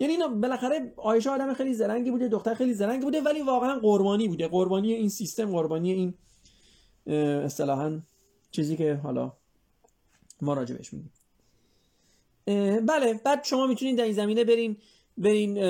یعنی 0.00 0.12
اینا 0.12 0.28
بالاخره 0.28 0.92
آیشه 0.96 1.30
آدم 1.30 1.54
خیلی 1.54 1.74
زرنگی 1.74 2.10
بوده 2.10 2.28
دختر 2.28 2.54
خیلی 2.54 2.74
زرنگی 2.74 3.04
بوده 3.04 3.20
ولی 3.20 3.42
واقعا 3.42 3.78
قربانی 3.78 4.28
بوده. 4.28 4.48
قربانی 4.48 4.92
این 4.92 5.08
سیستم 5.08 5.50
قربانی 5.50 5.92
این 5.92 6.14
اصطلاحا 7.44 8.00
چیزی 8.50 8.76
که 8.76 8.94
حالا 8.94 9.32
ما 10.40 10.54
راجبش 10.54 10.92
میگیم. 10.92 11.12
بله 12.86 13.20
بعد 13.24 13.44
شما 13.44 13.66
می‌تونید 13.66 13.98
در 13.98 14.04
این 14.04 14.12
زمینه 14.12 14.44
برین. 14.44 14.76
برین 15.18 15.62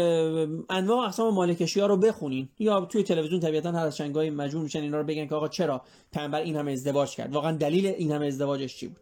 انواع 0.70 1.06
اقسام 1.06 1.34
مالکشی 1.34 1.80
ها 1.80 1.86
رو 1.86 1.96
بخونین. 1.96 2.48
یا 2.58 2.80
توی 2.80 3.02
تلویزیون 3.02 3.40
طبیعتا 3.40 3.72
هر 3.72 3.86
از 3.86 3.96
چنگای 3.96 4.30
مجبور 4.30 4.62
میشن 4.62 4.80
اینا 4.80 4.98
رو 4.98 5.04
بگن 5.04 5.26
که 5.26 5.34
آقا 5.34 5.48
چرا 5.48 5.82
پیامبر 6.12 6.40
این 6.40 6.56
همه 6.56 6.72
ازدواج 6.72 7.10
کرد؟ 7.10 7.32
واقعا 7.32 7.52
دلیل 7.52 7.86
این 7.86 8.12
همه 8.12 8.26
ازدواجش 8.26 8.76
چی 8.76 8.86
بود؟ 8.86 8.96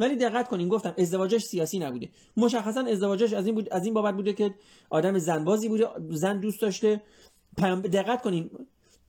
ولی 0.00 0.16
دقت 0.16 0.48
کنین 0.48 0.68
گفتم 0.68 0.94
ازدواجش 0.98 1.40
سیاسی 1.40 1.78
نبوده. 1.78 2.08
مشخصا 2.36 2.80
ازدواجش 2.80 3.32
از 3.32 3.46
این 3.46 3.54
بود 3.54 3.68
از 3.72 3.84
این 3.84 3.94
بابت 3.94 4.14
بوده 4.14 4.32
که 4.32 4.54
آدم 4.90 5.18
زنبازی 5.18 5.68
بوده 5.68 5.88
زن 6.10 6.40
دوست 6.40 6.60
داشته. 6.60 7.02
دقت 7.92 8.22
کنین 8.22 8.50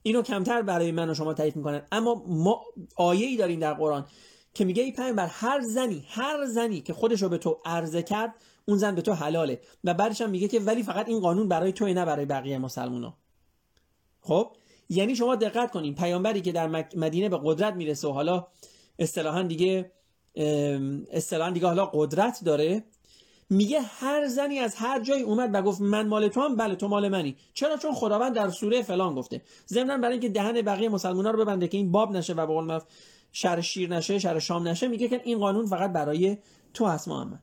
اینو 0.02 0.22
کمتر 0.22 0.62
برای 0.62 0.92
من 0.92 1.10
و 1.10 1.14
شما 1.14 1.34
تعریف 1.34 1.56
می‌کنن. 1.56 1.82
اما 1.92 2.24
ما 2.26 2.60
آیه 2.96 3.26
ای 3.26 3.36
داریم 3.36 3.60
در 3.60 3.74
قرآن 3.74 4.06
که 4.54 4.64
میگه 4.64 4.82
ای 4.82 4.92
پیامبر 4.92 5.26
هر 5.26 5.60
زنی 5.60 6.04
هر 6.08 6.46
زنی 6.46 6.80
که 6.80 6.92
خودش 6.92 7.22
رو 7.22 7.28
به 7.28 7.38
تو 7.38 7.60
عرضه 7.64 8.02
کرد 8.02 8.34
اون 8.64 8.78
زن 8.78 8.94
به 8.94 9.02
تو 9.02 9.12
حلاله. 9.12 9.60
و 9.84 9.94
بعدش 9.94 10.20
هم 10.20 10.30
میگه 10.30 10.48
که 10.48 10.60
ولی 10.60 10.82
فقط 10.82 11.08
این 11.08 11.20
قانون 11.20 11.48
برای 11.48 11.72
تو 11.72 11.86
نه 11.86 12.04
برای 12.04 12.26
بقیه 12.26 12.58
مسلمونا. 12.58 13.16
خب؟ 14.20 14.52
یعنی 14.88 15.16
شما 15.16 15.36
دقت 15.36 15.70
کنین 15.70 15.94
پیامبری 15.94 16.40
که 16.40 16.52
در 16.52 16.86
مدینه 16.96 17.28
به 17.28 17.40
قدرت 17.42 17.74
می‌رسه 17.74 18.08
و 18.08 18.12
حالا 18.12 18.46
اصطلاحا 18.98 19.42
دیگه 19.42 19.92
اصطلاحا 21.12 21.50
دیگه 21.50 21.66
حالا 21.66 21.86
قدرت 21.86 22.44
داره 22.44 22.84
میگه 23.50 23.80
هر 23.80 24.26
زنی 24.26 24.58
از 24.58 24.74
هر 24.74 25.00
جایی 25.00 25.22
اومد 25.22 25.50
و 25.52 25.62
گفت 25.62 25.80
من 25.80 26.08
مال 26.08 26.28
تو 26.28 26.40
هم 26.40 26.56
بله 26.56 26.74
تو 26.74 26.88
مال 26.88 27.08
منی. 27.08 27.36
چرا؟ 27.54 27.76
چون 27.76 27.94
خداوند 27.94 28.34
در 28.34 28.50
سوره 28.50 28.82
فلان 28.82 29.14
گفته. 29.14 29.42
ضمن 29.68 30.00
برای 30.00 30.12
اینکه 30.12 30.28
دهن 30.28 30.62
بقیه 30.62 30.88
مسلمونا 30.88 31.30
رو 31.30 31.44
ببنده 31.44 31.68
که 31.68 31.76
این 31.76 31.92
باب 31.92 32.16
نشه 32.16 32.32
و 32.32 32.46
به 32.46 32.54
قول 32.54 32.78
شر 33.32 33.60
شیر 33.60 33.90
نشه 33.90 34.18
شر 34.18 34.38
شام 34.38 34.68
نشه 34.68 34.88
میگه 34.88 35.08
که 35.08 35.20
این 35.24 35.38
قانون 35.38 35.66
فقط 35.66 35.92
برای 35.92 36.38
تو 36.74 36.86
هست 36.86 37.08
محمد. 37.08 37.42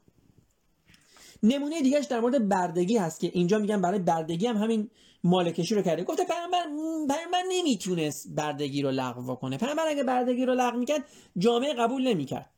نمونه 1.44 1.82
دیگهش 1.82 2.06
در 2.06 2.20
مورد 2.20 2.50
بردگی 2.50 2.98
هست 2.98 3.20
که 3.20 3.32
اینجا 3.34 3.60
میگن 3.60 3.82
برای 3.82 4.00
بردگی 4.00 4.48
هم 4.48 4.58
همین 4.58 4.90
مالکشی 5.24 5.76
رو 5.76 5.82
کرده. 5.82 6.04
گفته 6.04 6.24
پیامبر 6.26 6.64
پیامبر 7.16 7.42
نمی‌تونست 7.50 8.28
بردگی 8.36 8.82
رو 8.82 8.92
لغو 8.92 9.36
کنه 9.36 9.58
پیامبر 9.58 9.88
اگه 9.88 10.04
بردگی 10.04 10.46
رو 10.46 10.54
لغو 10.54 10.78
می‌کرد 10.78 11.04
جامعه 11.38 11.74
قبول 11.74 12.08
نمی‌کرد. 12.08 12.50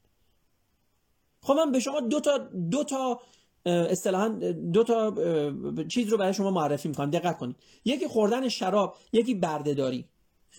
خب 1.41 1.53
من 1.53 1.71
به 1.71 1.79
شما 1.79 1.99
دو 1.99 2.19
تا 2.19 2.37
دو 2.71 2.83
تا 2.83 3.19
اصطلاحا 3.65 4.27
دو 4.73 4.83
تا 4.83 5.15
چیز 5.87 6.09
رو 6.09 6.17
برای 6.17 6.33
شما 6.33 6.51
معرفی 6.51 6.87
می‌کنم. 6.87 7.09
دقت 7.09 7.37
کنید. 7.37 7.55
یکی 7.85 8.07
خوردن 8.07 8.49
شراب 8.49 8.95
یکی 9.13 9.33
بردهداری. 9.33 10.05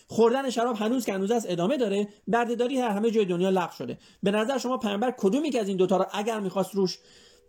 خوردن 0.09 0.51
شراب 0.51 0.77
هنوز 0.77 1.07
که 1.07 1.13
هنوز 1.13 1.31
از 1.31 1.47
ادامه 1.49 1.77
داره. 1.77 2.09
بردهداری 2.29 2.79
هر 2.79 2.89
همه 2.89 3.11
جای 3.11 3.25
دنیا 3.25 3.51
لغو 3.51 3.73
شده. 3.73 3.99
به 4.23 4.31
نظر 4.31 4.59
شما 4.59 4.79
پیامبر 4.79 5.15
کدومی 5.19 5.51
که 5.51 5.61
از 5.61 5.69
این 5.69 5.77
دوتا 5.77 5.97
رو 5.97 6.07
اگر 6.13 6.41
می‌خواست 6.41 6.75
روش 6.75 6.99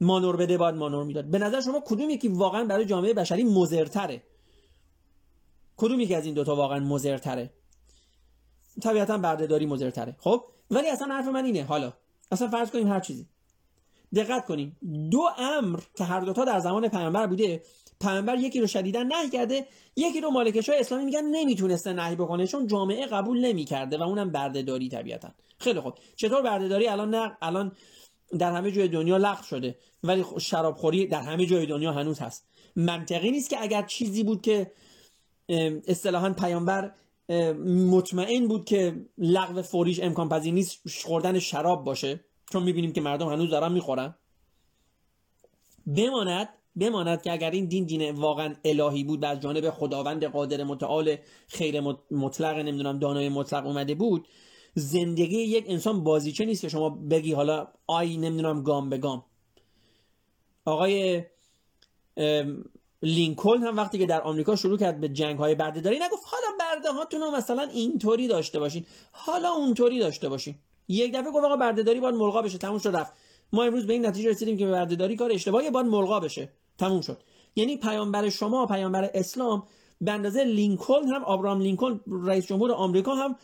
مانور 0.02 0.36
بده 0.36 0.58
باید 0.58 0.76
مانور 0.76 1.04
می‌داد. 1.04 1.26
به 1.26 1.40
نظر 1.40 1.62
شما 1.62 1.84
کدومی 1.86 2.18
که 2.18 2.30
واقعا 2.30 2.64
برای 2.64 2.86
جامعه 2.86 3.14
بشری 3.14 3.44
مضرتره؟ 3.44 4.24
کدومی 5.78 6.08
که 6.08 6.18
از 6.18 6.26
این 6.26 6.34
دوتا 6.34 6.56
واقعا 6.56 6.80
مضرتره؟ 6.80 7.54
طبیعتا 8.82 9.18
بردهداری 9.18 9.66
مضرتره. 9.66 10.16
خب؟ 10.20 10.44
ولی 10.72 10.90
اصلا 10.90 11.08
حرف 11.08 11.28
من 11.28 11.46
اینه. 11.46 11.64
حالا 11.64 11.94
اصلا 12.32 12.48
فرض 12.48 12.72
کنیم 12.72 12.88
هر 12.88 13.00
چیزی. 13.00 13.28
دقت 14.16 14.46
کنیم. 14.46 14.78
دو 15.12 15.22
امر 15.38 15.80
که 15.98 16.04
هر 16.04 16.20
دوتا 16.20 16.46
در 16.46 16.60
زمان 16.60 16.88
پیامبر 16.88 17.28
بوده 17.28 17.64
پیامبر 18.02 18.38
یکی 18.38 18.60
رو 18.62 18.68
شدیدا 18.68 19.04
نهی 19.04 19.30
کرده 19.30 19.68
یکی 19.96 20.22
رو 20.22 20.30
مالکش 20.30 20.70
های 20.70 20.80
اسلامی 20.80 21.06
میگن 21.06 21.24
نمی‌تونسته 21.24 21.94
نهی 21.94 22.16
بکنه 22.16 22.48
چون 22.48 22.68
جامعه 22.68 23.06
قبول 23.06 23.46
نمی‌کرده 23.46 23.98
و 23.98 24.02
اونم 24.02 24.32
بردهداری 24.32 24.90
طبیعتا. 24.90 25.30
خیلی 25.60 25.80
خوب. 25.80 25.94
چطور 26.16 26.42
بردهداری؟ 26.42 26.88
الان 26.88 27.10
نه 27.10 27.38
الان 27.42 27.72
در 28.40 28.52
همه 28.52 28.72
جای 28.72 28.88
دنیا 28.88 29.18
لغو 29.18 29.44
شده. 29.44 29.76
ولی 30.04 30.26
شرابخوری 30.40 31.08
در 31.08 31.22
همه 31.22 31.46
جای 31.46 31.66
دنیا 31.66 31.92
هنوز 31.92 32.20
هست. 32.20 32.48
منطقی 32.76 33.32
نیست 33.32 33.50
که 33.50 33.62
اگر 33.62 33.82
چیزی 33.82 34.24
بود 34.24 34.42
که 34.42 34.72
اصطلاحا 35.88 36.34
پیامبر 36.34 36.92
مطمئن 37.66 38.48
بود 38.48 38.66
که 38.66 39.06
لغو 39.18 39.62
فوریش 39.62 40.00
امکان 40.00 40.30
پذیر 40.30 40.54
نیست 40.54 40.82
خوردن 41.04 41.40
شراب 41.40 41.84
باشه. 41.84 42.20
چون 42.52 42.64
می‌بینیم 42.64 42.94
که 42.94 43.02
مردم 43.02 43.30
هنوز 43.30 43.50
دارن 43.50 43.72
می‌خورن. 43.72 44.16
بماند 45.88 46.50
بماند 46.76 47.22
که 47.22 47.32
اگر 47.32 47.52
این 47.52 47.66
دین 47.66 47.86
دین 47.86 48.12
واقعا 48.12 48.56
الهی 48.66 49.04
بود 49.04 49.24
و 49.24 49.26
از 49.26 49.40
جانب 49.40 49.70
خداوند 49.70 50.24
قادر 50.24 50.64
متعال 50.64 51.16
خیر 51.48 51.82
مطلق 52.12 52.58
نمی‌دونم 52.58 53.00
دانای 53.00 53.30
مطلق 53.30 53.66
اومده 53.66 53.96
بود 53.96 54.28
زندگی 54.76 55.38
یک 55.38 55.66
انسان 55.68 56.04
بازیچه 56.04 56.46
نیست 56.46 56.62
که 56.62 56.70
شما 56.70 56.90
بگی 56.90 57.34
حالا 57.34 57.68
آی 57.88 58.18
نمی‌دونم 58.18 58.64
گام 58.64 58.90
به 58.90 58.98
گام. 58.98 59.26
آقای 60.66 61.24
لینکلن 63.02 63.64
هم 63.64 63.78
وقتی 63.78 63.98
که 63.98 64.06
در 64.06 64.22
آمریکا 64.22 64.56
شروع 64.56 64.78
کرد 64.78 65.00
به 65.00 65.10
جنگ 65.10 65.38
های 65.38 65.56
بردهداری 65.56 66.00
نگفت 66.00 66.24
حالا 66.26 66.58
برده 66.60 66.92
هاتون 66.92 67.22
رو 67.22 67.32
مثلا 67.32 67.62
اینطوری 67.64 68.28
داشته 68.28 68.60
باشین. 68.60 68.86
حالا 69.12 69.50
اونطوری 69.50 70.00
داشته 70.00 70.30
باشین. 70.30 70.56
یک 70.88 71.14
دفعه 71.14 71.32
گفت 71.32 71.46
آقا 71.46 71.56
بردهداری 71.56 72.00
باید 72.00 72.16
ملغا 72.16 72.42
بشه. 72.42 72.58
تموم 72.58 72.80
شد 72.80 72.96
رفت. 72.96 73.14
ما 73.54 73.64
امروز 73.64 73.88
به 73.88 73.94
این 73.94 74.06
نتیجه 74.06 74.30
رسیدیم 74.30 74.58
که 74.58 74.68
بردهداری 74.68 75.16
کار 75.16 75.32
اشتباهی 75.32 75.70
باید 75.70 75.86
ملغا 75.86 76.20
بشه. 76.20 76.50
تموم 76.78 77.02
شد. 77.02 77.18
یعنی 77.56 77.78
پیامبر 77.78 78.30
شما 78.30 78.66
پیامبر 78.66 79.10
اسلام 79.14 79.64
به 80.02 80.12
اندازه 80.12 80.44
لینکلن 80.44 81.08
هم 81.08 81.24
آبرام 81.24 81.62
لینکلن 81.62 82.00
رئیس 82.08 82.48
جمهور 82.48 82.72
آمریکا 82.72 83.16
هم 83.16 83.36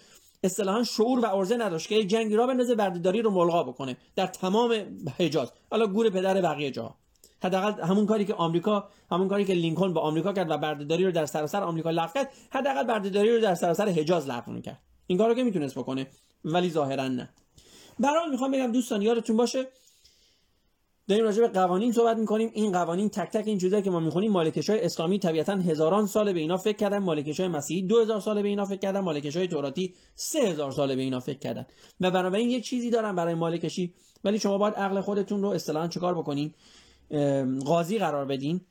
اصطلاحا 0.43 0.83
شعور 0.83 1.19
و 1.19 1.35
ارزه 1.35 1.57
نداشت 1.57 1.87
که 1.87 2.03
جنگی 2.03 2.35
را 2.35 2.47
بندازه 2.47 2.75
بردهداری 2.75 3.21
رو 3.21 3.31
ملغا 3.31 3.63
بکنه 3.63 3.97
در 4.15 4.27
تمام 4.27 4.73
حجاز. 5.19 5.51
حالا 5.71 5.87
گور 5.87 6.09
پدر 6.09 6.41
بقیه 6.41 6.71
جاها 6.71 6.95
حداقل 7.43 7.81
همون 7.83 8.05
کاری 8.05 8.25
که 8.25 8.33
آمریکا 8.33 8.89
همون 9.11 9.27
کاری 9.27 9.45
که 9.45 9.53
لینکلن 9.53 9.93
با 9.93 10.01
آمریکا 10.01 10.33
کرد 10.33 10.51
و 10.51 10.57
بردهداری 10.57 11.05
رو 11.05 11.11
در 11.11 11.25
سراسر 11.25 11.63
آمریکا 11.63 11.89
لغو 11.89 12.13
کرد 12.13 12.31
حداقل 12.51 12.83
بردهداری 12.83 13.35
رو 13.35 13.41
در 13.41 13.55
سراسر 13.55 13.89
حجاز 13.89 14.29
لغو 14.29 14.59
کرد 14.59 14.81
این 15.07 15.17
کارو 15.17 15.33
که 15.33 15.43
می‌تونست 15.43 15.79
بکنه 15.79 16.07
ولی 16.45 16.69
ظاهرا 16.69 17.07
نه. 17.07 17.29
برای 17.99 18.29
می‌خوام 18.31 18.51
بگم 18.51 18.71
دوستان 18.71 19.01
یادتون 19.01 19.37
باشه 19.37 19.67
داریم 21.07 21.25
راجع 21.25 21.41
به 21.41 21.47
قوانین 21.47 21.91
صحبت 21.91 22.17
می‌کنیم. 22.17 22.49
این 22.53 22.71
قوانین 22.71 23.09
تک 23.09 23.29
تک 23.31 23.47
این 23.47 23.57
چیزایی 23.57 23.83
که 23.83 23.89
ما 23.89 23.99
می‌خونیم 23.99 24.31
مالکش 24.31 24.69
های 24.69 24.85
اسلامی 24.85 25.19
طبیعتا 25.19 25.55
هزاران 25.55 26.05
سال 26.07 26.33
به 26.33 26.39
اینا 26.39 26.57
فکر 26.57 26.77
کردن 26.77 26.97
مالکش 26.97 27.39
های 27.39 27.49
مسیحی 27.49 27.81
2000 27.81 28.19
سال 28.19 28.41
به 28.41 28.47
اینا 28.47 28.65
فکر 28.65 28.79
کردن 28.79 28.99
مالکش 28.99 29.37
های 29.37 29.47
توراتی 29.47 29.95
3000 30.15 30.71
سال 30.71 30.95
به 30.95 31.01
اینا 31.01 31.19
فکر 31.19 31.39
کردن. 31.39 31.65
و 32.01 32.11
بنابراین 32.11 32.49
یه 32.49 32.61
چیزی 32.61 32.89
دارن 32.89 33.15
برای 33.15 33.33
مالکشی. 33.33 33.93
ولی 34.23 34.39
شما 34.39 34.57
باید 34.57 34.73
عقل 34.73 35.01
خودتون 35.01 35.41
رو 35.41 35.49
اصطلاحا 35.49 35.87
چیکار 35.87 36.15
بکنین؟ 36.15 36.53
قاضی 37.65 37.97
قرار 37.97 38.25
بدین 38.25 38.61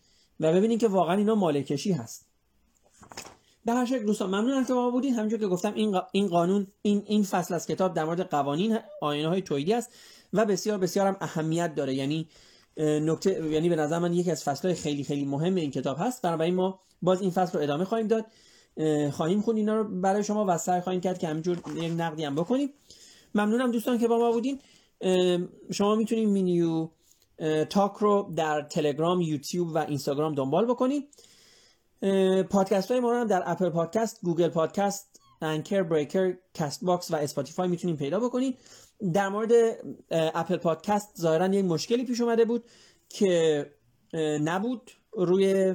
و 0.40 0.52
ببینین 0.52 0.78
که 0.78 0.88
واقعا 0.88 1.16
اینا 1.16 1.34
مالکشی 1.34 1.92
هست. 1.92 2.26
به 3.64 3.72
هر 3.72 3.84
شکل 3.84 4.06
دوستان 4.06 4.28
ممنونم 4.28 4.64
که 4.64 4.74
با 4.74 4.80
ما 4.82 4.90
بودین. 4.90 5.14
همونجور 5.14 5.38
که 5.38 5.46
گفتم 5.46 5.74
این 6.12 6.28
قانون 6.28 6.66
این 6.82 7.02
این 7.06 7.22
فصل 7.22 7.54
از 7.54 7.66
کتاب 7.66 7.94
در 7.94 8.04
مورد 8.04 8.20
قوانین 8.20 8.78
آینه 9.00 9.28
های 9.28 9.42
تویدی 9.42 9.72
است. 9.72 9.90
و 10.32 10.44
بسیار 10.44 10.78
بسیار 10.78 11.06
هم 11.06 11.16
اهمیت 11.20 11.74
داره. 11.74 11.94
یعنی 11.94 12.28
نکته 12.76 13.50
یعنی 13.50 13.68
به 13.68 13.76
نظر 13.76 13.98
من 13.98 14.12
یکی 14.12 14.30
از 14.30 14.44
فصلهای 14.44 14.74
خیلی 14.74 15.04
خیلی 15.04 15.24
مهم 15.24 15.54
این 15.54 15.70
کتاب 15.70 15.96
هست. 16.00 16.22
بنابراین 16.22 16.54
ما 16.54 16.80
باز 17.02 17.20
این 17.20 17.30
فصل 17.30 17.58
رو 17.58 17.64
ادامه 17.64 17.84
خواهیم 17.84 18.06
داد. 18.06 18.26
خواهیم 19.10 19.40
خوند 19.40 19.56
اینا 19.56 19.76
رو 19.76 20.00
برای 20.00 20.24
شما 20.24 20.44
و 20.48 20.58
سعی 20.58 20.80
خواهیم 20.80 21.00
کرد 21.00 21.18
که 21.18 21.28
همینجور 21.28 21.62
یک 21.76 21.92
نقدی 21.96 22.24
هم 22.24 22.34
بکنیم. 22.34 22.68
ممنونم 23.34 23.70
دوستان 23.70 23.98
که 23.98 24.08
با 24.08 24.18
ما 24.18 24.32
بودین. 24.32 24.60
شما 25.72 25.94
می‌تونید 25.94 26.28
مینیو 26.28 26.88
تاک 27.70 27.92
رو 27.92 28.32
در 28.36 28.62
تلگرام 28.62 29.20
یوتیوب 29.20 29.68
و 29.74 29.78
اینستاگرام 29.78 30.34
دنبال 30.34 30.66
بکنید. 30.66 31.08
پادکست 32.50 32.90
های 32.90 33.00
ما 33.00 33.10
رو 33.10 33.16
هم 33.16 33.26
در 33.26 33.42
Apple 33.46 33.70
Podcast 33.70 34.20
Google 34.22 34.48
Podcast 34.48 35.20
Anchor 35.42 35.82
Breaker 35.82 36.34
Castbox 36.54 37.11
و 37.10 37.16
Spotify 37.16 37.68
می‌تونید 37.68 37.96
پیدا 37.96 38.20
بکنید. 38.20 38.58
در 39.12 39.28
مورد 39.28 39.51
Apple 40.11 40.56
Podcast 40.56 41.16
ظاهرا 41.18 41.46
یک 41.46 41.64
مشکلی 41.64 42.05
پیش 42.05 42.20
اومده 42.20 42.44
بود 42.44 42.64
که 43.09 43.66
نبود 44.14 44.90
روی 45.12 45.74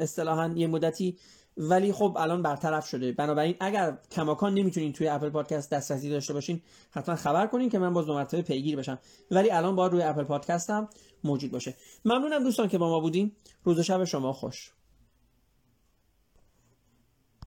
اصطلاحا 0.00 0.52
یه 0.56 0.66
مدتی 0.66 1.18
ولی 1.56 1.92
خب 1.92 2.16
الان 2.18 2.42
برطرف 2.42 2.86
شده. 2.88 3.12
بنابراین 3.12 3.54
اگر 3.60 3.98
کماکان 4.10 4.54
نمی‌تونین 4.54 4.92
توی 4.92 5.08
اپل 5.08 5.30
پادکست 5.30 5.70
دسترسی 5.70 6.10
داشته 6.10 6.32
باشین 6.32 6.62
حتما 6.90 7.14
خبر 7.14 7.46
کنین 7.46 7.70
که 7.70 7.78
من 7.78 7.92
باز 7.94 8.06
دو 8.06 8.14
مرتبه 8.14 8.42
پیگیر 8.42 8.76
بشم. 8.76 8.98
ولی 9.30 9.50
الان 9.50 9.76
با 9.76 9.86
روی 9.86 10.02
اپل 10.02 10.24
پادکست 10.24 10.70
هم 10.70 10.88
موجود 11.24 11.50
باشه. 11.50 11.74
ممنونم 12.04 12.44
دوستان 12.44 12.68
که 12.68 12.78
با 12.78 12.88
ما 12.88 13.00
بودین. 13.00 13.32
روز 13.64 13.78
و 13.78 13.82
شب 13.82 14.04
شما 14.04 14.32
خوش. 14.32 14.72